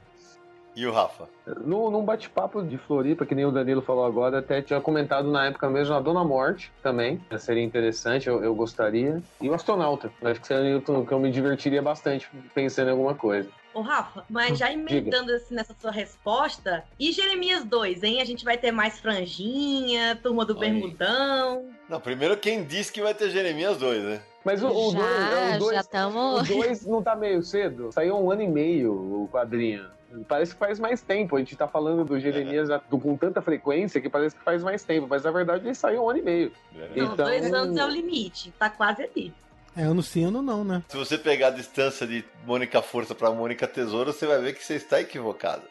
[0.76, 1.28] E o Rafa?
[1.64, 5.46] No, num bate-papo de Floripa, que nem o Danilo falou agora, até tinha comentado na
[5.46, 7.20] época mesmo a Dona Morte também.
[7.38, 9.22] Seria interessante, eu, eu gostaria.
[9.40, 10.10] E o astronauta.
[10.22, 13.48] Acho que seria o que eu me divertiria bastante pensando em alguma coisa.
[13.72, 18.20] Ô, Rafa, mas já emendando assim nessa sua resposta, e Jeremias 2, hein?
[18.20, 21.68] A gente vai ter mais franjinha, turma do bermudão.
[21.88, 24.20] Não, primeiro quem disse que vai ter Jeremias 2, né?
[24.44, 27.90] Mas o 2 Já, o dois, já o tamo- dois não tá meio cedo?
[27.92, 29.86] Saiu um ano e meio o quadrinho.
[30.28, 31.36] Parece que faz mais tempo.
[31.36, 34.82] A gente tá falando do Jeremias do- com tanta frequência que parece que faz mais
[34.84, 35.06] tempo.
[35.08, 36.52] Mas na verdade ele saiu um ano e meio.
[36.72, 38.52] Não, Então- dois anos é o limite.
[38.58, 39.32] Tá quase ali.
[39.76, 40.82] É ano sim, ano não, né?
[40.88, 44.64] Se você pegar a distância de Mônica Força pra Mônica Tesouro, você vai ver que
[44.64, 45.62] você está equivocado.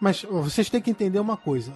[0.00, 1.72] Mas vocês têm que entender uma coisa.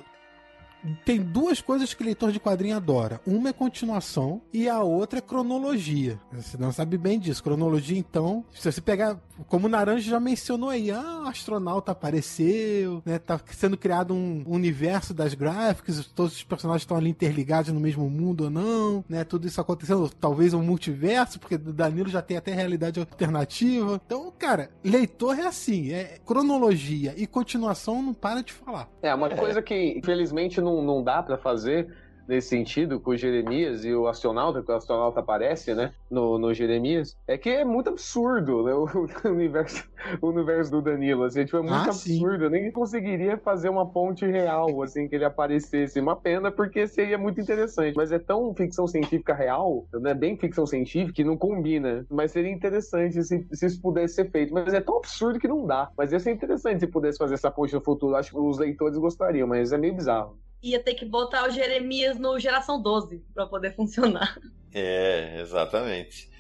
[1.04, 3.20] Tem duas coisas que leitor de quadrinho adora.
[3.26, 6.18] Uma é continuação e a outra é cronologia.
[6.32, 7.42] Você não sabe bem disso.
[7.42, 13.02] Cronologia, então, se você pegar, como o Naranja já mencionou aí, ah, o astronauta apareceu,
[13.04, 13.18] né?
[13.18, 18.08] Tá sendo criado um universo das gráficas, todos os personagens estão ali interligados no mesmo
[18.08, 19.24] mundo ou não, né?
[19.24, 24.00] Tudo isso acontecendo, talvez um multiverso, porque o Danilo já tem até realidade alternativa.
[24.04, 28.88] Então, cara, leitor é assim, é cronologia e continuação não para de falar.
[29.02, 31.88] É, uma coisa que infelizmente não, não dá pra fazer
[32.26, 36.54] nesse sentido com o Jeremias e o astronauta, que o astronauta aparece, né, no, no
[36.54, 38.86] Jeremias, é que é muito absurdo, né, o,
[39.30, 39.84] universo,
[40.22, 42.14] o universo do Danilo, assim, tipo, é muito Ah, sim.
[42.14, 46.86] absurdo, eu nem conseguiria fazer uma ponte real, assim, que ele aparecesse, uma pena, porque
[46.88, 51.36] seria muito interessante, mas é tão ficção científica real, né, bem ficção científica, que não
[51.36, 55.48] combina, mas seria interessante se, se isso pudesse ser feito, mas é tão absurdo que
[55.48, 58.38] não dá, mas ia ser interessante se pudesse fazer essa ponte no futuro, acho que
[58.38, 60.38] os leitores gostariam, mas é meio bizarro.
[60.64, 64.40] Ia ter que botar o Jeremias no geração 12 pra poder funcionar.
[64.72, 66.30] É, exatamente.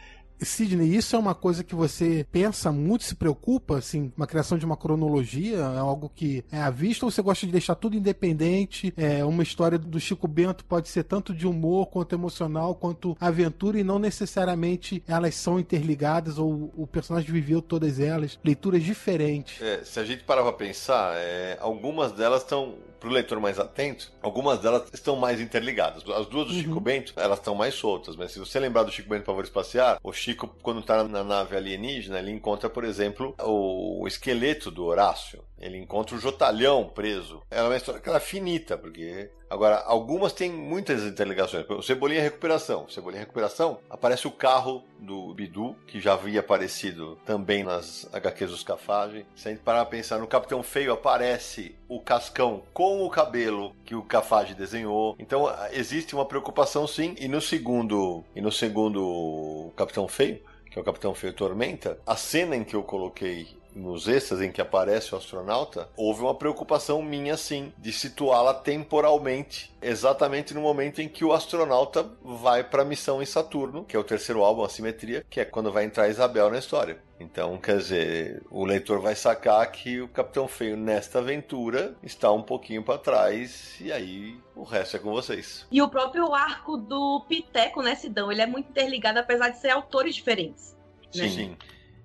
[0.40, 4.64] Sidney, isso é uma coisa que você pensa muito, se preocupa, assim, uma criação de
[4.64, 8.92] uma cronologia, é algo que é à vista, ou você gosta de deixar tudo independente?
[8.96, 13.78] É, uma história do Chico Bento pode ser tanto de humor, quanto emocional, quanto aventura,
[13.78, 19.60] e não necessariamente elas são interligadas, ou o personagem viveu todas elas, leituras diferentes.
[19.60, 24.12] É, se a gente parar pra pensar, é, algumas delas estão, pro leitor mais atento,
[24.22, 26.02] algumas delas estão mais interligadas.
[26.08, 29.08] As duas do Chico Bento, elas estão mais soltas, mas se você lembrar do Chico
[29.08, 34.08] Bento Pavor Espaciar, o Chico, quando tá na nave alienígena, ele encontra, por exemplo, o
[34.08, 35.44] esqueleto do Horácio.
[35.64, 37.42] Ele encontra o Jotalhão preso.
[37.50, 39.30] É uma história que ela é finita, porque.
[39.48, 41.64] Agora, algumas têm muitas interligações.
[41.70, 42.84] O Cebolinha Recuperação.
[42.84, 48.50] O Cebolinha Recuperação aparece o carro do Bidu, que já havia aparecido também nas HQs
[48.50, 49.24] dos Cafage.
[49.34, 53.74] Se a gente parar pra pensar no Capitão Feio, aparece o Cascão com o cabelo
[53.86, 55.16] que o Cafage desenhou.
[55.18, 57.14] Então, existe uma preocupação sim.
[57.18, 58.22] E no segundo.
[58.36, 62.74] E no segundo Capitão Feio, que é o Capitão Feio Tormenta, a cena em que
[62.74, 67.92] eu coloquei nos extras em que aparece o astronauta, houve uma preocupação minha, sim, de
[67.92, 73.84] situá-la temporalmente, exatamente no momento em que o astronauta vai para a missão em Saturno,
[73.84, 76.98] que é o terceiro álbum, a Simetria, que é quando vai entrar Isabel na história.
[77.18, 82.42] Então, quer dizer, o leitor vai sacar que o Capitão Feio nesta aventura está um
[82.42, 85.66] pouquinho para trás e aí o resto é com vocês.
[85.70, 88.30] E o próprio arco do Piteco, né, Sidão?
[88.30, 90.76] Ele é muito interligado, apesar de ser autores diferentes.
[91.12, 91.56] Sim, sim.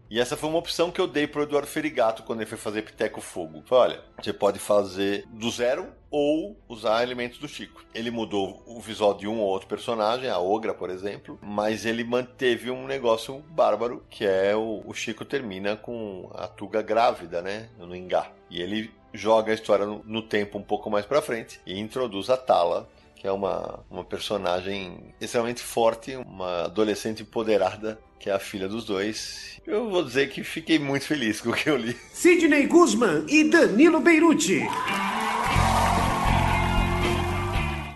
[0.10, 2.82] E essa foi uma opção que eu dei pro Eduardo Ferigato quando ele foi fazer
[2.82, 3.62] Piteco Fogo.
[3.66, 7.86] Falei, olha, você pode fazer do zero ou usar elementos do Chico.
[7.94, 12.04] Ele mudou o visual de um ou outro personagem, a Ogra, por exemplo, mas ele
[12.04, 17.70] manteve um negócio bárbaro, que é o, o Chico termina com a Tuga grávida, né,
[17.78, 18.32] no Ingá.
[18.50, 22.32] E ele joga a história no, no tempo um pouco mais pra frente e introduz
[22.32, 28.40] a Tala, que é uma, uma personagem extremamente forte, uma adolescente empoderada, que é a
[28.40, 29.60] filha dos dois.
[29.66, 31.96] Eu vou dizer que fiquei muito feliz com o que eu li.
[32.14, 34.64] Sidney Guzman e Danilo Beirute.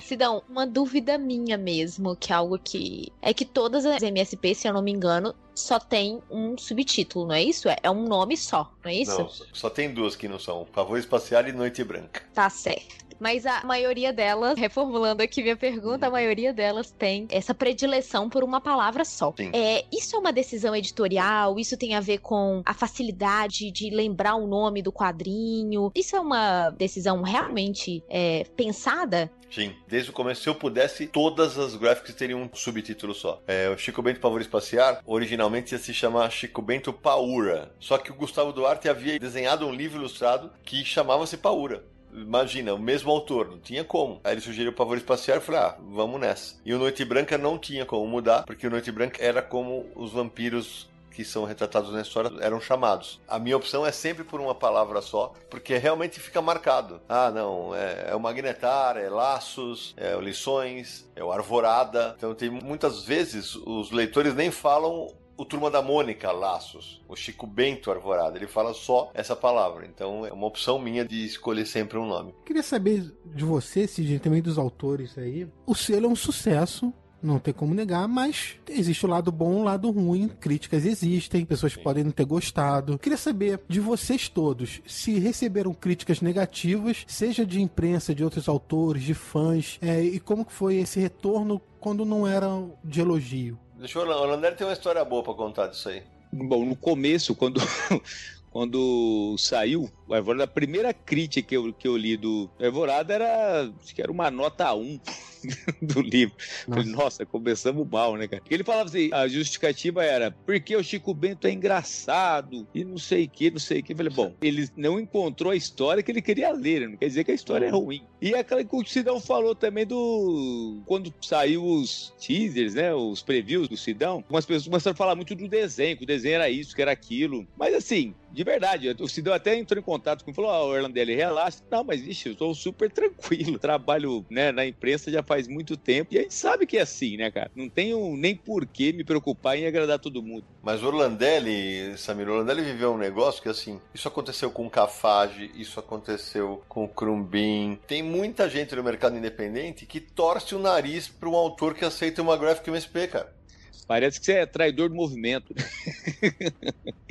[0.02, 3.12] Sidão, uma dúvida minha mesmo, que é algo que.
[3.22, 7.34] É que todas as MSP, se eu não me engano, só tem um subtítulo, não
[7.36, 7.68] é isso?
[7.70, 9.18] É, é um nome só, não é isso?
[9.18, 12.22] Não, só- só tem duas que não são: Favor Espacial e Noite Branca.
[12.34, 13.04] Tá certo.
[13.24, 18.44] Mas a maioria delas, reformulando aqui minha pergunta, a maioria delas tem essa predileção por
[18.44, 19.34] uma palavra só.
[19.38, 19.50] Sim.
[19.54, 21.58] É, isso é uma decisão editorial?
[21.58, 25.90] Isso tem a ver com a facilidade de lembrar o nome do quadrinho?
[25.96, 29.32] Isso é uma decisão realmente é, pensada?
[29.50, 33.40] Sim, desde o começo, se eu pudesse, todas as graphics teriam um subtítulo só.
[33.48, 37.72] É, o Chico Bento Pavor Espaciar, originalmente ia se chamar Chico Bento Paura.
[37.80, 41.93] Só que o Gustavo Duarte havia desenhado um livro ilustrado que chamava-se Paura.
[42.14, 44.20] Imagina, o mesmo autor, não tinha como.
[44.24, 46.56] Aí ele sugeriu o Pavor Espaciar e falei, ah, vamos nessa.
[46.66, 50.12] E o Noite Branca não tinha como mudar, porque o Noite Branca era como os
[50.12, 53.22] vampiros que são retratados na história eram chamados.
[53.28, 57.00] A minha opção é sempre por uma palavra só, porque realmente fica marcado.
[57.08, 62.16] Ah, não, é, é o Magnetar, é Laços, é o Lições, é o Arvorada.
[62.18, 65.08] Então tem muitas vezes os leitores nem falam
[65.38, 68.38] o Turma da Mônica Laços, o Chico Bento Arvorada.
[68.38, 69.86] Ele fala só essa palavra.
[69.86, 72.34] Então é uma opção minha de escolher sempre um nome.
[72.46, 75.48] Queria saber de você, Sidney, também dos autores aí.
[75.66, 76.94] O selo é um sucesso.
[77.22, 80.28] Não tem como negar, mas existe o lado bom e o lado ruim.
[80.28, 83.00] Críticas existem, pessoas podem não ter gostado.
[83.00, 89.04] Queria saber de vocês todos se receberam críticas negativas, seja de imprensa, de outros autores,
[89.04, 92.48] de fãs, é, e como que foi esse retorno quando não era
[92.84, 93.58] de elogio.
[93.84, 94.00] Deixa.
[94.00, 96.02] O Landelli tem uma história boa pra contar disso aí.
[96.32, 97.60] Bom, no começo, quando,
[98.50, 103.94] quando saiu o a primeira crítica que eu, que eu li do Alvorada era, acho
[103.94, 105.02] que era uma nota 1
[105.82, 106.36] do livro.
[106.68, 106.82] Nossa.
[106.82, 108.44] Falei, nossa, começamos mal, né, cara?
[108.50, 113.26] Ele falava assim, a justificativa era, porque o Chico Bento é engraçado e não sei
[113.26, 113.96] o que, não sei o que.
[113.96, 117.32] Falei, bom, ele não encontrou a história que ele queria ler, não quer dizer que
[117.32, 118.04] a história é ruim.
[118.22, 120.82] E aquela que o Sidão falou também do...
[120.86, 125.36] Quando saiu os teasers, né, os previews do Sidão, algumas pessoas começaram a falar muito
[125.36, 127.46] do desenho, que o desenho era isso, que era aquilo.
[127.58, 130.74] Mas assim, de verdade, o Sidão até entrou em contato comigo e falou: Ó, oh,
[130.74, 131.60] Orlandelli, relaxa.
[131.70, 133.60] Não, mas vixe, eu sou super tranquilo.
[133.60, 136.14] Trabalho né, na imprensa já faz muito tempo.
[136.14, 137.52] E a gente sabe que é assim, né, cara?
[137.56, 140.46] Não tenho nem por que me preocupar em agradar todo mundo.
[140.62, 145.52] Mas o Orlandelli, Samir, Orlandelli viveu um negócio que assim, isso aconteceu com o Cafage,
[145.56, 147.80] isso aconteceu com o Crumbin.
[147.88, 152.22] Tem muita gente no mercado independente que torce o nariz para um autor que aceita
[152.22, 153.43] uma Graphic MSP, cara.
[153.86, 155.54] Parece que você é traidor do movimento.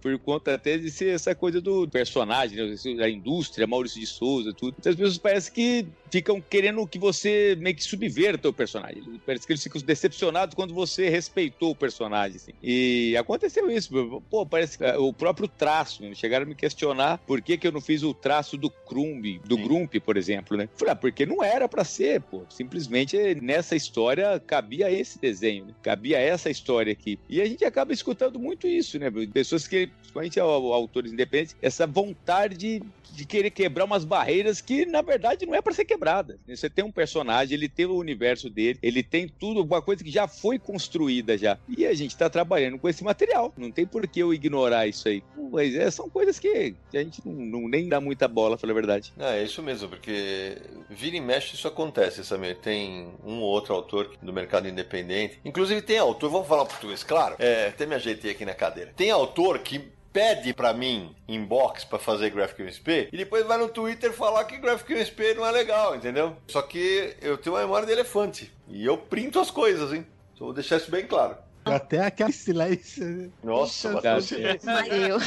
[0.00, 3.04] Por conta até de ser essa coisa do personagem, né?
[3.04, 4.76] a indústria, Maurício de Souza, tudo.
[4.78, 9.02] Então, as pessoas parecem que ficam querendo que você meio que subverta o personagem.
[9.26, 12.36] Parece que eles ficam decepcionados quando você respeitou o personagem.
[12.36, 12.52] Assim.
[12.62, 14.22] E aconteceu isso.
[14.30, 16.02] Pô, parece que o próprio traço.
[16.02, 16.14] Né?
[16.14, 19.56] Chegaram a me questionar por que, que eu não fiz o traço do Crumb, do
[19.56, 19.62] Sim.
[19.62, 20.68] Grump, por exemplo, né?
[20.76, 22.42] Falei, ah, porque não era para ser, pô.
[22.48, 25.74] Simplesmente nessa história cabia esse desenho, né?
[25.82, 27.18] cabia essa história aqui.
[27.28, 29.10] E a gente acaba escutando muito isso, né?
[29.32, 32.82] Pessoas que, principalmente autores independentes, essa vontade de
[33.12, 36.38] de querer quebrar umas barreiras que, na verdade, não é para ser quebrada.
[36.48, 40.10] Você tem um personagem, ele tem o universo dele, ele tem tudo, uma coisa que
[40.10, 41.58] já foi construída já.
[41.68, 43.52] E a gente tá trabalhando com esse material.
[43.56, 45.22] Não tem por que eu ignorar isso aí.
[45.52, 49.12] Mas é, são coisas que a gente não, não nem dá muita bola, pra verdade.
[49.18, 50.56] É, é isso mesmo, porque
[50.88, 52.56] vira e mexe isso acontece, Samir.
[52.56, 55.38] Tem um ou outro autor do mercado independente.
[55.44, 57.36] Inclusive tem autor, vamos falar português, claro.
[57.38, 58.92] É, até me ajeitei aqui na cadeira.
[58.96, 64.12] Tem autor que pede para mim inbox para fazer Graphic e depois vai no Twitter
[64.12, 66.36] falar que Graphic não é legal, entendeu?
[66.48, 70.04] Só que eu tenho uma memória de elefante e eu printo as coisas, hein?
[70.34, 71.36] Só vou deixar isso bem claro.
[71.64, 73.30] Até aquele silêncio.
[73.44, 75.18] Nossa, mas eu.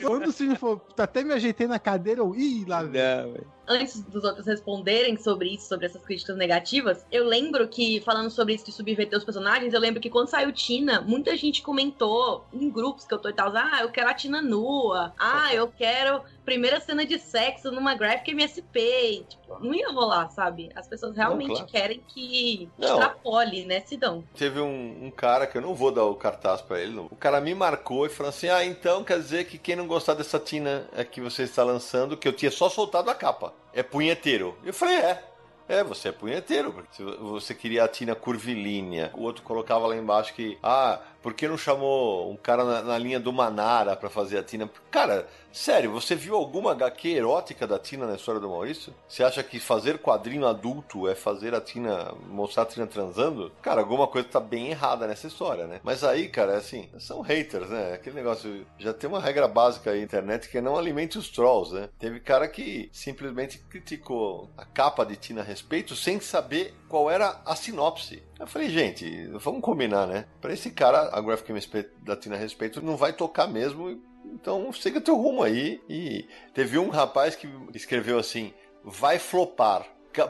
[0.00, 2.34] Quando o Sidney falou, até me ajeitei na cadeira, eu.
[2.34, 2.82] Ih, lá.
[2.82, 3.34] Não,
[3.68, 8.54] antes dos outros responderem sobre isso, sobre essas críticas negativas, eu lembro que, falando sobre
[8.54, 12.70] isso de subverter os personagens, eu lembro que quando saiu Tina, muita gente comentou em
[12.70, 16.22] grupos que eu tô e tal, ah, eu quero a Tina nua, ah, eu quero
[16.48, 19.26] primeira cena de sexo numa graphic MSP.
[19.28, 20.70] Tipo, não ia rolar, sabe?
[20.74, 21.70] As pessoas realmente não, claro.
[21.70, 22.88] querem que não.
[22.88, 24.24] extrapole, né, Sidão?
[24.34, 27.04] Teve um, um, cara que eu não vou dar o cartaz pra ele, não.
[27.04, 30.14] o cara me marcou e falou assim: ah, então quer dizer que quem não gostar
[30.14, 33.82] dessa Tina é que você está lançando, que eu tinha só soltado a capa é
[33.82, 34.56] punheteiro.
[34.64, 35.24] Eu falei, é.
[35.68, 36.82] É, você é punheteiro.
[36.92, 41.48] Se você queria a Tina curvilínea, o outro colocava lá embaixo que, ah, por que
[41.48, 44.70] não chamou um cara na, na linha do Manara para fazer a Tina?
[44.90, 48.94] Cara, sério, você viu alguma HQ erótica da Tina na história do Maurício?
[49.08, 53.50] Você acha que fazer quadrinho adulto é fazer a Tina, mostrar a Tina transando?
[53.60, 55.80] Cara, alguma coisa tá bem errada nessa história, né?
[55.82, 57.94] Mas aí, cara, é assim, são haters, né?
[57.94, 61.28] Aquele negócio, já tem uma regra básica aí na internet que é não alimente os
[61.28, 61.88] trolls, né?
[61.98, 67.40] Teve cara que simplesmente criticou a capa de Tina a respeito sem saber qual era
[67.44, 68.22] a sinopse.
[68.38, 70.26] Eu falei, gente, vamos combinar, né?
[70.40, 75.00] Pra esse cara, a Graphic MSP da Tina Respeito não vai tocar mesmo, então siga
[75.00, 75.80] teu rumo aí.
[75.88, 78.52] E teve um rapaz que escreveu assim:
[78.84, 79.86] vai flopar.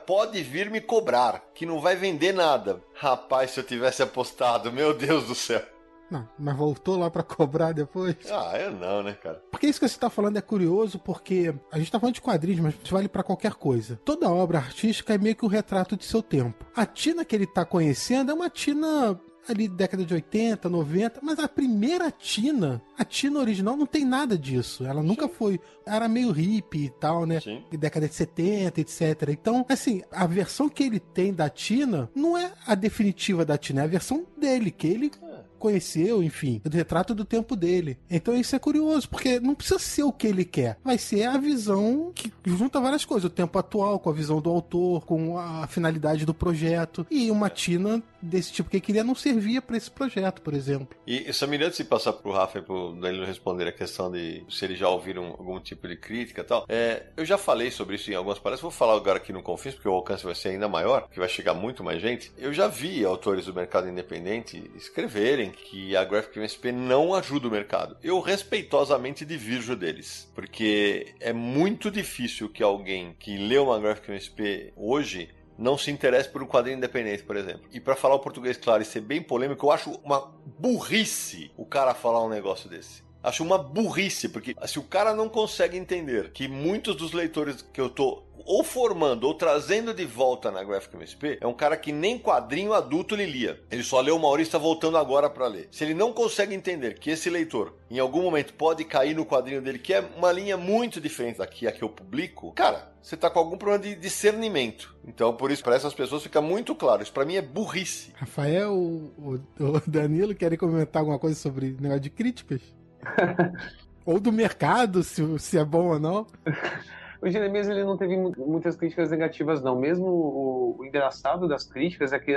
[0.06, 2.82] Pode vir me cobrar, que não vai vender nada.
[2.94, 5.62] Rapaz, se eu tivesse apostado, meu Deus do céu.
[6.10, 8.16] Não, mas voltou lá para cobrar depois?
[8.30, 9.42] Ah, eu não, né, cara?
[9.50, 12.60] Porque isso que você tá falando é curioso, porque a gente tá falando de quadrinhos,
[12.60, 14.00] mas isso vale para qualquer coisa.
[14.04, 16.64] Toda obra artística é meio que o um retrato de seu tempo.
[16.74, 21.38] A Tina que ele tá conhecendo é uma Tina ali década de 80, 90, mas
[21.38, 24.84] a primeira Tina, a Tina original não tem nada disso.
[24.84, 25.32] Ela nunca Sim.
[25.36, 27.40] foi, era meio hippie e tal, né?
[27.40, 27.64] Sim.
[27.72, 29.28] Década de 70, etc.
[29.30, 33.82] Então, assim, a versão que ele tem da Tina não é a definitiva da Tina,
[33.82, 35.10] é a versão dele, que ele
[35.58, 37.98] conheceu, enfim, o retrato do tempo dele.
[38.10, 41.36] Então isso é curioso, porque não precisa ser o que ele quer, vai ser a
[41.36, 45.66] visão que junta várias coisas, o tempo atual com a visão do autor, com a
[45.66, 50.42] finalidade do projeto e uma tina desse tipo que queria não servia para esse projeto,
[50.42, 50.96] por exemplo.
[51.06, 54.64] E, Samir, antes de passar pro Rafa e pro Danilo responder a questão de se
[54.64, 58.10] eles já ouviram algum tipo de crítica e tal, é, eu já falei sobre isso
[58.10, 60.68] em algumas palestras, vou falar agora aqui no Confins, porque o alcance vai ser ainda
[60.68, 62.32] maior, que vai chegar muito mais gente.
[62.36, 67.50] Eu já vi autores do mercado independente escreverem que a Graphic MSP não ajuda o
[67.50, 67.96] mercado.
[68.02, 74.72] Eu respeitosamente divirjo deles, porque é muito difícil que alguém que lê uma Graphic MSP
[74.76, 75.28] hoje
[75.58, 77.62] não se interesse por um quadrinho independente, por exemplo.
[77.72, 81.66] E para falar o português claro e ser bem polêmico, eu acho uma burrice o
[81.66, 83.07] cara falar um negócio desse.
[83.22, 87.80] Acho uma burrice, porque se o cara não consegue entender que muitos dos leitores que
[87.80, 91.92] eu tô ou formando ou trazendo de volta na Graphic MSP é um cara que
[91.92, 93.60] nem quadrinho adulto ele lia.
[93.70, 95.68] Ele só leu o Maurício está voltando agora para ler.
[95.70, 99.60] Se ele não consegue entender que esse leitor em algum momento pode cair no quadrinho
[99.60, 103.28] dele, que é uma linha muito diferente daqui a que eu publico, cara, você tá
[103.28, 104.96] com algum problema de discernimento.
[105.06, 107.02] Então, por isso, para essas pessoas fica muito claro.
[107.02, 108.12] Isso para mim é burrice.
[108.14, 109.12] Rafael, o,
[109.58, 112.77] o Danilo querem comentar alguma coisa sobre negócio de críticas?
[114.04, 116.26] ou do mercado, se, se é bom ou não.
[117.20, 119.76] O Jeremias ele não teve muitas críticas negativas, não.
[119.76, 122.32] Mesmo o, o, engraçado das críticas é que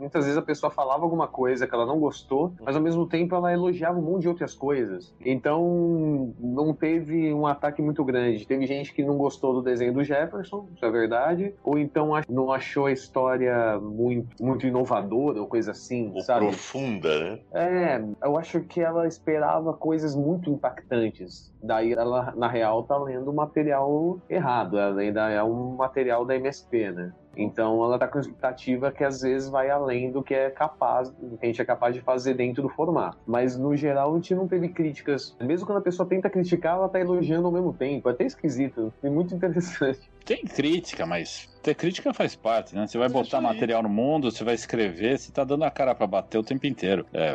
[0.00, 3.34] muitas vezes a pessoa falava alguma coisa que ela não gostou, mas ao mesmo tempo
[3.34, 5.14] ela elogiava um monte de outras coisas.
[5.24, 8.46] Então não teve um ataque muito grande.
[8.46, 12.50] Teve gente que não gostou do desenho do Jefferson, isso é verdade, ou então não
[12.50, 16.46] achou a história muito, muito inovadora ou coisa assim, ou sabe?
[16.46, 17.38] Profunda, né?
[17.52, 21.52] É, eu acho que ela esperava coisas muito impactantes.
[21.62, 24.78] Daí ela, na real, tá lendo material errado.
[24.78, 27.12] Ela ainda é um material da MSP, né?
[27.36, 31.36] Então ela está com expectativa que às vezes vai além do que é capaz, do
[31.38, 33.18] que a gente é capaz de fazer dentro do formato.
[33.26, 35.36] Mas no geral a gente não teve críticas.
[35.40, 38.08] Mesmo quando a pessoa tenta criticar, ela está elogiando ao mesmo tempo.
[38.08, 40.10] É até esquisito, é muito interessante.
[40.24, 42.86] Tem crítica, mas ter crítica faz parte, né?
[42.86, 46.06] Você vai botar material no mundo, você vai escrever, você tá dando a cara para
[46.06, 47.06] bater o tempo inteiro.
[47.12, 47.34] É,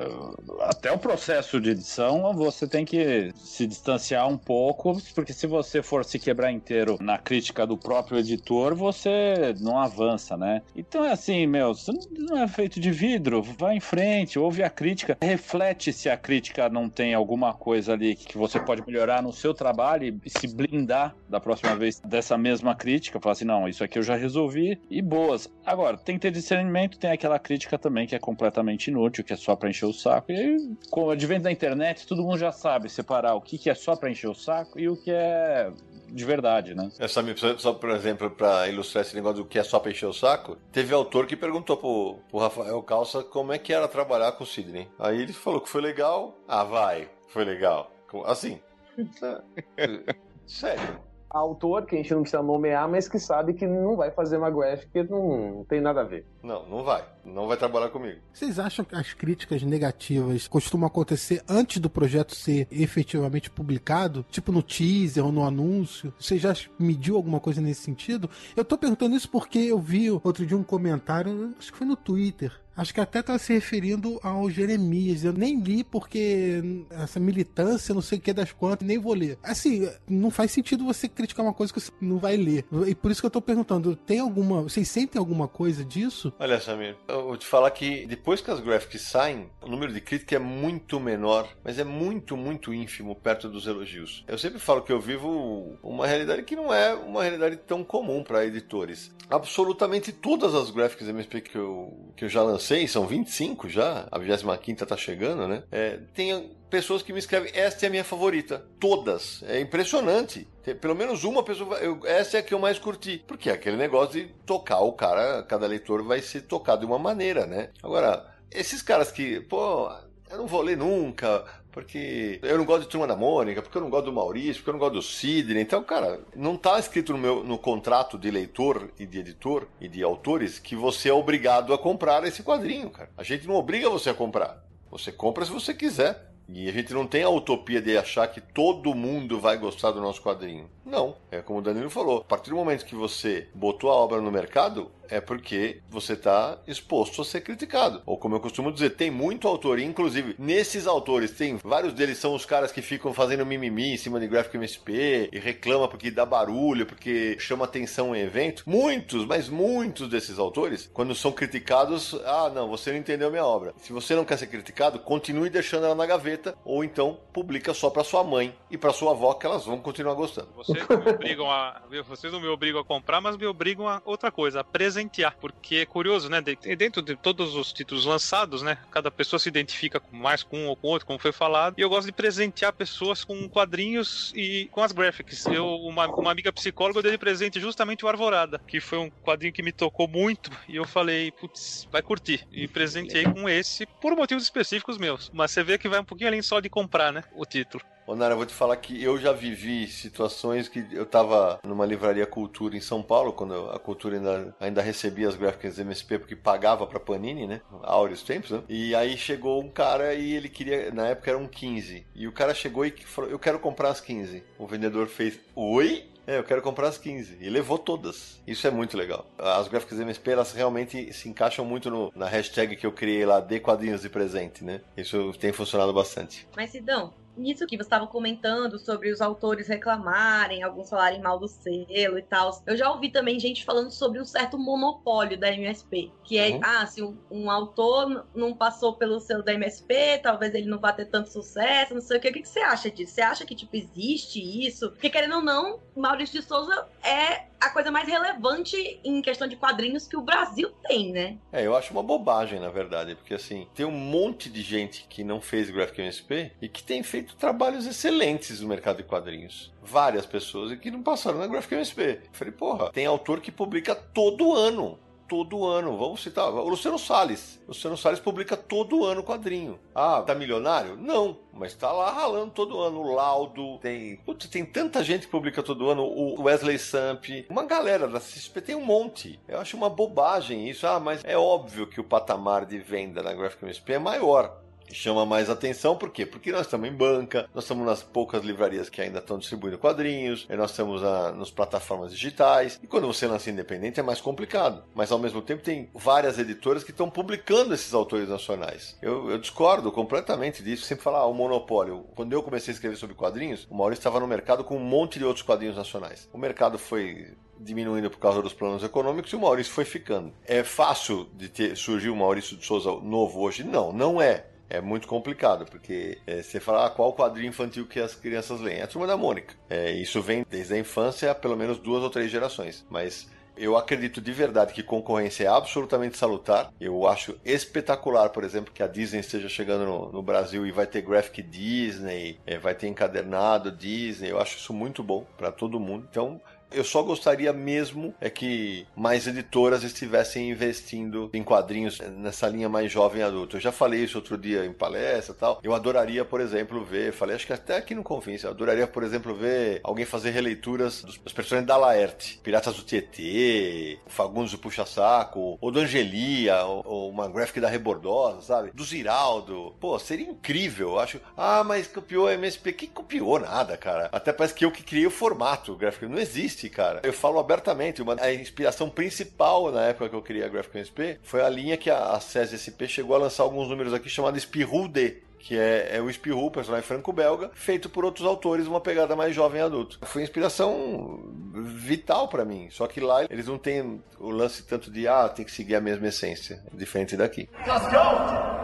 [0.61, 5.81] até o processo de edição, você tem que se distanciar um pouco, porque se você
[5.81, 10.61] for se quebrar inteiro na crítica do próprio editor, você não avança, né?
[10.75, 14.69] Então é assim, meu, você não é feito de vidro, vai em frente, ouve a
[14.69, 19.31] crítica, reflete se a crítica não tem alguma coisa ali que você pode melhorar no
[19.31, 23.83] seu trabalho e se blindar da próxima vez dessa mesma crítica, falar assim, não, isso
[23.83, 25.49] aqui eu já resolvi e boas.
[25.65, 29.35] Agora, tem que ter discernimento, tem aquela crítica também que é completamente inútil, que é
[29.35, 30.31] só pra encher o saco.
[30.31, 30.57] E aí,
[30.89, 33.95] com o advento da internet, todo mundo já sabe separar o que, que é só
[33.95, 35.71] pra encher o saco e o que é
[36.07, 36.89] de verdade, né?
[36.99, 37.23] Essa,
[37.57, 40.57] só, por exemplo, para ilustrar esse negócio do que é só pra encher o saco,
[40.71, 44.47] teve autor que perguntou pro, pro Rafael Calça como é que era trabalhar com o
[44.47, 44.87] Sidney.
[44.99, 46.37] Aí ele falou que foi legal.
[46.47, 47.91] Ah, vai, foi legal.
[48.25, 48.59] Assim.
[50.45, 54.37] Sério autor que a gente não precisa nomear, mas que sabe que não vai fazer
[54.37, 56.25] uma graphic porque não, não tem nada a ver.
[56.41, 57.03] Não, não vai.
[57.25, 58.19] Não vai trabalhar comigo.
[58.31, 64.25] Vocês acham que as críticas negativas costumam acontecer antes do projeto ser efetivamente publicado?
[64.29, 66.13] Tipo no teaser ou no anúncio?
[66.19, 68.29] Você já mediu alguma coisa nesse sentido?
[68.55, 71.95] Eu tô perguntando isso porque eu vi outro dia um comentário, acho que foi no
[71.95, 75.23] Twitter, Acho que até tá se referindo ao Jeremias.
[75.23, 79.37] Eu nem li porque essa militância, não sei o que das quantas, nem vou ler.
[79.41, 82.65] Assim, não faz sentido você criticar uma coisa que você não vai ler.
[82.85, 84.63] E por isso que eu tô perguntando, tem alguma.
[84.63, 86.33] Vocês sentem alguma coisa disso?
[86.37, 90.01] Olha, Samir, eu vou te falar que depois que as graphics saem, o número de
[90.01, 94.25] crítica é muito menor, mas é muito, muito ínfimo perto dos elogios.
[94.27, 98.21] Eu sempre falo que eu vivo uma realidade que não é uma realidade tão comum
[98.21, 99.13] para editores.
[99.29, 104.07] Absolutamente todas as graphics MSP que eu, que eu já lancei sei, são 25 já,
[104.11, 105.63] a 25 tá chegando, né?
[105.71, 108.65] É, tem pessoas que me escrevem, esta é a minha favorita.
[108.79, 109.43] Todas.
[109.47, 110.47] É impressionante.
[110.81, 113.23] Pelo menos uma pessoa, eu, essa é a que eu mais curti.
[113.27, 116.97] Porque é aquele negócio de tocar o cara, cada leitor vai ser tocado de uma
[116.97, 117.69] maneira, né?
[117.83, 119.91] Agora, esses caras que, pô,
[120.31, 123.81] eu não vou ler nunca, porque eu não gosto de Turma da Mônica, porque eu
[123.81, 125.61] não gosto do Maurício, porque eu não gosto do Sidney.
[125.61, 129.89] Então, cara, não tá escrito no meu no contrato de leitor e de editor e
[129.89, 133.09] de autores que você é obrigado a comprar esse quadrinho, cara.
[133.17, 134.63] A gente não obriga você a comprar.
[134.89, 136.31] Você compra se você quiser.
[136.47, 139.99] E a gente não tem a utopia de achar que todo mundo vai gostar do
[139.99, 140.69] nosso quadrinho.
[140.85, 141.17] Não.
[141.31, 142.19] É como o Danilo falou.
[142.19, 146.57] A partir do momento que você botou a obra no mercado, é porque você está
[146.67, 148.01] exposto a ser criticado.
[148.05, 152.33] Ou como eu costumo dizer, tem muito autor, inclusive nesses autores, tem vários deles são
[152.33, 156.25] os caras que ficam fazendo mimimi em cima de Graphic MSP e reclama porque dá
[156.25, 158.63] barulho, porque chama atenção em evento.
[158.65, 163.73] Muitos, mas muitos desses autores, quando são criticados, ah, não, você não entendeu minha obra.
[163.77, 167.89] Se você não quer ser criticado, continue deixando ela na gaveta ou então publica só
[167.89, 170.49] para sua mãe e para sua avó que elas vão continuar gostando.
[170.55, 174.01] Vocês não me obrigam a, vocês não me obrigam a comprar, mas me obrigam a
[174.05, 174.63] outra coisa, a
[174.95, 176.41] presentear, porque é curioso, né?
[176.41, 178.77] Dentro de todos os títulos lançados, né?
[178.89, 181.89] Cada pessoa se identifica mais com um ou com outro, como foi falado, e eu
[181.89, 185.45] gosto de presentear pessoas com quadrinhos e com as graphics.
[185.47, 189.09] Eu, uma, uma amiga psicóloga, eu dei de presente justamente o Arvorada, que foi um
[189.09, 192.47] quadrinho que me tocou muito, e eu falei, putz, vai curtir.
[192.51, 195.29] E presenteei com esse por motivos específicos meus.
[195.33, 197.23] Mas você vê que vai um pouquinho além só de comprar, né?
[197.33, 197.83] O título.
[198.07, 201.87] Ô, Nara, eu vou te falar que eu já vivi situações que eu tava numa
[201.87, 206.35] livraria Cultura em São Paulo, quando a Cultura ainda, ainda recebia as gráficas MSP, porque
[206.35, 207.61] pagava pra Panini, né?
[207.81, 208.61] Áureos tempos, né?
[208.69, 212.05] E aí chegou um cara e ele queria, na época eram 15.
[212.13, 214.43] E o cara chegou e falou: Eu quero comprar as 15.
[214.59, 216.07] O vendedor fez: Oi?
[216.27, 217.37] É, eu quero comprar as 15.
[217.39, 218.41] E levou todas.
[218.47, 219.27] Isso é muito legal.
[219.37, 223.39] As gráficas MSP, elas realmente se encaixam muito no, na hashtag que eu criei lá,
[223.39, 224.81] de quadrinhos de presente, né?
[224.97, 226.47] Isso tem funcionado bastante.
[226.55, 231.47] Mas, Sidão, nisso que você estava comentando sobre os autores reclamarem, alguns falarem mal do
[231.47, 232.61] selo e tal.
[232.65, 236.59] Eu já ouvi também gente falando sobre um certo monopólio da MSP, que é, uhum.
[236.63, 240.91] ah, se um, um, autor não passou pelo selo da MSP, talvez ele não vá
[240.91, 242.29] ter tanto sucesso, não sei o que.
[242.29, 243.13] O que, que você acha disso?
[243.13, 244.89] Você acha que, tipo, existe isso?
[244.91, 249.55] Porque, querendo ou não, Maurício de Souza é a coisa mais relevante em questão de
[249.55, 251.37] quadrinhos que o Brasil tem, né?
[251.51, 255.23] É, eu acho uma bobagem, na verdade, porque, assim, tem um monte de gente que
[255.23, 259.73] não fez Graphic MSP e que tem feito feito trabalhos excelentes no mercado de quadrinhos.
[259.81, 262.21] Várias pessoas que não passaram na Graphic MSP.
[262.31, 265.97] falei, porra, tem autor que publica todo ano todo ano.
[265.97, 267.59] Vamos citar o Luciano Salles.
[267.65, 269.79] O Luciano Salles publica todo ano quadrinho.
[269.95, 270.95] Ah, tá milionário?
[270.95, 272.99] Não, mas tá lá ralando todo ano.
[272.99, 274.17] O Laudo, tem.
[274.17, 276.03] Putz, tem tanta gente que publica todo ano.
[276.03, 279.39] O Wesley Samp, uma galera da CSP tem um monte.
[279.47, 280.85] Eu acho uma bobagem isso.
[280.85, 285.25] Ah, mas é óbvio que o patamar de venda na Graphic MSP é maior chama
[285.25, 286.25] mais atenção, por quê?
[286.25, 290.47] Porque nós estamos em banca, nós estamos nas poucas livrarias que ainda estão distribuindo quadrinhos,
[290.49, 294.83] nós estamos a, nas plataformas digitais, e quando você lança independente é mais complicado.
[294.93, 298.97] Mas ao mesmo tempo tem várias editoras que estão publicando esses autores nacionais.
[299.01, 302.05] Eu, eu discordo completamente disso, sempre falar ah, o monopólio.
[302.15, 305.19] Quando eu comecei a escrever sobre quadrinhos, o Maurício estava no mercado com um monte
[305.19, 306.29] de outros quadrinhos nacionais.
[306.33, 310.33] O mercado foi diminuindo por causa dos planos econômicos e o Maurício foi ficando.
[310.45, 313.63] É fácil de ter, surgir o Maurício de Souza novo hoje?
[313.63, 317.99] Não, não é é muito complicado, porque é, você fala ah, qual quadrinho infantil que
[317.99, 318.79] as crianças leem?
[318.79, 319.55] É a Turma da Mônica.
[319.69, 322.85] É, isso vem desde a infância pelo menos duas ou três gerações.
[322.89, 326.71] Mas eu acredito de verdade que concorrência é absolutamente salutar.
[326.79, 330.85] Eu acho espetacular, por exemplo, que a Disney esteja chegando no, no Brasil e vai
[330.85, 334.31] ter graphic Disney, é, vai ter encadernado Disney.
[334.31, 336.07] Eu acho isso muito bom para todo mundo.
[336.09, 336.41] Então,
[336.75, 342.91] eu só gostaria mesmo é que mais editoras estivessem investindo em quadrinhos nessa linha mais
[342.91, 343.57] jovem adulto.
[343.57, 345.59] Eu já falei isso outro dia em palestra e tal.
[345.63, 349.03] Eu adoraria, por exemplo, ver, falei, acho que até aqui no Confiança, eu adoraria, por
[349.03, 354.57] exemplo, ver alguém fazer releituras dos, dos personagens da Laerte, Piratas do Tietê, Fagundes do
[354.57, 358.71] Puxa-Saco, ou do Angelia, ou, ou, uma graphic da Rebordosa, sabe?
[358.73, 359.75] Do Ziraldo.
[359.79, 361.21] Pô, seria incrível, eu acho.
[361.37, 362.73] Ah, mas copiou a MSP.
[362.73, 364.09] Quem copiou nada, cara?
[364.11, 366.07] Até parece que eu que criei o formato gráfico.
[366.07, 367.01] Não existe cara.
[367.03, 370.99] Eu falo abertamente, uma, a inspiração principal na época que eu criei a Graphic SP
[371.23, 374.39] foi a linha que a, a SESI SP chegou a lançar alguns números aqui chamada
[374.39, 379.15] Spirou D que é, é o Spirou, personagem franco-belga, feito por outros autores, uma pegada
[379.15, 379.99] mais jovem adulto.
[380.01, 381.19] Foi inspiração
[381.53, 385.45] vital para mim, só que lá eles não têm o lance tanto de, ah, tem
[385.45, 387.47] que seguir a mesma essência, diferente daqui.
[387.63, 388.55] Cascão!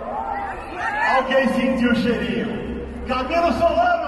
[1.17, 3.07] Alguém sentiu o cheirinho?
[3.07, 4.00] Cabelo Solano!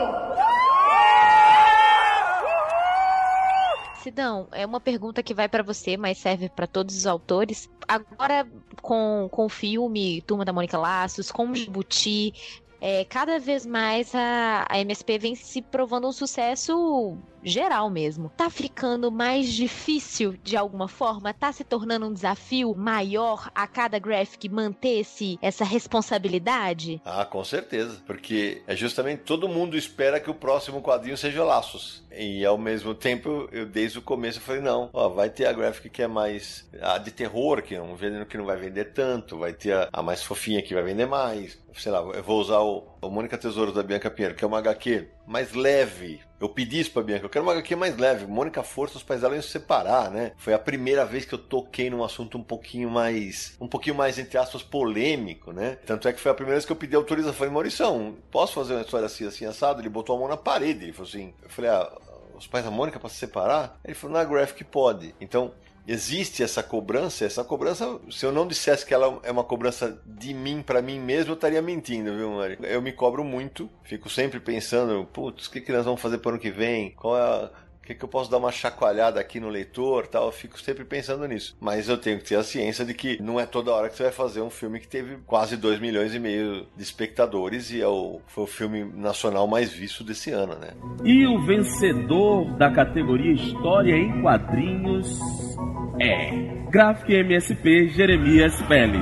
[4.04, 7.70] Sidão, é uma pergunta que vai para você, mas serve para todos os autores.
[7.88, 8.46] Agora,
[8.82, 12.34] com, com o filme Turma da Mônica Laços, com o Jibuti,
[12.82, 18.50] é, cada vez mais a, a MSP vem se provando um sucesso geral mesmo, tá
[18.50, 21.34] ficando mais difícil de alguma forma?
[21.34, 27.02] Tá se tornando um desafio maior a cada graphic manter esse, essa responsabilidade?
[27.06, 28.02] Ah, com certeza.
[28.06, 32.04] Porque é justamente todo mundo espera que o próximo quadrinho seja Laços.
[32.16, 35.90] E ao mesmo tempo, eu desde o começo falei, não, ó, vai ter a graphic
[35.90, 39.40] que é mais a de terror, que é um gênero que não vai vender tanto,
[39.40, 41.58] vai ter a, a mais fofinha que vai vender mais.
[41.76, 44.60] Sei lá, eu vou usar o, o Mônica Tesouro da Bianca Pinheiro, que é uma
[44.60, 46.22] HQ mais leve.
[46.40, 48.26] Eu pedi isso pra Bianca, eu quero uma HQ mais leve.
[48.26, 50.34] Mônica Força, os pais dela iam se separar, né?
[50.38, 54.20] Foi a primeira vez que eu toquei num assunto um pouquinho mais, um pouquinho mais,
[54.20, 55.78] entre aspas, polêmico, né?
[55.86, 57.34] Tanto é que foi a primeira vez que eu pedi autorização.
[57.34, 59.82] Eu falei, Maurição, posso fazer uma história assim, assim, assado?
[59.82, 60.86] Ele botou a mão na parede.
[60.86, 61.90] Ele falou assim, eu falei, ah,
[62.36, 63.80] os pais da Mônica para se separar?
[63.84, 65.16] Ele falou, na Graphic pode.
[65.22, 65.54] Então,
[65.88, 70.34] existe essa cobrança, essa cobrança, se eu não dissesse que ela é uma cobrança de
[70.34, 72.58] mim para mim mesmo, eu estaria mentindo, viu, Mari?
[72.62, 76.30] Eu me cobro muito, fico sempre pensando, putz, o que, que nós vamos fazer para
[76.30, 76.92] o ano que vem?
[76.92, 77.52] Qual é a
[77.84, 80.28] que, que eu posso dar uma chacoalhada aqui no leitor tal?
[80.28, 81.56] Eu fico sempre pensando nisso.
[81.60, 84.04] Mas eu tenho que ter a ciência de que não é toda hora que você
[84.04, 87.88] vai fazer um filme que teve quase 2 milhões e meio de espectadores e é
[87.88, 90.70] o, foi o filme nacional mais visto desse ano, né?
[91.04, 95.20] E o vencedor da categoria História em Quadrinhos
[96.00, 96.32] é
[96.70, 99.00] Graphic MSP Jeremias Pele.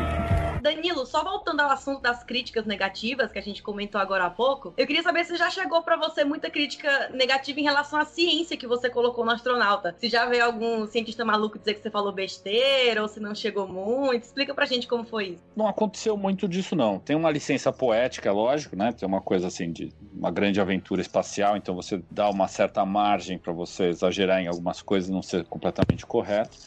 [0.61, 4.73] Danilo, só voltando ao assunto das críticas negativas que a gente comentou agora há pouco,
[4.77, 8.55] eu queria saber se já chegou para você muita crítica negativa em relação à ciência
[8.55, 9.95] que você colocou no astronauta.
[9.97, 13.67] Se já veio algum cientista maluco dizer que você falou besteira ou se não chegou
[13.67, 14.23] muito.
[14.23, 15.43] Explica pra gente como foi isso.
[15.55, 16.99] Não aconteceu muito disso, não.
[16.99, 18.91] Tem uma licença poética, lógico, né?
[18.91, 23.37] Tem uma coisa assim de uma grande aventura espacial, então você dá uma certa margem
[23.37, 26.57] para você exagerar em algumas coisas e não ser completamente correto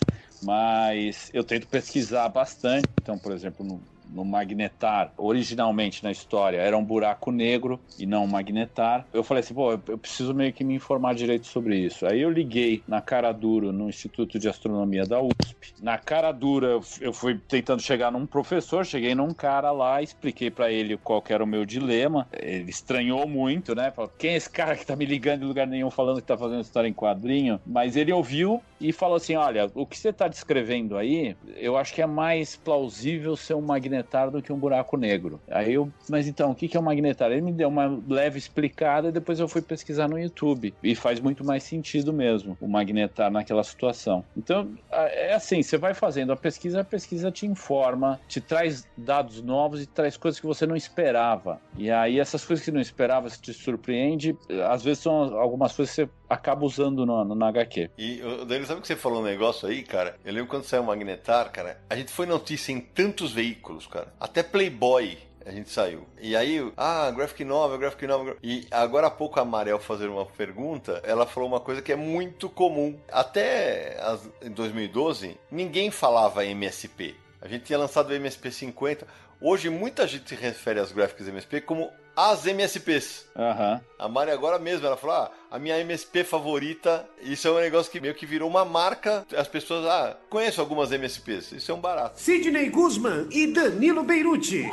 [0.45, 2.89] mas eu tento pesquisar bastante.
[3.01, 8.24] Então, por exemplo, no, no magnetar, originalmente na história, era um buraco negro e não
[8.24, 9.06] um magnetar.
[9.12, 12.06] Eu falei assim, pô, eu preciso meio que me informar direito sobre isso.
[12.06, 15.74] Aí eu liguei na cara dura no Instituto de Astronomia da USP.
[15.82, 20.70] Na cara dura, eu fui tentando chegar num professor, cheguei num cara lá, expliquei para
[20.70, 22.28] ele qual era o meu dilema.
[22.32, 23.90] Ele estranhou muito, né?
[23.90, 26.36] Falou, quem é esse cara que tá me ligando em lugar nenhum falando que tá
[26.36, 27.60] fazendo história em quadrinho?
[27.66, 31.94] Mas ele ouviu e falou assim: olha, o que você tá descrevendo aí, eu acho
[31.94, 35.41] que é mais plausível ser um magnetar magnetar do que um buraco negro.
[35.49, 37.31] Aí eu, mas então, o que é um magnetar?
[37.31, 40.75] Ele me deu uma leve explicada e depois eu fui pesquisar no YouTube.
[40.83, 44.25] E faz muito mais sentido mesmo o magnetar naquela situação.
[44.37, 49.43] Então, é assim, você vai fazendo a pesquisa, a pesquisa te informa, te traz dados
[49.43, 51.61] novos e traz coisas que você não esperava.
[51.77, 54.37] E aí essas coisas que não esperava, se te surpreende,
[54.69, 57.91] às vezes são algumas coisas que você acaba usando no, no, no HQ.
[57.97, 60.16] E, Danilo, sabe que você falou um negócio aí, cara?
[60.25, 64.12] Eu lembro quando saiu o Magnetar, cara, a gente foi notícia em tantos veículos, cara.
[64.20, 66.06] Até Playboy a gente saiu.
[66.20, 68.36] E aí, ah, graphic novel, graphic novel.
[68.43, 71.97] E agora há pouco a Mariel fazer uma pergunta, ela falou uma coisa que é
[71.97, 72.98] muito comum.
[73.12, 73.97] Até
[74.43, 77.15] em 2012, ninguém falava MSP.
[77.40, 79.06] A gente tinha lançado o MSP 50.
[79.40, 83.27] Hoje muita gente se refere às gráficas MSP como as MSPs.
[83.35, 83.81] Uhum.
[83.98, 87.06] A Mari agora mesmo, ela falou: ah, a minha MSP favorita.
[87.20, 89.27] Isso é um negócio que meio que virou uma marca.
[89.36, 91.52] As pessoas, ah, conheço algumas MSPs.
[91.52, 92.20] Isso é um barato.
[92.20, 94.70] Sidney Guzman e Danilo Beirute.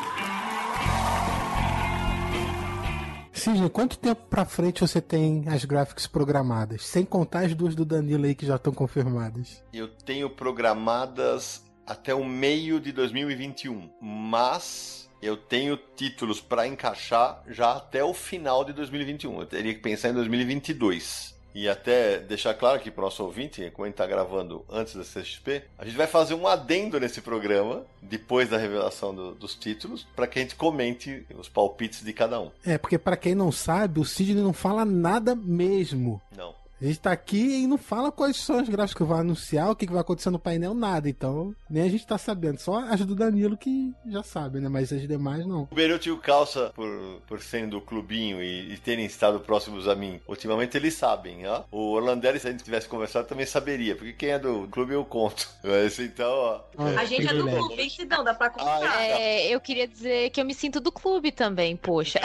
[3.34, 6.86] Sidney, quanto tempo pra frente você tem as graphics programadas?
[6.86, 9.64] Sem contar as duas do Danilo aí que já estão confirmadas.
[9.74, 17.74] Eu tenho programadas até o meio de 2021, mas eu tenho títulos para encaixar já
[17.74, 19.42] até o final de 2021.
[19.42, 21.40] Eu teria que pensar em 2022.
[21.54, 24.96] E até deixar claro aqui para o nosso ouvinte, como a gente está gravando antes
[24.96, 29.54] da CXP, a gente vai fazer um adendo nesse programa, depois da revelação do, dos
[29.54, 32.52] títulos, para que a gente comente os palpites de cada um.
[32.66, 36.22] É, porque para quem não sabe, o Sidney não fala nada mesmo.
[36.36, 36.56] Não.
[36.82, 39.76] A gente tá aqui e não fala quais são as gráficas que vai anunciar, o
[39.76, 41.08] que, que vai acontecer no painel, nada.
[41.08, 42.58] Então, nem a gente tá sabendo.
[42.58, 44.68] Só as do Danilo que já sabe, né?
[44.68, 45.68] Mas as demais não.
[45.70, 49.88] O Beirute e o Calça, por, por serem do clubinho e, e, terem estado próximos
[49.88, 51.64] a mim, ultimamente eles sabem, ó.
[51.72, 53.96] O Orlandelli, se a gente tivesse conversado, também saberia.
[53.96, 55.48] Porque quem é do clube eu conto.
[55.64, 56.62] Mas então, ó.
[56.98, 58.82] a gente é do clube, não, dá pra contar.
[58.82, 62.20] Ah, é, eu queria dizer que eu me sinto do clube também, poxa.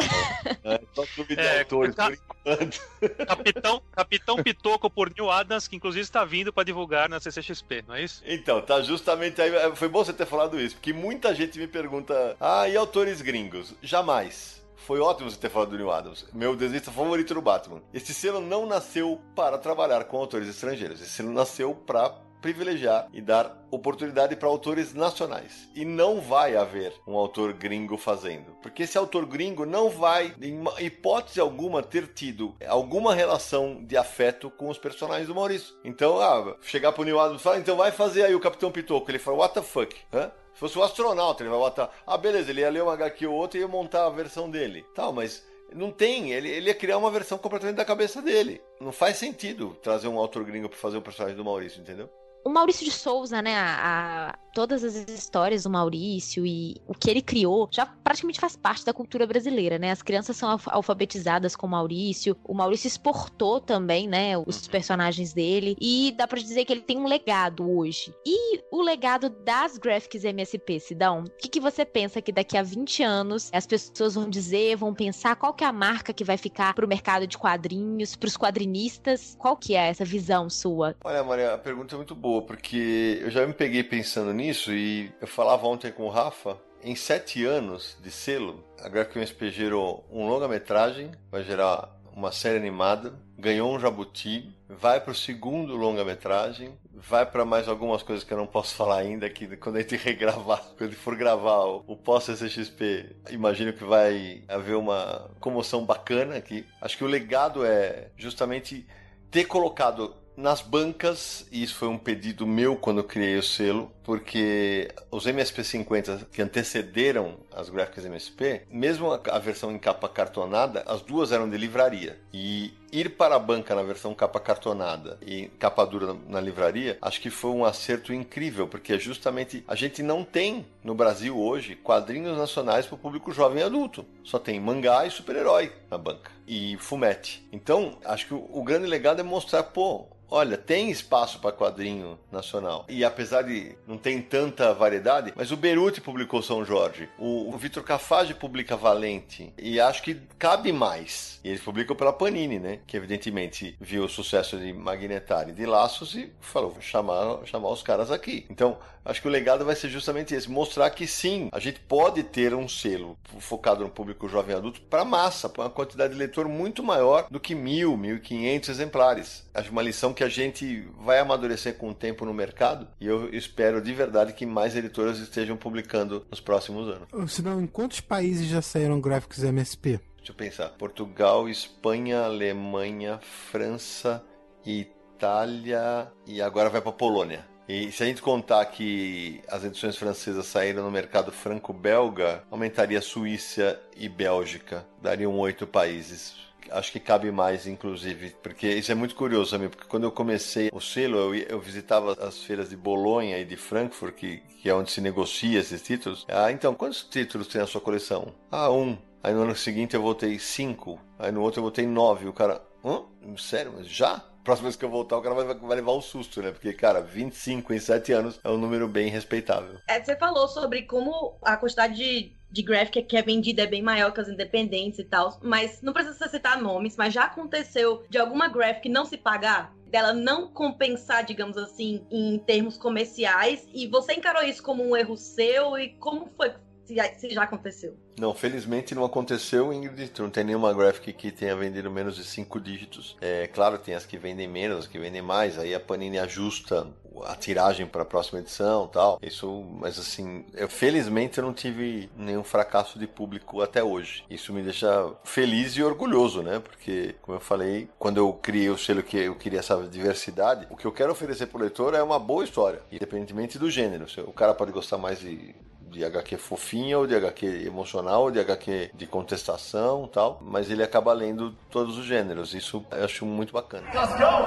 [0.65, 2.81] É, só clube de é, autores, por enquanto.
[3.27, 7.97] Capitão, Capitão Pitoco por Neil Adams, que inclusive está vindo para divulgar na CCXP, não
[7.97, 8.23] é isso?
[8.25, 9.53] Então, tá justamente aí.
[9.53, 13.21] É, foi bom você ter falado isso, porque muita gente me pergunta: ah, e autores
[13.21, 13.75] gringos?
[13.83, 14.65] Jamais.
[14.77, 17.83] Foi ótimo você ter falado do Neil Adams, meu desenhista favorito do Batman.
[17.93, 23.21] Esse selo não nasceu para trabalhar com autores estrangeiros, esse selo nasceu para privilegiar e
[23.21, 25.69] dar oportunidade para autores nacionais.
[25.75, 28.53] E não vai haver um autor gringo fazendo.
[28.63, 34.51] Porque esse autor gringo não vai, em hipótese alguma, ter tido alguma relação de afeto
[34.51, 35.75] com os personagens do Maurício.
[35.85, 39.11] Então, ah, chegar pro Neil Adams e falar, então vai fazer aí o Capitão Pitoco.
[39.11, 39.97] Ele fala, what the fuck?
[40.13, 40.31] Hã?
[40.55, 41.91] Se fosse o astronauta, ele vai botar.
[42.07, 44.87] Ah, beleza, ele ia ler um HQ ou outro e ia montar a versão dele.
[44.95, 48.63] Tal, mas não tem, ele, ele ia criar uma versão completamente da cabeça dele.
[48.81, 52.09] Não faz sentido trazer um autor gringo para fazer o personagem do Maurício, entendeu?
[52.47, 57.21] O Maurício de Souza, né, a, todas as histórias do Maurício e o que ele
[57.21, 59.91] criou já praticamente faz parte da cultura brasileira, né?
[59.91, 64.71] As crianças são alfabetizadas com o Maurício, o Maurício exportou também, né, os uhum.
[64.71, 68.15] personagens dele e dá para dizer que ele tem um legado hoje.
[68.25, 71.25] E o legado das graphics MSP, Sidão?
[71.25, 74.95] O que, que você pensa que daqui a 20 anos as pessoas vão dizer, vão
[74.95, 79.37] pensar qual que é a marca que vai ficar pro mercado de quadrinhos, pros quadrinistas?
[79.39, 80.97] Qual que é essa visão sua?
[81.05, 84.73] Olha, Maria, a pergunta é muito boa, porque eu já me peguei pensando nisso nisso
[84.73, 86.57] e eu falava ontem com o Rafa.
[86.83, 92.57] Em sete anos de selo, a Graphic MSP gerou um longa-metragem, vai gerar uma série
[92.57, 98.33] animada, ganhou um jabuti, vai para o segundo longa-metragem, vai para mais algumas coisas que
[98.33, 103.17] eu não posso falar ainda, que quando a gente regravar, quando for gravar o, pós-CCXP,
[103.31, 106.65] imagino que vai haver uma comoção bacana aqui.
[106.81, 108.87] Acho que o legado é justamente
[109.29, 113.91] ter colocado nas bancas, e isso foi um pedido meu quando eu criei o selo,
[114.07, 121.03] porque os MSP50 que antecederam as gráficas MSP, mesmo a, versão em capa cartonada, as
[121.03, 122.17] duas eram de livraria.
[122.33, 127.21] E ir para a banca na versão capa cartonada e capa dura na, livraria, acho
[127.21, 132.39] que foi um acerto incrível, porque justamente a gente não tem no Brasil hoje quadrinhos
[132.39, 134.07] nacionais para o público jovem e adulto.
[134.23, 136.31] Só tem mangá e super-herói na banca.
[136.47, 137.45] E fumete.
[137.51, 142.85] Então, acho que o grande legado é mostrar, pô, Olha, tem espaço para quadrinho nacional.
[142.89, 147.57] E apesar de não ter tanta variedade, mas o Beruti publicou São Jorge, o, o
[147.57, 151.41] Vitor Cafage publica Valente, e acho que cabe mais.
[151.43, 152.81] E eles publicam pela Panini, né?
[152.87, 157.83] Que evidentemente viu o sucesso de Magnetari de Laços e falou, vou chamar, chamar os
[157.83, 158.45] caras aqui.
[158.51, 162.23] Então, acho que o legado vai ser justamente esse, mostrar que sim, a gente pode
[162.25, 166.49] ter um selo focado no público jovem adulto para massa, para uma quantidade de leitor
[166.49, 169.49] muito maior do que mil, mil e quinhentos exemplares.
[169.55, 173.33] Acho uma lição que a gente vai amadurecer com o tempo no mercado e eu
[173.33, 177.33] espero de verdade que mais editoras estejam publicando nos próximos anos.
[177.33, 180.01] Senão, em quantos países já saíram gráficos MSP?
[180.17, 180.69] Deixa eu pensar.
[180.71, 183.19] Portugal, Espanha, Alemanha,
[183.51, 184.25] França,
[184.65, 187.47] Itália e agora vai para Polônia.
[187.69, 193.81] E se a gente contar que as edições francesas saíram no mercado franco-belga, aumentaria Suíça
[193.97, 194.87] e Bélgica.
[195.03, 196.35] Dariam oito países
[196.71, 200.71] acho que cabe mais, inclusive, porque isso é muito curioso também, porque quando eu comecei
[200.73, 204.75] o selo, eu, eu visitava as feiras de Bolonha e de Frankfurt, que, que é
[204.75, 206.27] onde se negocia esses títulos.
[206.29, 208.35] Ah, então, quantos títulos tem na sua coleção?
[208.51, 208.97] Ah, um.
[209.23, 211.01] Aí no ano seguinte eu voltei cinco.
[211.19, 212.29] Aí no outro eu voltei nove.
[212.29, 213.03] O cara, hã?
[213.37, 214.25] Sério, mas já?
[214.47, 216.53] próxima vez que eu voltar, o cara vai, vai levar um susto, né?
[216.53, 219.81] Porque, cara, 25 em 7 anos é um número bem respeitável.
[219.89, 223.83] É, você falou sobre como a quantidade de, de graphic que é vendida é bem
[223.83, 228.19] maior que as independentes e tal, mas não precisa citar nomes, mas já aconteceu de
[228.19, 229.75] alguma graphic não se pagar?
[229.87, 235.17] Dela não compensar, digamos assim, em termos comerciais, e você encarou isso como um erro
[235.17, 236.53] seu, e como foi
[236.87, 237.97] se, já aconteceu.
[238.19, 240.13] Não, felizmente não aconteceu, Ingrid.
[240.19, 243.17] Não tem nenhuma graphic que tenha vendido menos de cinco dígitos.
[243.21, 245.59] É claro, tem as que vendem menos, as que vendem mais.
[245.59, 246.87] Aí a Panini ajusta
[247.25, 249.19] a tiragem para a próxima edição, tal.
[249.23, 254.25] Isso, mas assim, eu felizmente eu não tive nenhum fracasso de público até hoje.
[254.29, 256.59] Isso me deixa feliz e orgulhoso, né?
[256.59, 260.77] Porque, como eu falei, quando eu criei o selo que eu queria essa diversidade, o
[260.77, 264.07] que eu quero oferecer para o leitor é uma boa história, independentemente do gênero.
[264.27, 265.55] O cara pode gostar mais de
[265.97, 270.83] de HQ fofinha, ou de HQ emocional, ou de HQ de contestação tal, mas ele
[270.83, 272.53] acaba lendo todos os gêneros.
[272.53, 273.87] Isso eu acho muito bacana.
[273.91, 274.45] Cascão!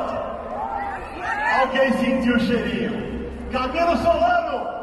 [1.60, 2.92] Alguém sentiu o cheirinho?
[3.52, 4.80] Camilo Solano!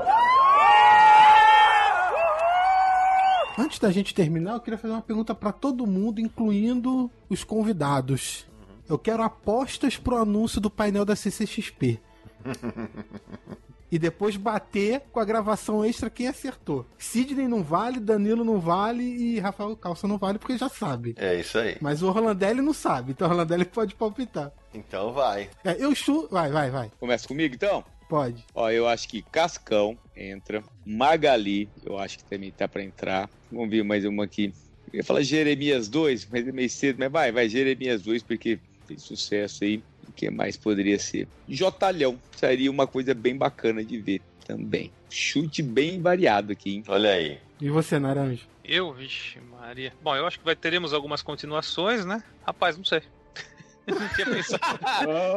[3.56, 8.44] Antes da gente terminar, eu queria fazer uma pergunta para todo mundo, incluindo os convidados.
[8.88, 12.00] Eu quero apostas pro anúncio do painel da CCXP.
[13.90, 16.86] e depois bater com a gravação extra quem acertou.
[16.98, 21.14] Sidney não vale, Danilo não vale e Rafael Calça não vale porque já sabe.
[21.16, 21.76] É isso aí.
[21.80, 24.52] Mas o Rolandelli não sabe, então o Rolandelli pode palpitar.
[24.74, 25.48] Então vai.
[25.64, 26.28] É, eu chuto.
[26.30, 26.90] Vai, vai, vai.
[26.98, 27.84] Começa comigo então?
[28.08, 28.44] Pode.
[28.54, 30.62] Ó, eu acho que Cascão entra.
[30.84, 33.28] Magali, eu acho que também tá para entrar.
[33.50, 34.52] Vamos ver mais uma aqui.
[34.92, 38.60] Eu ia falar Jeremias 2, mas é meio cedo, mas vai, vai, Jeremias 2, porque
[38.86, 39.82] tem sucesso aí.
[40.16, 41.28] Que mais poderia ser?
[41.48, 42.18] Jotalhão.
[42.36, 44.90] Seria uma coisa bem bacana de ver também.
[45.10, 46.84] Chute bem variado aqui, hein?
[46.88, 47.38] Olha aí.
[47.60, 48.42] E você, Naranja?
[48.64, 49.92] Eu, vixe, Maria.
[50.02, 52.22] Bom, eu acho que vai, teremos algumas continuações, né?
[52.44, 53.02] Rapaz, não sei.
[53.86, 54.78] não tinha pensado.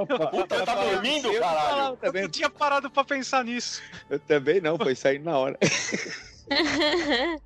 [0.01, 1.77] Opa, Puta, tá dormindo, Eu, caralho?
[1.77, 3.81] não, eu não tinha parado pra pensar nisso.
[4.09, 5.57] Eu também não, foi sair na hora.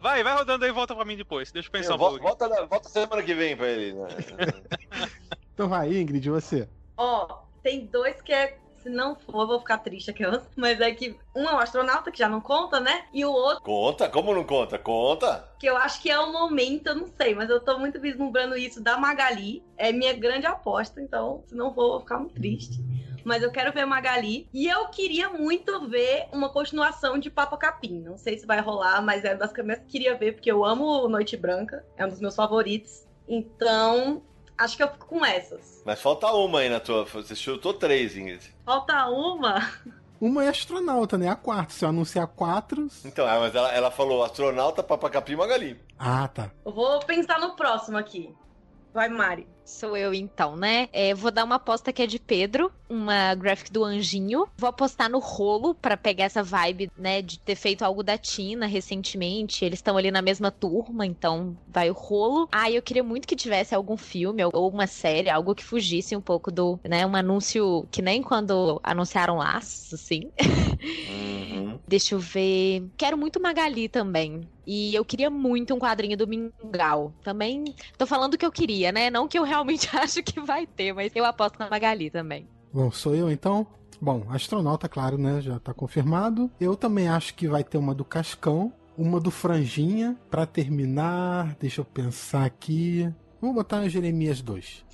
[0.00, 1.50] Vai, vai rodando aí e volta pra mim depois.
[1.50, 2.24] Deixa eu pensar um Vol- pouco.
[2.24, 3.94] volta, volta semana que vem pra ele.
[3.94, 4.06] Né?
[5.54, 6.68] Então vai, Ingrid, e você?
[6.96, 8.58] Ó, tem dois que é.
[8.82, 10.24] Se não for, eu vou ficar triste aqui.
[10.54, 13.06] Mas é que um é um astronauta, que já não conta, né?
[13.14, 14.10] E o outro, Conta?
[14.10, 14.78] Como não conta?
[14.78, 15.48] Conta.
[15.58, 18.58] que eu acho que é o momento, eu não sei, mas eu tô muito vislumbrando
[18.58, 19.64] isso da Magali.
[19.78, 22.78] É minha grande aposta, então, se não for, eu vou ficar muito triste.
[23.24, 24.46] Mas eu quero ver Magali.
[24.52, 28.02] E eu queria muito ver uma continuação de Papa Capim.
[28.02, 30.52] Não sei se vai rolar, mas é uma das que eu mais queria ver, porque
[30.52, 31.82] eu amo Noite Branca.
[31.96, 33.06] É um dos meus favoritos.
[33.26, 34.22] Então,
[34.56, 35.82] acho que eu fico com essas.
[35.84, 37.04] Mas falta uma aí na tua.
[37.04, 38.54] Você chutou três, Ingrid.
[38.64, 39.70] Falta uma.
[40.20, 41.28] Uma é astronauta, né?
[41.28, 41.72] A quarta.
[41.72, 42.88] Se eu anunciar quatro.
[43.04, 45.80] Então, é, mas ela, ela falou astronauta, papacapim e Magali.
[45.98, 46.50] Ah, tá.
[46.64, 48.34] Eu vou pensar no próximo aqui.
[48.94, 49.44] Vai, Mari.
[49.64, 50.88] Sou eu então, né?
[50.92, 54.46] É, vou dar uma aposta que é de Pedro, uma graphic do Anjinho.
[54.56, 58.66] Vou apostar no rolo pra pegar essa vibe, né, de ter feito algo da Tina
[58.66, 59.64] recentemente.
[59.64, 62.46] Eles estão ali na mesma turma, então vai o rolo.
[62.52, 66.20] Ah, eu queria muito que tivesse algum filme ou uma série, algo que fugisse um
[66.20, 70.30] pouco do, né, um anúncio que nem quando anunciaram laços, assim.
[71.74, 71.80] Uhum.
[71.86, 72.88] Deixa eu ver.
[72.96, 74.48] Quero muito Magali também.
[74.66, 77.12] E eu queria muito um quadrinho do Mingau.
[77.22, 79.10] Também tô falando que eu queria, né?
[79.10, 82.48] Não que eu realmente acho que vai ter, mas eu aposto na Magali também.
[82.72, 83.66] Bom, sou eu então?
[84.00, 85.40] Bom, astronauta, claro, né?
[85.40, 86.50] Já tá confirmado.
[86.60, 90.16] Eu também acho que vai ter uma do Cascão, uma do Franjinha.
[90.30, 93.08] Pra terminar, deixa eu pensar aqui.
[93.40, 94.84] Vou botar Jeremias 2.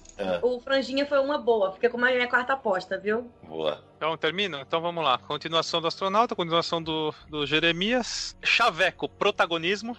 [0.43, 1.73] O Franjinha foi uma boa.
[1.73, 3.31] Fica como a minha quarta aposta, viu?
[3.43, 3.83] Boa.
[3.97, 4.59] Então, termino?
[4.61, 5.19] Então vamos lá.
[5.19, 8.37] Continuação do astronauta, continuação do, do Jeremias.
[8.43, 9.97] Chaveco, protagonismo.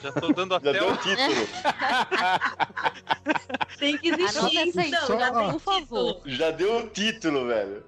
[0.00, 1.46] Já tô dando até deu o título.
[3.78, 5.06] Tem que existir, então.
[5.06, 6.20] só- Já tem por favor.
[6.24, 7.84] Já deu o título, velho.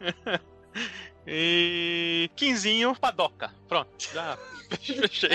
[1.26, 2.30] E.
[2.34, 3.52] Quinzinho, padoca.
[3.68, 4.38] Pronto, já
[4.70, 5.28] fechei.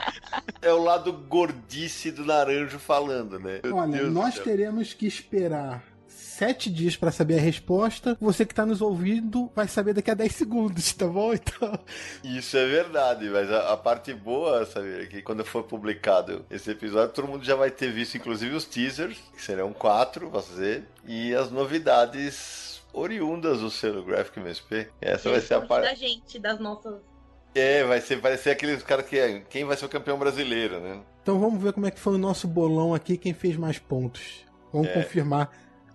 [0.62, 3.60] É o lado gordice do naranjo falando, né?
[3.64, 8.16] Meu Olha, Deus nós teremos que esperar sete dias pra saber a resposta.
[8.20, 11.34] Você que tá nos ouvindo vai saber daqui a 10 segundos, tá bom?
[11.34, 11.78] Então,
[12.24, 16.70] Isso é verdade, mas a, a parte boa, sabe, é que quando for publicado esse
[16.70, 20.84] episódio, todo mundo já vai ter visto, inclusive, os teasers, que serão quatro, vou dizer,
[21.06, 24.88] e as novidades oriundas do selo Graphic MSP.
[25.00, 25.96] Essa vai ser a da parte.
[25.96, 27.09] gente, das nossas.
[27.54, 29.40] É, vai ser, vai ser aqueles caras que é.
[29.50, 31.00] Quem vai ser o campeão brasileiro, né?
[31.22, 34.44] então vamos ver como é que foi o nosso bolão aqui, quem fez mais pontos.
[34.72, 34.92] Vamos É.
[34.94, 35.50] confirmar.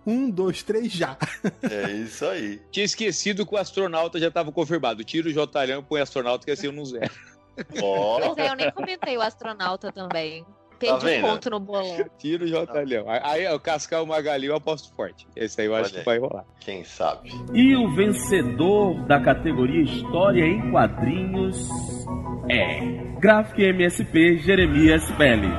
[0.06, 1.18] Um, dois, três, já.
[1.64, 2.62] É isso aí.
[2.72, 5.04] Tinha esquecido que o astronauta já estava confirmado.
[5.04, 7.10] Tira o Jotalhão e põe astronauta que ia ser um no zero.
[7.82, 10.46] Ó, Pois é, eu nem comentei o astronauta também.
[10.80, 11.28] Perdi vendo?
[11.28, 12.06] ponto no bolão.
[12.18, 13.10] Tira o Jotalhão.
[13.10, 15.28] Aí, aí o Cascal o Magali eu aposto forte.
[15.36, 16.46] Esse aí eu acho Olha que vai rolar.
[16.60, 17.32] quem sabe.
[17.54, 21.68] E o vencedor da categoria História em Quadrinhos
[22.50, 22.80] é
[23.20, 25.50] Graphic MSP Jeremias Belli.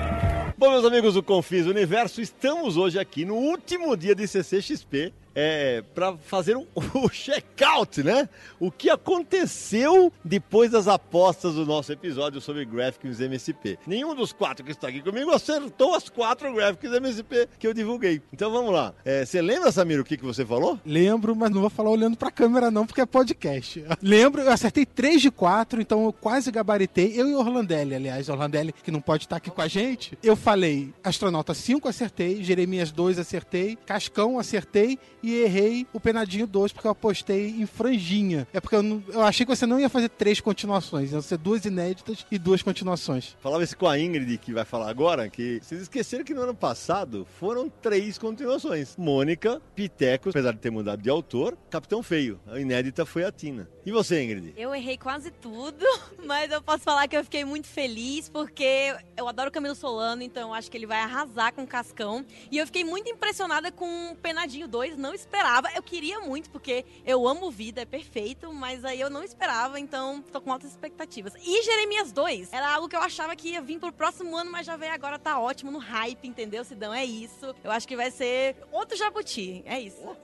[0.58, 5.82] Bom, meus amigos do Confis Universo, estamos hoje aqui no último dia de CCXP é,
[5.94, 8.26] para fazer um, o check-out, né?
[8.58, 13.78] O que aconteceu depois das apostas do nosso episódio sobre Graphics MSP.
[13.86, 18.22] Nenhum dos quatro que está aqui comigo acertou as quatro Graphics MSP que eu divulguei.
[18.32, 18.94] Então vamos lá.
[19.04, 20.80] É, Você lembra, Samir, o que, que você falou?
[20.86, 23.84] Lembro, mas não vou falar olhando pra câmera não, porque é podcast.
[24.00, 27.12] Lembro, eu acertei 3 de 4, então eu quase gabaritei.
[27.14, 30.16] Eu e Orlandelli, aliás, Orlandelli, que não pode estar aqui com a gente.
[30.22, 36.72] Eu falei, astronauta 5 acertei, Jeremias 2 acertei, Cascão acertei e errei o Penadinho 2,
[36.72, 38.46] porque eu apostei em franjinha.
[38.52, 41.36] É porque eu, não- eu achei que você não ia fazer três continuações, iam ser
[41.38, 43.36] duas inéditas e duas continuações.
[43.40, 46.54] Falava isso com a Ingrid, que vai falar agora, que vocês esqueceram que no ano
[46.54, 48.94] passado foram três continuações.
[48.96, 52.38] Mônica, Pitecos, apesar de ter mudado de autor, Capitão Feio.
[52.46, 53.68] A inédita foi a Tina.
[53.84, 54.52] E você, Ingrid?
[54.56, 55.84] Eu errei quase tudo,
[56.24, 60.22] mas eu posso falar que eu fiquei muito feliz porque eu adoro o Camilo Solano,
[60.22, 62.24] então eu acho que ele vai arrasar com o Cascão.
[62.50, 65.68] E eu fiquei muito impressionada com o Penadinho 2, não esperava.
[65.74, 70.22] Eu queria muito, porque eu amo vida, é perfeito, mas aí eu não esperava, então
[70.32, 71.34] tô com altas expectativas.
[71.44, 74.66] E Jeremias 2 era algo que eu achava que ia vir pro próximo ano, mas
[74.66, 76.94] já veio agora, tá ótimo, no hype, entendeu, Sidão?
[76.94, 77.54] É isso.
[77.64, 80.16] Eu acho que vai ser outro Jabuti, é isso.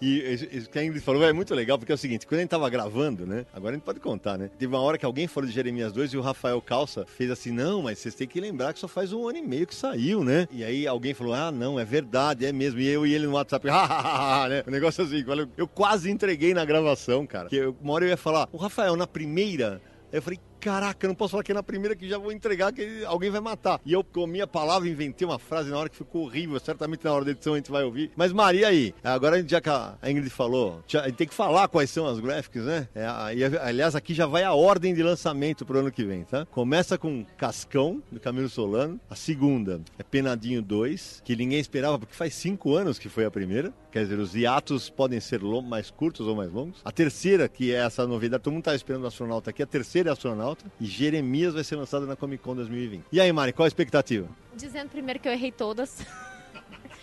[0.00, 2.42] E isso que a Ingrid falou é muito legal, porque é o seguinte, quando a
[2.42, 3.44] gente tava gravando, né?
[3.52, 4.48] Agora a gente pode contar, né?
[4.56, 7.50] Teve uma hora que alguém falou de Jeremias 2 e o Rafael Calça fez assim,
[7.50, 10.22] não, mas vocês têm que lembrar que só faz um ano e meio que saiu,
[10.22, 10.46] né?
[10.52, 12.78] E aí alguém falou, ah, não, é verdade, é mesmo.
[12.78, 13.66] E eu e ele no WhatsApp,
[14.48, 14.62] né?
[14.66, 17.48] O negócio assim, eu- quase entreguei na gravação, cara.
[17.48, 19.80] Que eu- uma hora eu ia falar, o Rafael, na primeira,
[20.12, 20.38] eu falei,
[20.68, 23.40] caraca, não posso falar que é na primeira que já vou entregar, que alguém vai
[23.40, 23.80] matar.
[23.86, 27.12] E eu comi a palavra, inventei uma frase na hora que ficou horrível, certamente na
[27.12, 28.10] hora da edição a gente vai ouvir.
[28.14, 31.88] Mas Maria aí, agora já que a Ingrid falou, a gente tem que falar quais
[31.88, 32.86] são as graphics, né?
[32.94, 36.44] É, e, aliás, aqui já vai a ordem de lançamento pro ano que vem, tá?
[36.46, 39.00] Começa com Cascão, do Camilo Solano.
[39.08, 43.30] A segunda é Penadinho 2, que ninguém esperava, porque faz cinco anos que foi a
[43.30, 43.72] primeira.
[43.90, 46.80] Quer dizer, os hiatos podem ser mais curtos ou mais longos.
[46.84, 50.10] A terceira, que é essa novidade, todo mundo tá esperando o astronauta aqui, a terceira
[50.10, 50.57] é astronauta.
[50.80, 53.04] E Jeremias vai ser lançada na Comic Con 2020.
[53.12, 54.28] E aí, Mari, qual a expectativa?
[54.54, 55.98] Dizendo primeiro que eu errei todas.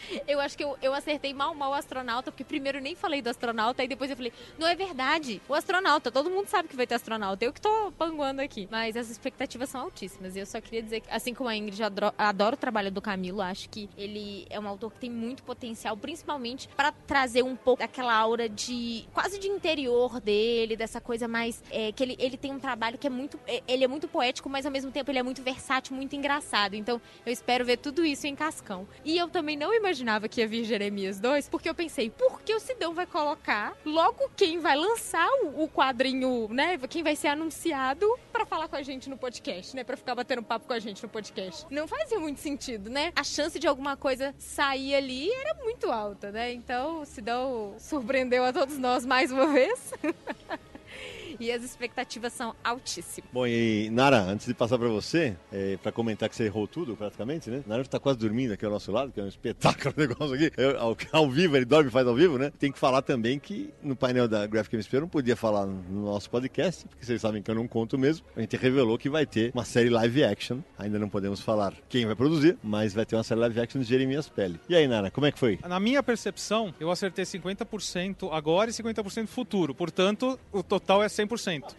[0.27, 3.21] Eu acho que eu, eu acertei mal, mal o astronauta, porque primeiro eu nem falei
[3.21, 6.75] do astronauta, aí depois eu falei, não é verdade, o astronauta, todo mundo sabe que
[6.75, 8.67] vai ter astronauta, eu que tô panguando aqui.
[8.71, 11.83] Mas as expectativas são altíssimas, e eu só queria dizer que, assim como a Ingrid,
[11.83, 15.43] adoro, adoro o trabalho do Camilo, acho que ele é um autor que tem muito
[15.43, 21.27] potencial, principalmente para trazer um pouco daquela aura de, quase de interior dele, dessa coisa
[21.27, 24.07] mais, é, que ele, ele tem um trabalho que é muito, é, ele é muito
[24.07, 27.77] poético, mas ao mesmo tempo ele é muito versátil, muito engraçado, então eu espero ver
[27.77, 28.87] tudo isso em Cascão.
[29.03, 32.53] E eu também não imaginava que ia vir Jeremias 2, porque eu pensei, por que
[32.53, 36.77] o Sidão vai colocar logo quem vai lançar o, o quadrinho, né?
[36.89, 39.85] Quem vai ser anunciado pra falar com a gente no podcast, né?
[39.85, 41.65] Pra ficar batendo papo com a gente no podcast.
[41.69, 43.13] Não fazia muito sentido, né?
[43.15, 46.51] A chance de alguma coisa sair ali era muito alta, né?
[46.51, 49.93] Então o Sidão surpreendeu a todos nós mais uma vez.
[51.39, 53.29] e as expectativas são altíssimas.
[53.31, 56.95] Bom, e Nara, antes de passar pra você, é, para comentar que você errou tudo,
[56.95, 57.63] praticamente, né?
[57.65, 60.51] Nara tá quase dormindo aqui ao nosso lado, que é um espetáculo o negócio aqui.
[60.57, 62.51] Eu, ao, ao vivo, ele dorme e faz ao vivo, né?
[62.57, 66.05] Tem que falar também que no painel da Graphic MSP eu não podia falar no
[66.05, 68.25] nosso podcast, porque vocês sabem que eu não conto mesmo.
[68.35, 70.59] A gente revelou que vai ter uma série live action.
[70.77, 73.87] Ainda não podemos falar quem vai produzir, mas vai ter uma série live action de
[73.87, 74.59] Jeremias Pele.
[74.69, 75.59] E aí, Nara, como é que foi?
[75.67, 79.73] Na minha percepção, eu acertei 50% agora e 50% futuro.
[79.73, 81.24] Portanto, o total é 100%.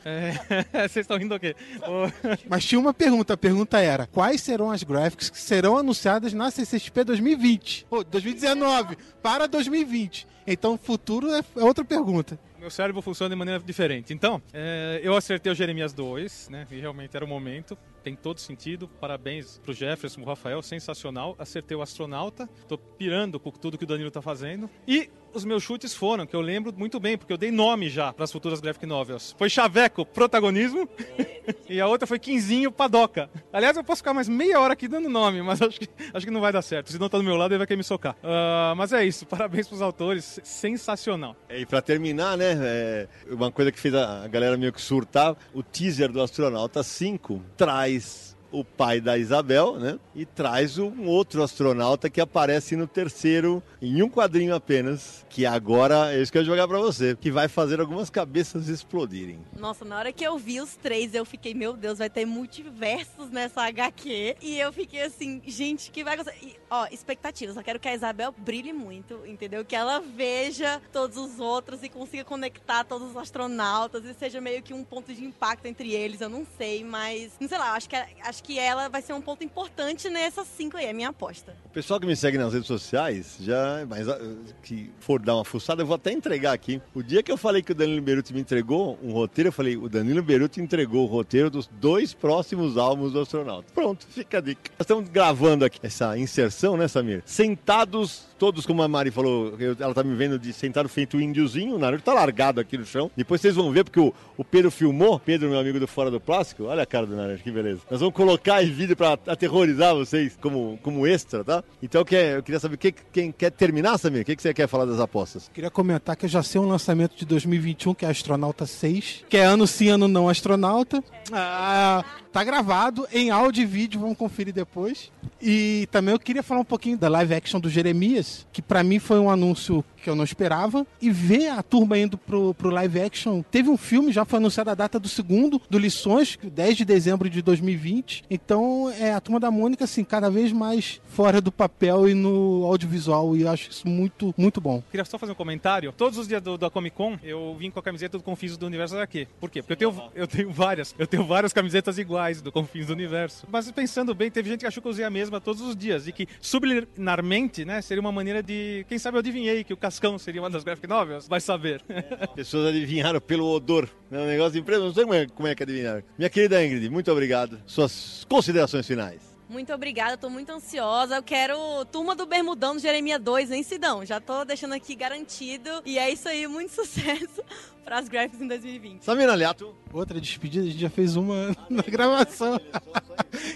[0.04, 0.32] É,
[0.88, 1.54] Vocês estão rindo o quê?
[2.48, 3.34] Mas tinha uma pergunta.
[3.34, 7.86] A pergunta era: quais serão as graphics que serão anunciadas na CCXP 2020?
[7.90, 10.26] Ou 2019 para 2020.
[10.46, 12.38] Então, futuro é é outra pergunta.
[12.58, 14.12] Meu cérebro funciona de maneira diferente.
[14.12, 16.66] Então, é, eu acertei o Jeremias 2, né?
[16.70, 17.76] E realmente era o momento.
[18.02, 18.88] Tem todo sentido.
[19.00, 21.36] Parabéns pro Jefferson, pro Rafael, sensacional.
[21.38, 22.48] Acertei o astronauta.
[22.66, 24.70] Tô pirando com tudo que o Danilo tá fazendo.
[24.86, 28.12] E os meus chutes foram, que eu lembro muito bem, porque eu dei nome já
[28.12, 29.34] para as futuras graphic novels.
[29.38, 30.88] Foi Chaveco, protagonismo.
[31.68, 33.30] e a outra foi Quinzinho, Padoca.
[33.52, 36.32] Aliás, eu posso ficar mais meia hora aqui dando nome, mas acho que, acho que
[36.32, 36.90] não vai dar certo.
[36.90, 38.16] Se não tá do meu lado, ele vai querer me socar.
[38.22, 39.26] Ah, mas é isso.
[39.26, 40.40] Parabéns pros autores.
[40.42, 41.36] Sensacional.
[41.50, 45.62] E pra terminar, né, é, uma coisa que fez a galera meio que surtar, o
[45.62, 52.08] teaser do Astronauta 5 traz o pai da Isabel, né, e traz um outro astronauta
[52.08, 56.46] que aparece no terceiro, em um quadrinho apenas, que agora é isso que eu ia
[56.46, 59.38] jogar pra você, que vai fazer algumas cabeças explodirem.
[59.58, 63.30] Nossa, na hora que eu vi os três, eu fiquei, meu Deus, vai ter multiversos
[63.30, 64.36] nessa HQ.
[64.40, 66.34] E eu fiquei assim, gente, que vai gostar.
[66.42, 67.56] E, ó, expectativas.
[67.56, 69.64] Eu quero que a Isabel brilhe muito, entendeu?
[69.64, 74.62] Que ela veja todos os outros e consiga conectar todos os astronautas e seja meio
[74.62, 76.20] que um ponto de impacto entre eles.
[76.20, 77.32] Eu não sei, mas.
[77.40, 80.76] Não sei lá, acho que, acho que ela vai ser um ponto importante nessas cinco
[80.76, 81.54] aí, é minha aposta.
[81.64, 84.18] O pessoal que me segue nas redes sociais, já, mas ah,
[84.62, 86.80] que for dar uma fuçada, eu vou até entregar aqui.
[86.94, 89.76] O dia que eu falei que o Danilo Beruti me entregou um roteiro, eu falei,
[89.76, 93.66] o Danilo Beruti entregou o roteiro dos dois próximos álbuns do astronauta.
[93.74, 94.70] Pronto, fica a dica.
[94.78, 97.22] Nós estamos gravando aqui essa inserção, né, Samir?
[97.24, 101.20] Sentados, todos como a Mari falou, eu- ela tá me vendo de sentado feito um
[101.20, 103.10] índiozinho, o Naruto tá largado aqui no chão.
[103.16, 106.20] Depois vocês vão ver, porque o, o Pedro filmou, Pedro, meu amigo do Fora do
[106.20, 107.80] Plástico, olha a cara do Naruto, que beleza.
[107.90, 111.62] Nós vamos colocar em vídeo pra aterrorizar vocês como, como extra, tá?
[111.82, 114.22] Então eu, quer- eu queria saber, que, quem quer terminar, Samir?
[114.22, 115.50] O que, que você quer falar das apostas?
[115.52, 119.36] Queria comentar que eu já sei um lançamento de 2021, que é Astronauta 6, que
[119.36, 121.02] é ano sim, ano não astronauta.
[121.32, 122.04] Ah,
[122.36, 125.10] tá gravado em áudio e vídeo, vamos conferir depois.
[125.40, 128.98] E também eu queria falar um pouquinho da live action do Jeremias, que pra mim
[128.98, 133.00] foi um anúncio que eu não esperava, e ver a turma indo pro, pro live
[133.00, 133.42] action.
[133.50, 137.28] Teve um filme, já foi anunciada a data do segundo, do Lições, 10 de dezembro
[137.28, 138.22] de 2020.
[138.30, 142.64] Então, é a turma da Mônica, assim, cada vez mais fora do papel e no
[142.66, 144.80] audiovisual, e eu acho isso muito, muito bom.
[144.92, 145.90] Queria só fazer um comentário.
[145.90, 148.64] Todos os dias do, da Comic Con, eu vim com a camiseta do Confins do
[148.64, 149.26] Universo HQ.
[149.40, 149.60] Por quê?
[149.60, 150.94] Porque eu tenho, eu tenho várias.
[150.96, 153.44] Eu tenho várias camisetas iguais do Confins do Universo.
[153.50, 156.06] Mas pensando bem, teve gente que achou que eu usei a mesma todos os dias.
[156.06, 158.86] E que, subliminarmente, né, seria uma maneira de.
[158.88, 161.26] Quem sabe eu adivinhei que o Cascão seria uma das graphic novels?
[161.26, 161.82] Vai saber.
[162.36, 163.88] Pessoas adivinharam pelo odor.
[164.10, 166.02] É um negócio de empresa, não sei como é, como é que adivinharam.
[166.18, 167.58] Minha querida Ingrid, muito obrigado.
[167.64, 169.22] Suas considerações finais.
[169.48, 171.16] Muito obrigada, tô muito ansiosa.
[171.16, 171.56] Eu quero
[171.86, 174.04] Turma do Bermudão do Jeremias 2, hein, Sidão?
[174.04, 175.70] Já tô deixando aqui garantido.
[175.86, 177.42] E é isso aí, muito sucesso
[177.82, 179.02] para as graphics em 2020.
[179.02, 179.74] Samina Aliato.
[179.94, 182.60] Outra despedida, a gente já fez uma na gravação.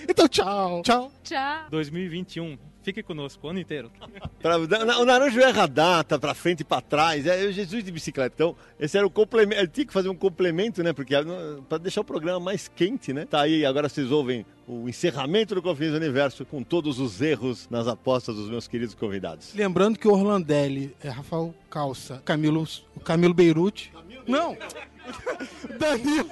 [0.09, 0.81] então, tchau.
[0.83, 1.13] Tchau.
[1.23, 1.67] Tchau.
[1.71, 2.70] 2021.
[2.83, 3.91] Fique conosco o ano inteiro.
[4.41, 7.27] Pra- o Naranjo erra a data pra frente e pra trás.
[7.27, 8.35] É o Jesus de bicicleta.
[8.35, 9.61] Então, esse era o complemento.
[9.61, 10.93] Ele tinha que fazer um complemento, né?
[10.93, 11.23] Porque ah,
[11.69, 13.27] pra deixar o programa mais quente, né?
[13.27, 17.69] Tá aí, agora vocês ouvem o encerramento do Confins do Universo com todos os erros
[17.71, 19.53] nas apostas dos meus queridos convidados.
[19.55, 22.67] Lembrando que o Orlandelli é Rafael Calça, Camilo,
[22.97, 23.93] o Camilo Beirute.
[24.31, 24.57] Não!
[25.79, 26.31] Danilo,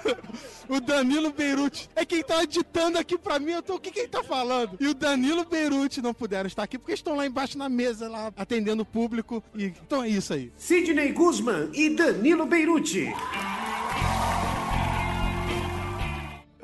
[0.68, 3.52] o Danilo Beirute é quem tá editando aqui pra mim.
[3.52, 4.76] Eu tô, o que, que ele tá falando?
[4.78, 8.32] E o Danilo Beirute não puderam estar aqui porque estão lá embaixo na mesa, lá
[8.36, 9.42] atendendo o público.
[9.54, 10.52] E, então é isso aí.
[10.56, 13.12] Sidney Guzman e Danilo Beirute.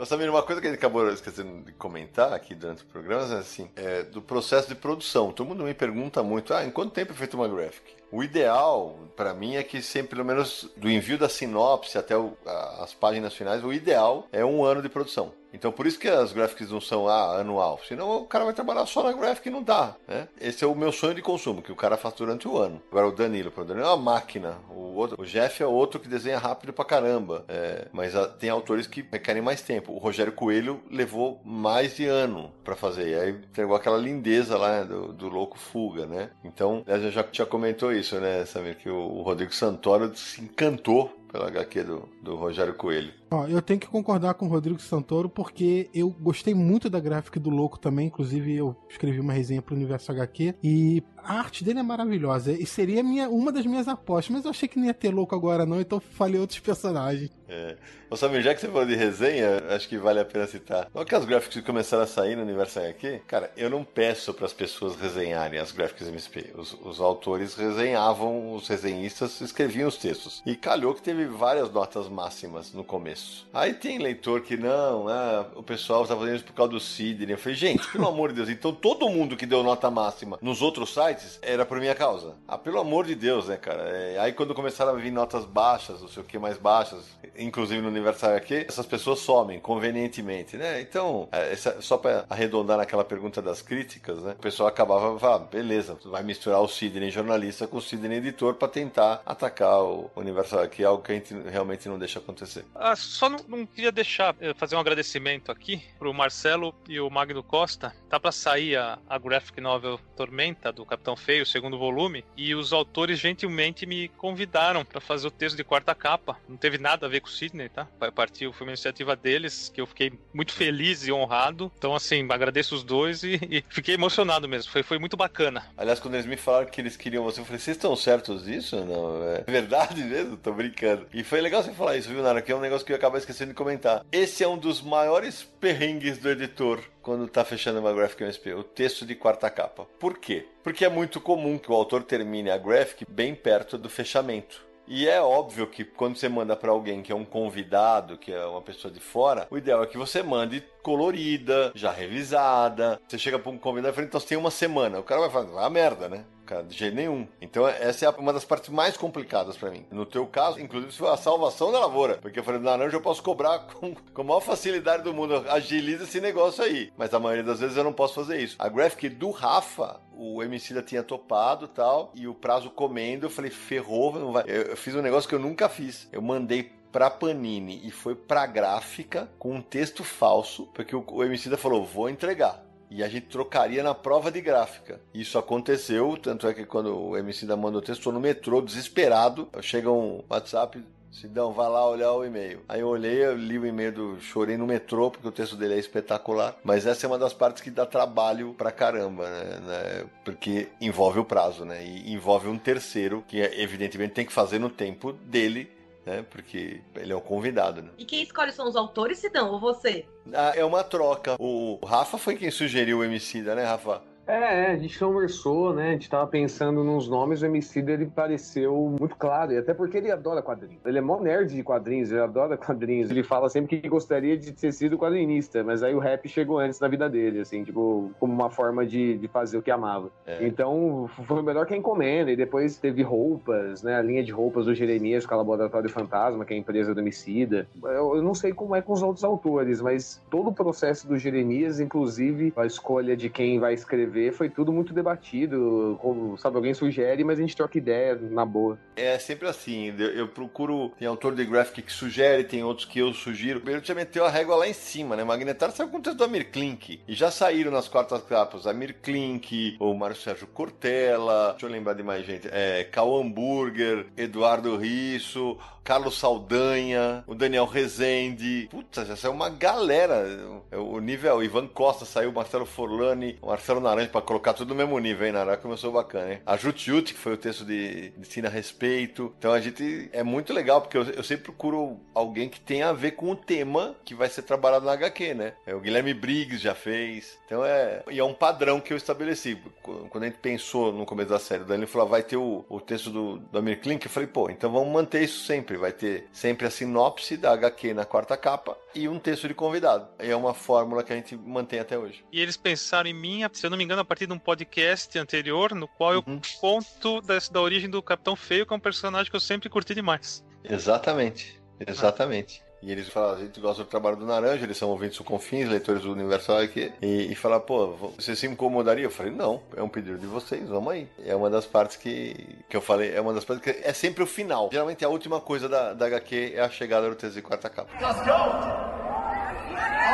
[0.04, 3.38] Ô Samir, uma coisa que gente acabou esquecendo de comentar aqui durante o programa é
[3.38, 5.32] assim, é do processo de produção.
[5.32, 7.94] Todo mundo me pergunta muito, ah, em quanto tempo é feita uma graphic?
[8.12, 12.36] O ideal, pra mim, é que sempre, pelo menos do envio da sinopse até o-
[12.44, 15.32] a- as páginas finais, o ideal é um ano de produção.
[15.54, 17.80] Então, por isso que as graphics não são ah, anual.
[17.86, 20.26] Senão o cara vai trabalhar só na graphic e não dá, né?
[20.40, 22.82] Esse é o meu sonho de consumo, que o cara faz durante o ano.
[22.90, 24.58] Agora, o Danilo, o Danilo é uma máquina.
[24.68, 27.44] O, outro, o Jeff é outro que desenha rápido pra caramba.
[27.48, 29.92] É, mas ah, tem autores que requerem mais tempo.
[29.92, 33.10] O Rogério Coelho levou mais de ano pra fazer.
[33.10, 36.30] E aí entregou aquela lindeza lá né, do, do Louco Fuga, né?
[36.42, 38.76] Então, aliás, eu já, já comentou isso, né, Samir?
[38.76, 43.12] Que o, o Rodrigo Santoro se encantou pela HQ do, do Rogério Coelho.
[43.34, 47.40] Ó, eu tenho que concordar com o Rodrigo Santoro porque eu gostei muito da gráfica
[47.40, 48.06] do Louco também.
[48.06, 52.52] Inclusive, eu escrevi uma resenha pro Universo HQ e a arte dele é maravilhosa.
[52.52, 55.34] E seria minha, uma das minhas apostas, mas eu achei que não ia ter Louco
[55.34, 57.30] agora não, então falei outros personagens.
[57.48, 57.76] É.
[58.10, 60.88] Ô Samir, já que você falou de resenha, acho que vale a pena citar.
[60.94, 64.46] Logo que as graphics começaram a sair no Universo HQ, cara, eu não peço para
[64.46, 66.52] as pessoas resenharem as graphics MSP.
[66.56, 70.42] Os, os autores resenhavam, os resenhistas escreviam os textos.
[70.46, 73.23] E calhou que teve várias notas máximas no começo.
[73.52, 77.34] Aí tem leitor que não, ah, o pessoal tá fazendo isso por causa do Sidney.
[77.34, 80.60] Eu falei, gente, pelo amor de Deus, então todo mundo que deu nota máxima nos
[80.60, 82.34] outros sites era por minha causa.
[82.48, 83.82] Ah, pelo amor de Deus, né, cara?
[83.90, 87.04] É, aí quando começaram a vir notas baixas, não sei o que mais baixas,
[87.38, 90.80] inclusive no Universal aqui, essas pessoas somem convenientemente, né?
[90.80, 94.32] Então, é, essa- só para arredondar naquela pergunta das críticas, né?
[94.32, 98.54] O pessoal acabava falando, ah, beleza, vai misturar o Sidney jornalista com o Sidney editor
[98.54, 102.64] para tentar atacar o Universal aqui, algo que a gente realmente não deixa acontecer.
[102.74, 107.10] Ah, só não, não queria deixar, eh, fazer um agradecimento aqui pro Marcelo e o
[107.10, 107.94] Magno Costa.
[108.08, 112.72] Tá pra sair a, a graphic novel Tormenta, do Capitão Feio, segundo volume, e os
[112.72, 116.38] autores gentilmente me convidaram pra fazer o texto de quarta capa.
[116.48, 117.86] Não teve nada a ver com o Sidney, tá?
[117.98, 121.70] Vai partir, foi uma iniciativa deles, que eu fiquei muito feliz e honrado.
[121.76, 124.70] Então, assim, agradeço os dois e, e fiquei emocionado mesmo.
[124.70, 125.66] Foi, foi muito bacana.
[125.76, 128.76] Aliás, quando eles me falaram que eles queriam você, eu falei, vocês estão certos disso?
[128.84, 130.36] Não, é verdade mesmo?
[130.36, 131.06] Tô brincando.
[131.12, 132.40] E foi legal você falar isso, viu, Nara?
[132.40, 134.04] Que é um negócio que eu ia acabar esquecendo de comentar.
[134.12, 138.62] Esse é um dos maiores perrengues do editor quando tá fechando uma graphic MSP, o
[138.64, 139.86] texto de quarta capa.
[139.98, 140.46] Por quê?
[140.62, 144.64] Porque é muito comum que o autor termine a graphic bem perto do fechamento.
[144.86, 148.44] E é óbvio que quando você manda para alguém que é um convidado, que é
[148.44, 153.00] uma pessoa de fora, o ideal é que você mande colorida, já revisada.
[153.08, 155.00] Você chega para um convidado e fala, então você tem uma semana.
[155.00, 156.24] O cara vai falar, ah, merda, né?
[156.44, 157.26] Cara, de jeito nenhum.
[157.40, 159.86] Então, essa é uma das partes mais complicadas pra mim.
[159.90, 162.18] No teu caso, inclusive, foi a salvação da lavoura.
[162.18, 165.44] Porque eu falei, laranja eu posso cobrar com, com a maior facilidade do mundo.
[165.48, 166.92] Agiliza esse negócio aí.
[166.96, 168.56] Mas a maioria das vezes eu não posso fazer isso.
[168.58, 172.12] A graphic do Rafa, o MC da tinha topado tal.
[172.14, 174.44] E o prazo comendo, eu falei, ferrou, não vai.
[174.46, 176.08] Eu, eu fiz um negócio que eu nunca fiz.
[176.12, 181.24] Eu mandei pra Panini e foi pra gráfica com um texto falso, porque o, o
[181.24, 182.63] MC da falou, vou entregar.
[182.94, 185.00] E a gente trocaria na prova de gráfica.
[185.12, 188.62] Isso aconteceu, tanto é que quando o MC da mandou o texto, estou no metrô,
[188.62, 189.48] desesperado.
[189.60, 190.80] Chega um WhatsApp,
[191.10, 192.60] Sidão, vai lá olhar o e-mail.
[192.68, 195.74] Aí eu olhei, eu li o e-mail do Chorei no metrô, porque o texto dele
[195.74, 196.56] é espetacular.
[196.62, 199.60] Mas essa é uma das partes que dá trabalho pra caramba, né?
[199.64, 200.04] né?
[200.24, 201.84] Porque envolve o prazo, né?
[201.84, 205.70] E envolve um terceiro, que evidentemente tem que fazer no tempo dele,
[206.04, 206.24] né?
[206.30, 207.90] Porque ele é o convidado, né?
[207.98, 210.06] E quem escolhe são os autores, Sidão, ou você?
[210.32, 211.36] Ah, é uma troca.
[211.38, 214.02] O Rafa foi quem sugeriu o Emicida, né, Rafa?
[214.26, 215.90] É, a gente conversou, né?
[215.90, 219.98] A gente tava pensando nos nomes, o MC ele pareceu muito claro, e até porque
[219.98, 220.80] ele adora quadrinhos.
[220.84, 223.10] Ele é mó nerd de quadrinhos, ele adora quadrinhos.
[223.10, 226.80] Ele fala sempre que gostaria de ter sido quadrinista, mas aí o rap chegou antes
[226.80, 230.10] na vida dele, assim, tipo, como uma forma de, de fazer o que amava.
[230.26, 230.46] É.
[230.46, 233.96] Então, foi melhor que a encomenda, e depois teve roupas, né?
[233.96, 237.00] A linha de roupas do Jeremias com a Laboratório Fantasma, que é a empresa do
[237.00, 237.66] Homicida.
[237.82, 241.18] Eu, eu não sei como é com os outros autores, mas todo o processo do
[241.18, 245.98] Jeremias, inclusive a escolha de quem vai escrever, foi tudo muito debatido.
[246.00, 248.78] Como, sabe, alguém sugere, mas a gente troca ideia na boa.
[248.96, 250.92] É sempre assim, eu, eu procuro.
[250.98, 253.62] Tem autor de graphic que sugere, tem outros que eu sugiro.
[253.64, 255.24] O já meteu a régua lá em cima, né?
[255.24, 257.00] Magnetar saiu com o texto do Amir Klink.
[257.06, 261.94] E já saíram nas quartas capas Amir Klink, o Mário Sérgio Cortella, deixa eu lembrar
[261.94, 262.48] de mais gente.
[262.50, 268.66] É, Cal Hamburger, Eduardo Risso, Carlos Saldanha, o Daniel Rezende.
[268.70, 270.24] Puta, já saiu uma galera.
[270.72, 274.70] O nível, o Ivan Costa saiu, o Marcelo Forlani, o Marcelo Naranjo, pra colocar tudo
[274.70, 275.58] no mesmo nível, hein, Nara?
[275.58, 276.40] Começou bacana, hein?
[276.46, 279.34] A Jutiuti, que foi o texto de, de Ensina Respeito.
[279.38, 282.92] Então a gente é muito legal, porque eu, eu sempre procuro alguém que tenha a
[282.92, 285.52] ver com o tema que vai ser trabalhado na HQ, né?
[285.66, 287.38] É, o Guilherme Briggs já fez.
[287.44, 288.02] Então é.
[288.10, 289.58] E é um padrão que eu estabeleci.
[289.82, 292.80] Quando a gente pensou no começo da série, o Danilo falou: vai ter o, o
[292.80, 294.06] texto do, do Amir Klink.
[294.06, 295.73] Eu falei, pô, então vamos manter isso sempre.
[295.76, 300.08] Vai ter sempre a sinopse da HQ na quarta capa e um texto de convidado.
[300.18, 302.24] É uma fórmula que a gente mantém até hoje.
[302.32, 305.18] E eles pensaram em mim, se eu não me engano, a partir de um podcast
[305.18, 306.24] anterior, no qual eu
[306.60, 309.94] conto da, da origem do Capitão Feio, que é um personagem que eu sempre curti
[309.94, 310.44] demais.
[310.62, 311.62] Exatamente.
[311.86, 312.62] Exatamente.
[312.84, 315.70] E eles falam, a gente gosta do trabalho do Naranja, eles são ouvintes do Confins,
[315.70, 316.92] leitores do Universal aqui.
[317.00, 319.04] E, e fala, pô, você se incomodaria?
[319.04, 321.08] Eu falei, não, é um pedido de vocês, vamos aí.
[321.24, 322.36] É uma das partes que,
[322.68, 324.68] que eu falei, é uma das partes que é sempre o final.
[324.70, 327.90] Geralmente a última coisa da, da HQ é a chegada do de quarta capa.
[327.98, 328.94] Cascão!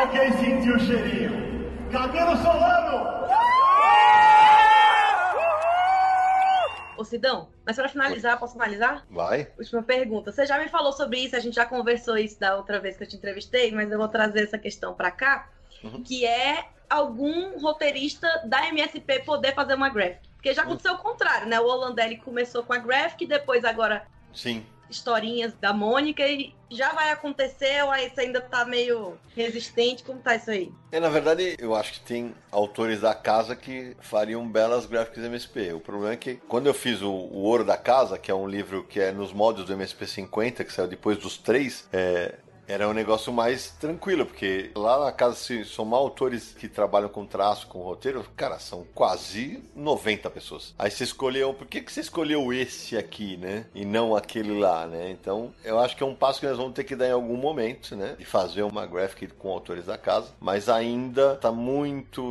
[0.01, 1.51] Alguém sentiu o cheirinho?
[1.91, 2.80] Camilo Solano!
[7.01, 9.07] Ô Sidão, mas pra finalizar, posso finalizar?
[9.09, 9.49] Vai.
[9.59, 10.31] Última pergunta.
[10.31, 13.05] Você já me falou sobre isso, a gente já conversou isso da outra vez que
[13.05, 15.49] eu te entrevistei, mas eu vou trazer essa questão pra cá,
[15.83, 16.03] Uhum.
[16.03, 20.29] que é algum roteirista da MSP poder fazer uma graphic.
[20.35, 21.59] Porque já aconteceu o contrário, né?
[21.59, 24.67] O Holandelli começou com a graphic, depois agora Sim.
[24.91, 30.05] Historinhas da Mônica e já vai acontecer ou aí você ainda tá meio resistente?
[30.05, 30.73] Como tá isso aí?
[30.93, 35.73] É, na verdade, eu acho que tem autores da casa que fariam belas graphics MSP.
[35.73, 38.47] O problema é que quando eu fiz o, o Ouro da Casa, que é um
[38.47, 42.35] livro que é nos moldes do MSP 50, que saiu depois dos três, é,
[42.71, 47.27] era um negócio mais tranquilo, porque lá na casa, se somar autores que trabalham com
[47.27, 50.73] traço, com roteiro, cara, são quase 90 pessoas.
[50.79, 53.67] Aí você escolheu, por que, que você escolheu esse aqui, né?
[53.75, 55.11] E não aquele lá, né?
[55.11, 57.37] Então, eu acho que é um passo que nós vamos ter que dar em algum
[57.37, 58.15] momento, né?
[58.17, 62.23] De fazer uma graphic com autores da casa, mas ainda tá muito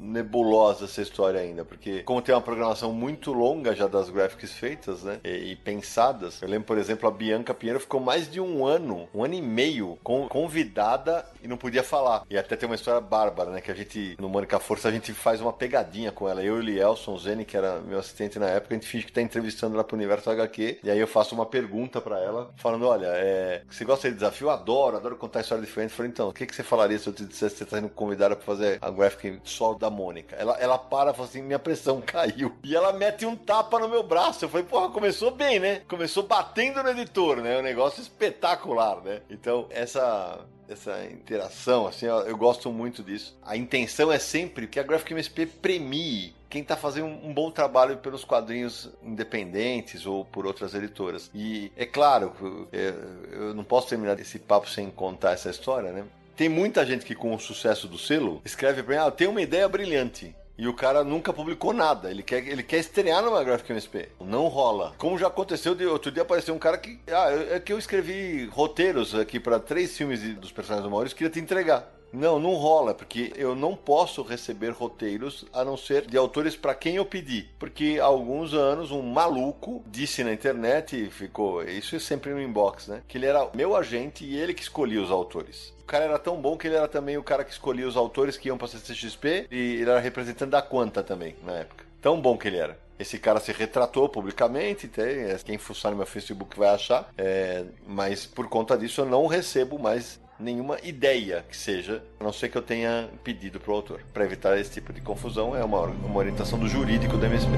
[0.00, 5.02] nebulosa essa história ainda, porque como tem uma programação muito longa já das graphics feitas,
[5.02, 5.18] né?
[5.24, 9.08] E, e pensadas, eu lembro, por exemplo, a Bianca Pinheiro ficou mais de um ano,
[9.14, 12.24] um ano e meio con- convidada e não podia falar.
[12.28, 13.60] E até tem uma história bárbara, né?
[13.60, 16.42] Que a gente, no Mônica Força, a gente faz uma pegadinha com ela.
[16.42, 19.12] Eu e o Lielson Zene, que era meu assistente na época, a gente finge que
[19.12, 20.80] tá entrevistando ela pro Universo HQ.
[20.82, 24.50] E aí eu faço uma pergunta pra ela, falando: Olha, é, você gosta de desafio?
[24.50, 25.90] Adoro, adoro contar história diferente.
[25.90, 27.76] Eu falei, então, o que, que você falaria se eu te dissesse que você tá
[27.76, 30.36] sendo convidada pra fazer a graphic só da Mônica?
[30.36, 32.54] Ela, ela para e fala assim: minha pressão caiu.
[32.64, 34.44] E ela mete um tapa no meu braço.
[34.44, 35.82] Eu falei, porra, começou bem, né?
[35.88, 37.58] Começou batendo no editor, né?
[37.58, 39.20] Um negócio espetacular, né?
[39.30, 43.34] Então, essa essa interação, assim, eu gosto muito disso.
[43.42, 47.98] A intenção é sempre que a Graphic MSP premie quem tá fazendo um bom trabalho
[47.98, 51.30] pelos quadrinhos independentes ou por outras editoras.
[51.34, 52.32] E é claro,
[52.72, 52.94] eu,
[53.32, 56.04] eu não posso terminar esse papo sem contar essa história, né?
[56.36, 59.42] Tem muita gente que com o sucesso do selo escreve pra mim, ah, tem uma
[59.42, 60.34] ideia brilhante.
[60.58, 62.10] E o cara nunca publicou nada.
[62.10, 64.08] Ele quer, ele quer estrear numa Graphic MSP.
[64.20, 64.92] Não rola.
[64.98, 66.98] Como já aconteceu, de outro dia apareceu um cara que.
[67.06, 71.30] Ah, é que eu escrevi roteiros aqui para três filmes dos personagens do Maurício, queria
[71.30, 71.97] te entregar.
[72.12, 76.74] Não, não rola, porque eu não posso receber roteiros a não ser de autores para
[76.74, 77.48] quem eu pedi.
[77.58, 81.62] Porque há alguns anos um maluco disse na internet, e ficou.
[81.62, 83.02] Isso é sempre no inbox, né?
[83.06, 85.74] Que ele era meu agente e ele que escolhia os autores.
[85.82, 88.36] O cara era tão bom que ele era também o cara que escolhia os autores
[88.36, 91.84] que iam pra CCXP e ele era representante da Quanta também, na época.
[92.00, 92.78] Tão bom que ele era.
[92.98, 98.26] esse cara se retratou publicamente, é, quem fuçar no meu Facebook vai achar, é, mas
[98.26, 102.56] por conta disso eu não recebo mais nenhuma ideia que seja, a não ser que
[102.56, 104.00] eu tenha pedido para o autor.
[104.12, 107.52] Para evitar esse tipo de confusão, é uma, uma orientação do jurídico do MSP.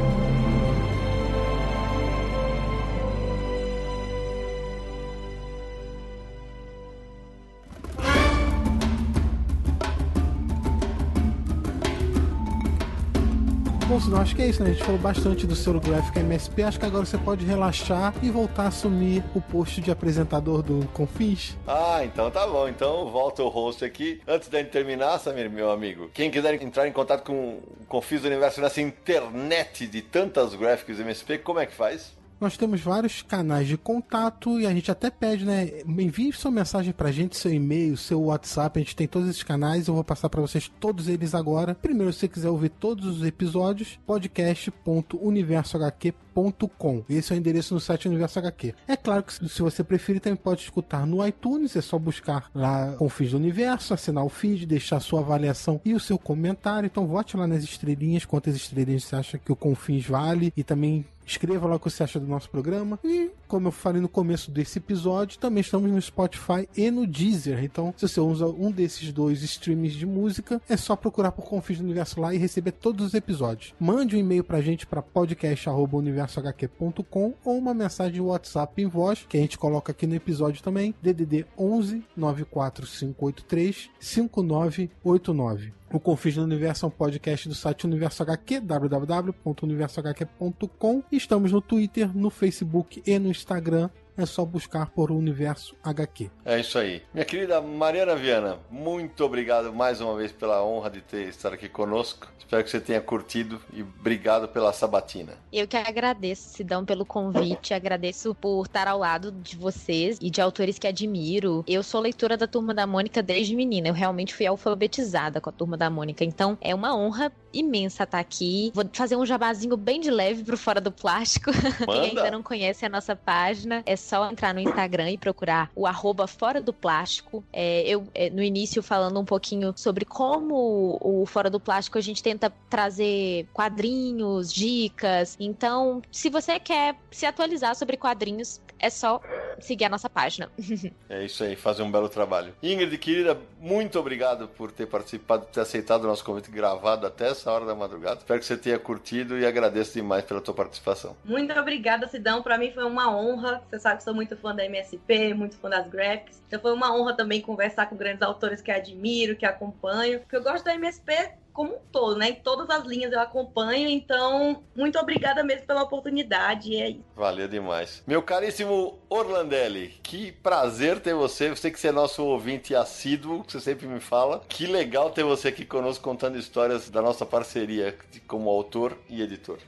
[14.01, 14.71] Senão acho que é isso, né?
[14.71, 16.63] A gente falou bastante do selo gráfico MSP.
[16.63, 20.87] Acho que agora você pode relaxar e voltar a assumir o posto de apresentador do
[20.89, 21.57] Confins.
[21.67, 22.69] Ah, então tá bom.
[22.69, 24.21] Então volta o host aqui.
[24.27, 28.23] Antes da gente terminar, Samir, meu amigo, quem quiser entrar em contato com o Confins
[28.23, 32.20] do Universo nessa internet de tantas gráficos MSP, como é que faz?
[32.41, 35.83] Nós temos vários canais de contato e a gente até pede, né?
[35.87, 38.79] Envie sua mensagem pra gente, seu e-mail, seu WhatsApp.
[38.79, 39.89] A gente tem todos esses canais.
[39.89, 41.75] Eu vou passar para vocês todos eles agora.
[41.75, 47.05] Primeiro, se você quiser ouvir todos os episódios, podcast.universohq.com.
[47.11, 48.75] Esse é o endereço no site Universo HQ.
[48.89, 51.77] É claro que se você preferir, também pode escutar no iTunes.
[51.77, 56.01] É só buscar lá Confins do Universo, assinar o feed, deixar sua avaliação e o
[56.01, 56.87] seu comentário.
[56.87, 61.05] Então, vote lá nas estrelinhas, quantas estrelinhas você acha que o Confins vale e também
[61.31, 62.99] Escreva lá o que você acha do nosso programa.
[63.05, 67.63] E, como eu falei no começo desse episódio, também estamos no Spotify e no Deezer.
[67.63, 71.79] Então, se você usa um desses dois streams de música, é só procurar por Confins
[71.79, 73.73] do Universo lá e receber todos os episódios.
[73.79, 79.37] Mande um e-mail pra gente para podcast.universohq.com ou uma mensagem de WhatsApp em voz, que
[79.37, 85.80] a gente coloca aqui no episódio também, DDD 11 94583 5989.
[85.93, 91.03] O Confins do Universo é um podcast do site Universo HQ, www.universohq.com.
[91.11, 93.91] Estamos no Twitter, no Facebook e no Instagram.
[94.17, 96.31] É só buscar por Universo HQ.
[96.45, 97.03] É isso aí.
[97.13, 101.69] Minha querida Mariana Viana, muito obrigado mais uma vez pela honra de ter estar aqui
[101.69, 102.29] conosco.
[102.51, 105.35] Espero que você tenha curtido e obrigado pela sabatina.
[105.53, 107.73] Eu que agradeço, Sidão, pelo convite.
[107.73, 111.65] Agradeço por estar ao lado de vocês e de autores que admiro.
[111.65, 113.87] Eu sou leitora da Turma da Mônica desde menina.
[113.87, 116.25] Eu realmente fui alfabetizada com a Turma da Mônica.
[116.25, 118.73] Então, é uma honra imensa estar aqui.
[118.75, 121.53] Vou fazer um jabazinho bem de leve pro Fora do Plástico.
[121.87, 125.87] Quem ainda não conhece a nossa página, é só entrar no Instagram e procurar o
[125.87, 127.45] arroba Fora do Plástico.
[127.53, 132.01] É, eu, é, no início, falando um pouquinho sobre como o Fora do Plástico a
[132.01, 135.37] gente tenta trazer quadrinhos, dicas.
[135.39, 139.21] Então, se você quer se atualizar sobre quadrinhos, é só
[139.61, 140.51] seguir a nossa página.
[141.09, 142.55] é isso aí, fazer um belo trabalho.
[142.63, 147.53] Ingrid, querida, muito obrigado por ter participado, ter aceitado o nosso convite gravado até essa
[147.53, 148.19] hora da madrugada.
[148.19, 151.17] Espero que você tenha curtido e agradeço demais pela tua participação.
[151.25, 152.43] Muito obrigada, Sidão.
[152.43, 153.63] Para mim foi uma honra.
[153.69, 156.43] Você sabe que sou muito fã da MSP, muito fã das graphics.
[156.47, 160.21] Então foi uma honra também conversar com grandes autores que admiro, que acompanho.
[160.21, 162.31] Porque eu gosto da MSP como um todo, né?
[162.31, 166.75] Em todas as linhas eu acompanho, então muito obrigada mesmo pela oportunidade.
[166.77, 167.05] É isso.
[167.15, 168.03] Valeu demais.
[168.07, 171.51] Meu caríssimo Orlandelli, que prazer ter você.
[171.51, 174.43] Você que você é nosso ouvinte assíduo, que você sempre me fala.
[174.49, 177.97] Que legal ter você aqui conosco contando histórias da nossa parceria
[178.27, 179.59] como autor e editor.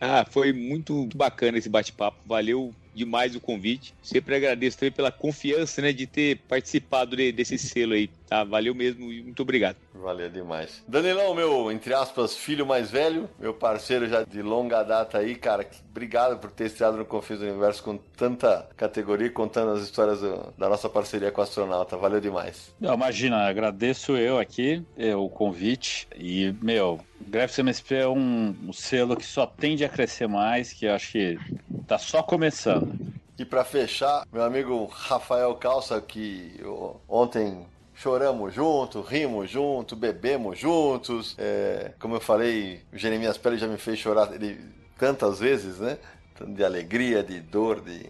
[0.00, 2.18] Ah, foi muito bacana esse bate-papo.
[2.26, 3.94] Valeu demais o convite.
[4.02, 8.44] Sempre agradeço também pela confiança, né, de ter participado de, desse selo aí, tá?
[8.44, 9.76] Valeu mesmo e muito obrigado.
[9.94, 10.82] Valeu demais.
[10.86, 15.68] Danilão, meu, entre aspas, filho mais velho, meu parceiro já de longa data aí, cara,
[15.90, 20.52] obrigado por ter estreado no Confins do Universo com tanta categoria, contando as histórias do,
[20.56, 21.96] da nossa parceria com o astronauta.
[21.96, 22.74] Valeu demais.
[22.78, 28.72] Não, imagina, agradeço eu aqui é, o convite e, meu, Graphics MSP é um, um
[28.72, 31.38] selo que só tende a crescer mais, que eu acho que
[31.86, 32.96] tá só começando.
[33.38, 36.60] E para fechar, meu amigo Rafael Calça, que
[37.08, 37.64] ontem
[37.98, 41.34] choramos junto, rimos junto, bebemos juntos.
[41.36, 44.60] É, como eu falei, o Jeremias Pérez já me fez chorar ele,
[44.96, 45.98] tantas vezes, né?
[46.46, 48.06] De alegria, de dor, de,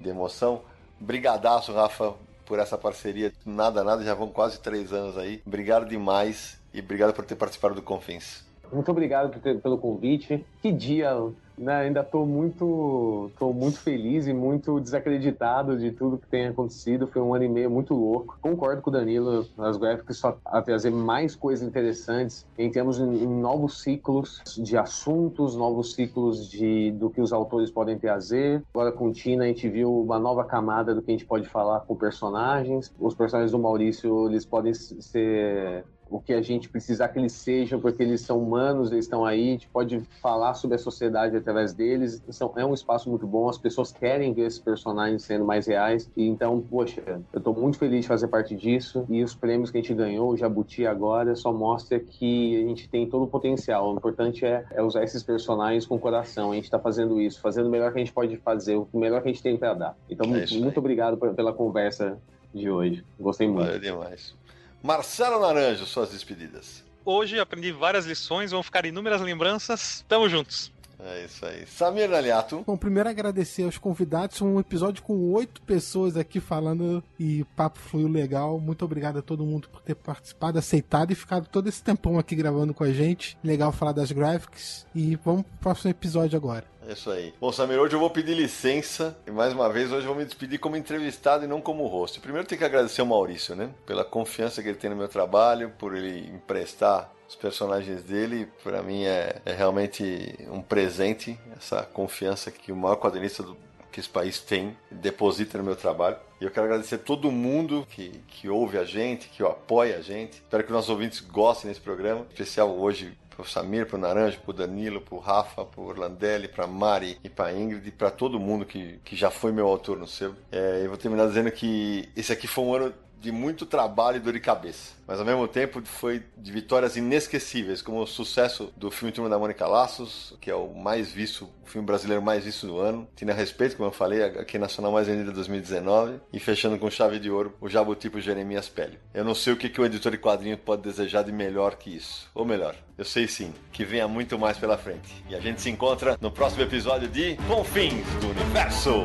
[0.00, 0.62] de emoção.
[1.00, 2.14] Brigadaço, Rafa,
[2.46, 3.32] por essa parceria.
[3.44, 5.42] Nada, nada, já vão quase três anos aí.
[5.44, 8.44] Obrigado demais e obrigado por ter participado do Confins.
[8.72, 10.46] Muito obrigado pelo convite.
[10.62, 11.14] Que dia
[11.56, 17.06] né, ainda estou muito, tô muito feliz e muito desacreditado de tudo que tem acontecido.
[17.06, 18.38] Foi um ano e meio muito louco.
[18.40, 23.04] Concordo com o Danilo, as gráficas só a trazer mais coisas interessantes em termos de
[23.04, 28.62] novos ciclos de assuntos, novos ciclos de do que os autores podem trazer.
[28.74, 31.80] Agora com Tina a gente viu uma nova camada do que a gente pode falar
[31.80, 32.92] com personagens.
[32.98, 37.80] Os personagens do Maurício eles podem ser o que a gente precisar que eles sejam,
[37.80, 41.72] porque eles são humanos, eles estão aí, a gente pode falar sobre a sociedade através
[41.72, 42.22] deles.
[42.28, 46.10] Então, é um espaço muito bom, as pessoas querem ver esses personagens sendo mais reais.
[46.16, 49.06] E então, poxa, eu tô muito feliz de fazer parte disso.
[49.08, 52.88] E os prêmios que a gente ganhou, o Jabuti agora, só mostra que a gente
[52.88, 53.92] tem todo o potencial.
[53.92, 56.52] O importante é, é usar esses personagens com coração.
[56.52, 59.22] A gente tá fazendo isso, fazendo o melhor que a gente pode fazer, o melhor
[59.22, 59.96] que a gente tem para dar.
[60.08, 62.18] Então, É muito, muito obrigado pela conversa
[62.54, 63.04] de hoje.
[63.18, 63.66] Gostei muito.
[63.66, 64.34] Valeu demais.
[64.82, 66.84] Marcelo Naranjo, suas despedidas.
[67.04, 70.04] Hoje aprendi várias lições, vão ficar inúmeras lembranças.
[70.08, 70.72] Tamo juntos.
[71.04, 71.66] É isso aí.
[71.66, 72.62] Samir Naliato.
[72.64, 74.38] Bom, primeiro agradecer aos convidados.
[74.38, 78.60] Foi um episódio com oito pessoas aqui falando e o papo fluiu legal.
[78.60, 82.36] Muito obrigado a todo mundo por ter participado, aceitado e ficado todo esse tempão aqui
[82.36, 83.36] gravando com a gente.
[83.42, 84.86] Legal falar das graphics.
[84.94, 86.71] E vamos pro próximo episódio agora.
[86.86, 87.32] É isso aí.
[87.40, 90.24] Bom, Samir, hoje eu vou pedir licença e mais uma vez hoje eu vou me
[90.24, 92.18] despedir como entrevistado e não como host.
[92.18, 93.70] Primeiro tem que agradecer ao Maurício, né?
[93.86, 98.48] Pela confiança que ele tem no meu trabalho, por ele emprestar os personagens dele.
[98.64, 103.56] Para mim é, é, realmente um presente essa confiança que o maior quadrinista do,
[103.92, 106.16] que esse país tem, deposita no meu trabalho.
[106.40, 110.38] E eu quero agradecer todo mundo que, que ouve a gente, que apoia a gente.
[110.38, 115.00] Espero que nossos ouvintes gostem desse programa, especial hoje pro Samir, pro Naranjo, pro Danilo,
[115.00, 119.16] pro Rafa, pro Orlandelli, pra Mari e pra Ingrid, e pra todo mundo que, que
[119.16, 120.36] já foi meu autor no sebo.
[120.50, 124.20] É, eu vou terminar dizendo que esse aqui foi um ano de muito trabalho e
[124.20, 124.94] dor de cabeça.
[125.06, 129.38] Mas ao mesmo tempo foi de vitórias inesquecíveis, como o sucesso do filme Turma da
[129.38, 133.06] Mônica Laços, que é o mais visto, o filme brasileiro mais visto do ano.
[133.14, 136.20] Tina Respeito, como eu falei, aqui nacional mais vendida 2019.
[136.32, 138.98] E fechando com chave de ouro, o Jabuti pro Jeremias Pélio.
[139.14, 141.94] Eu não sei o que, que o editor de quadrinho pode desejar de melhor que
[141.94, 142.28] isso.
[142.34, 145.24] Ou melhor, eu sei sim, que venha muito mais pela frente.
[145.28, 149.04] E a gente se encontra no próximo episódio de Confins do Universo.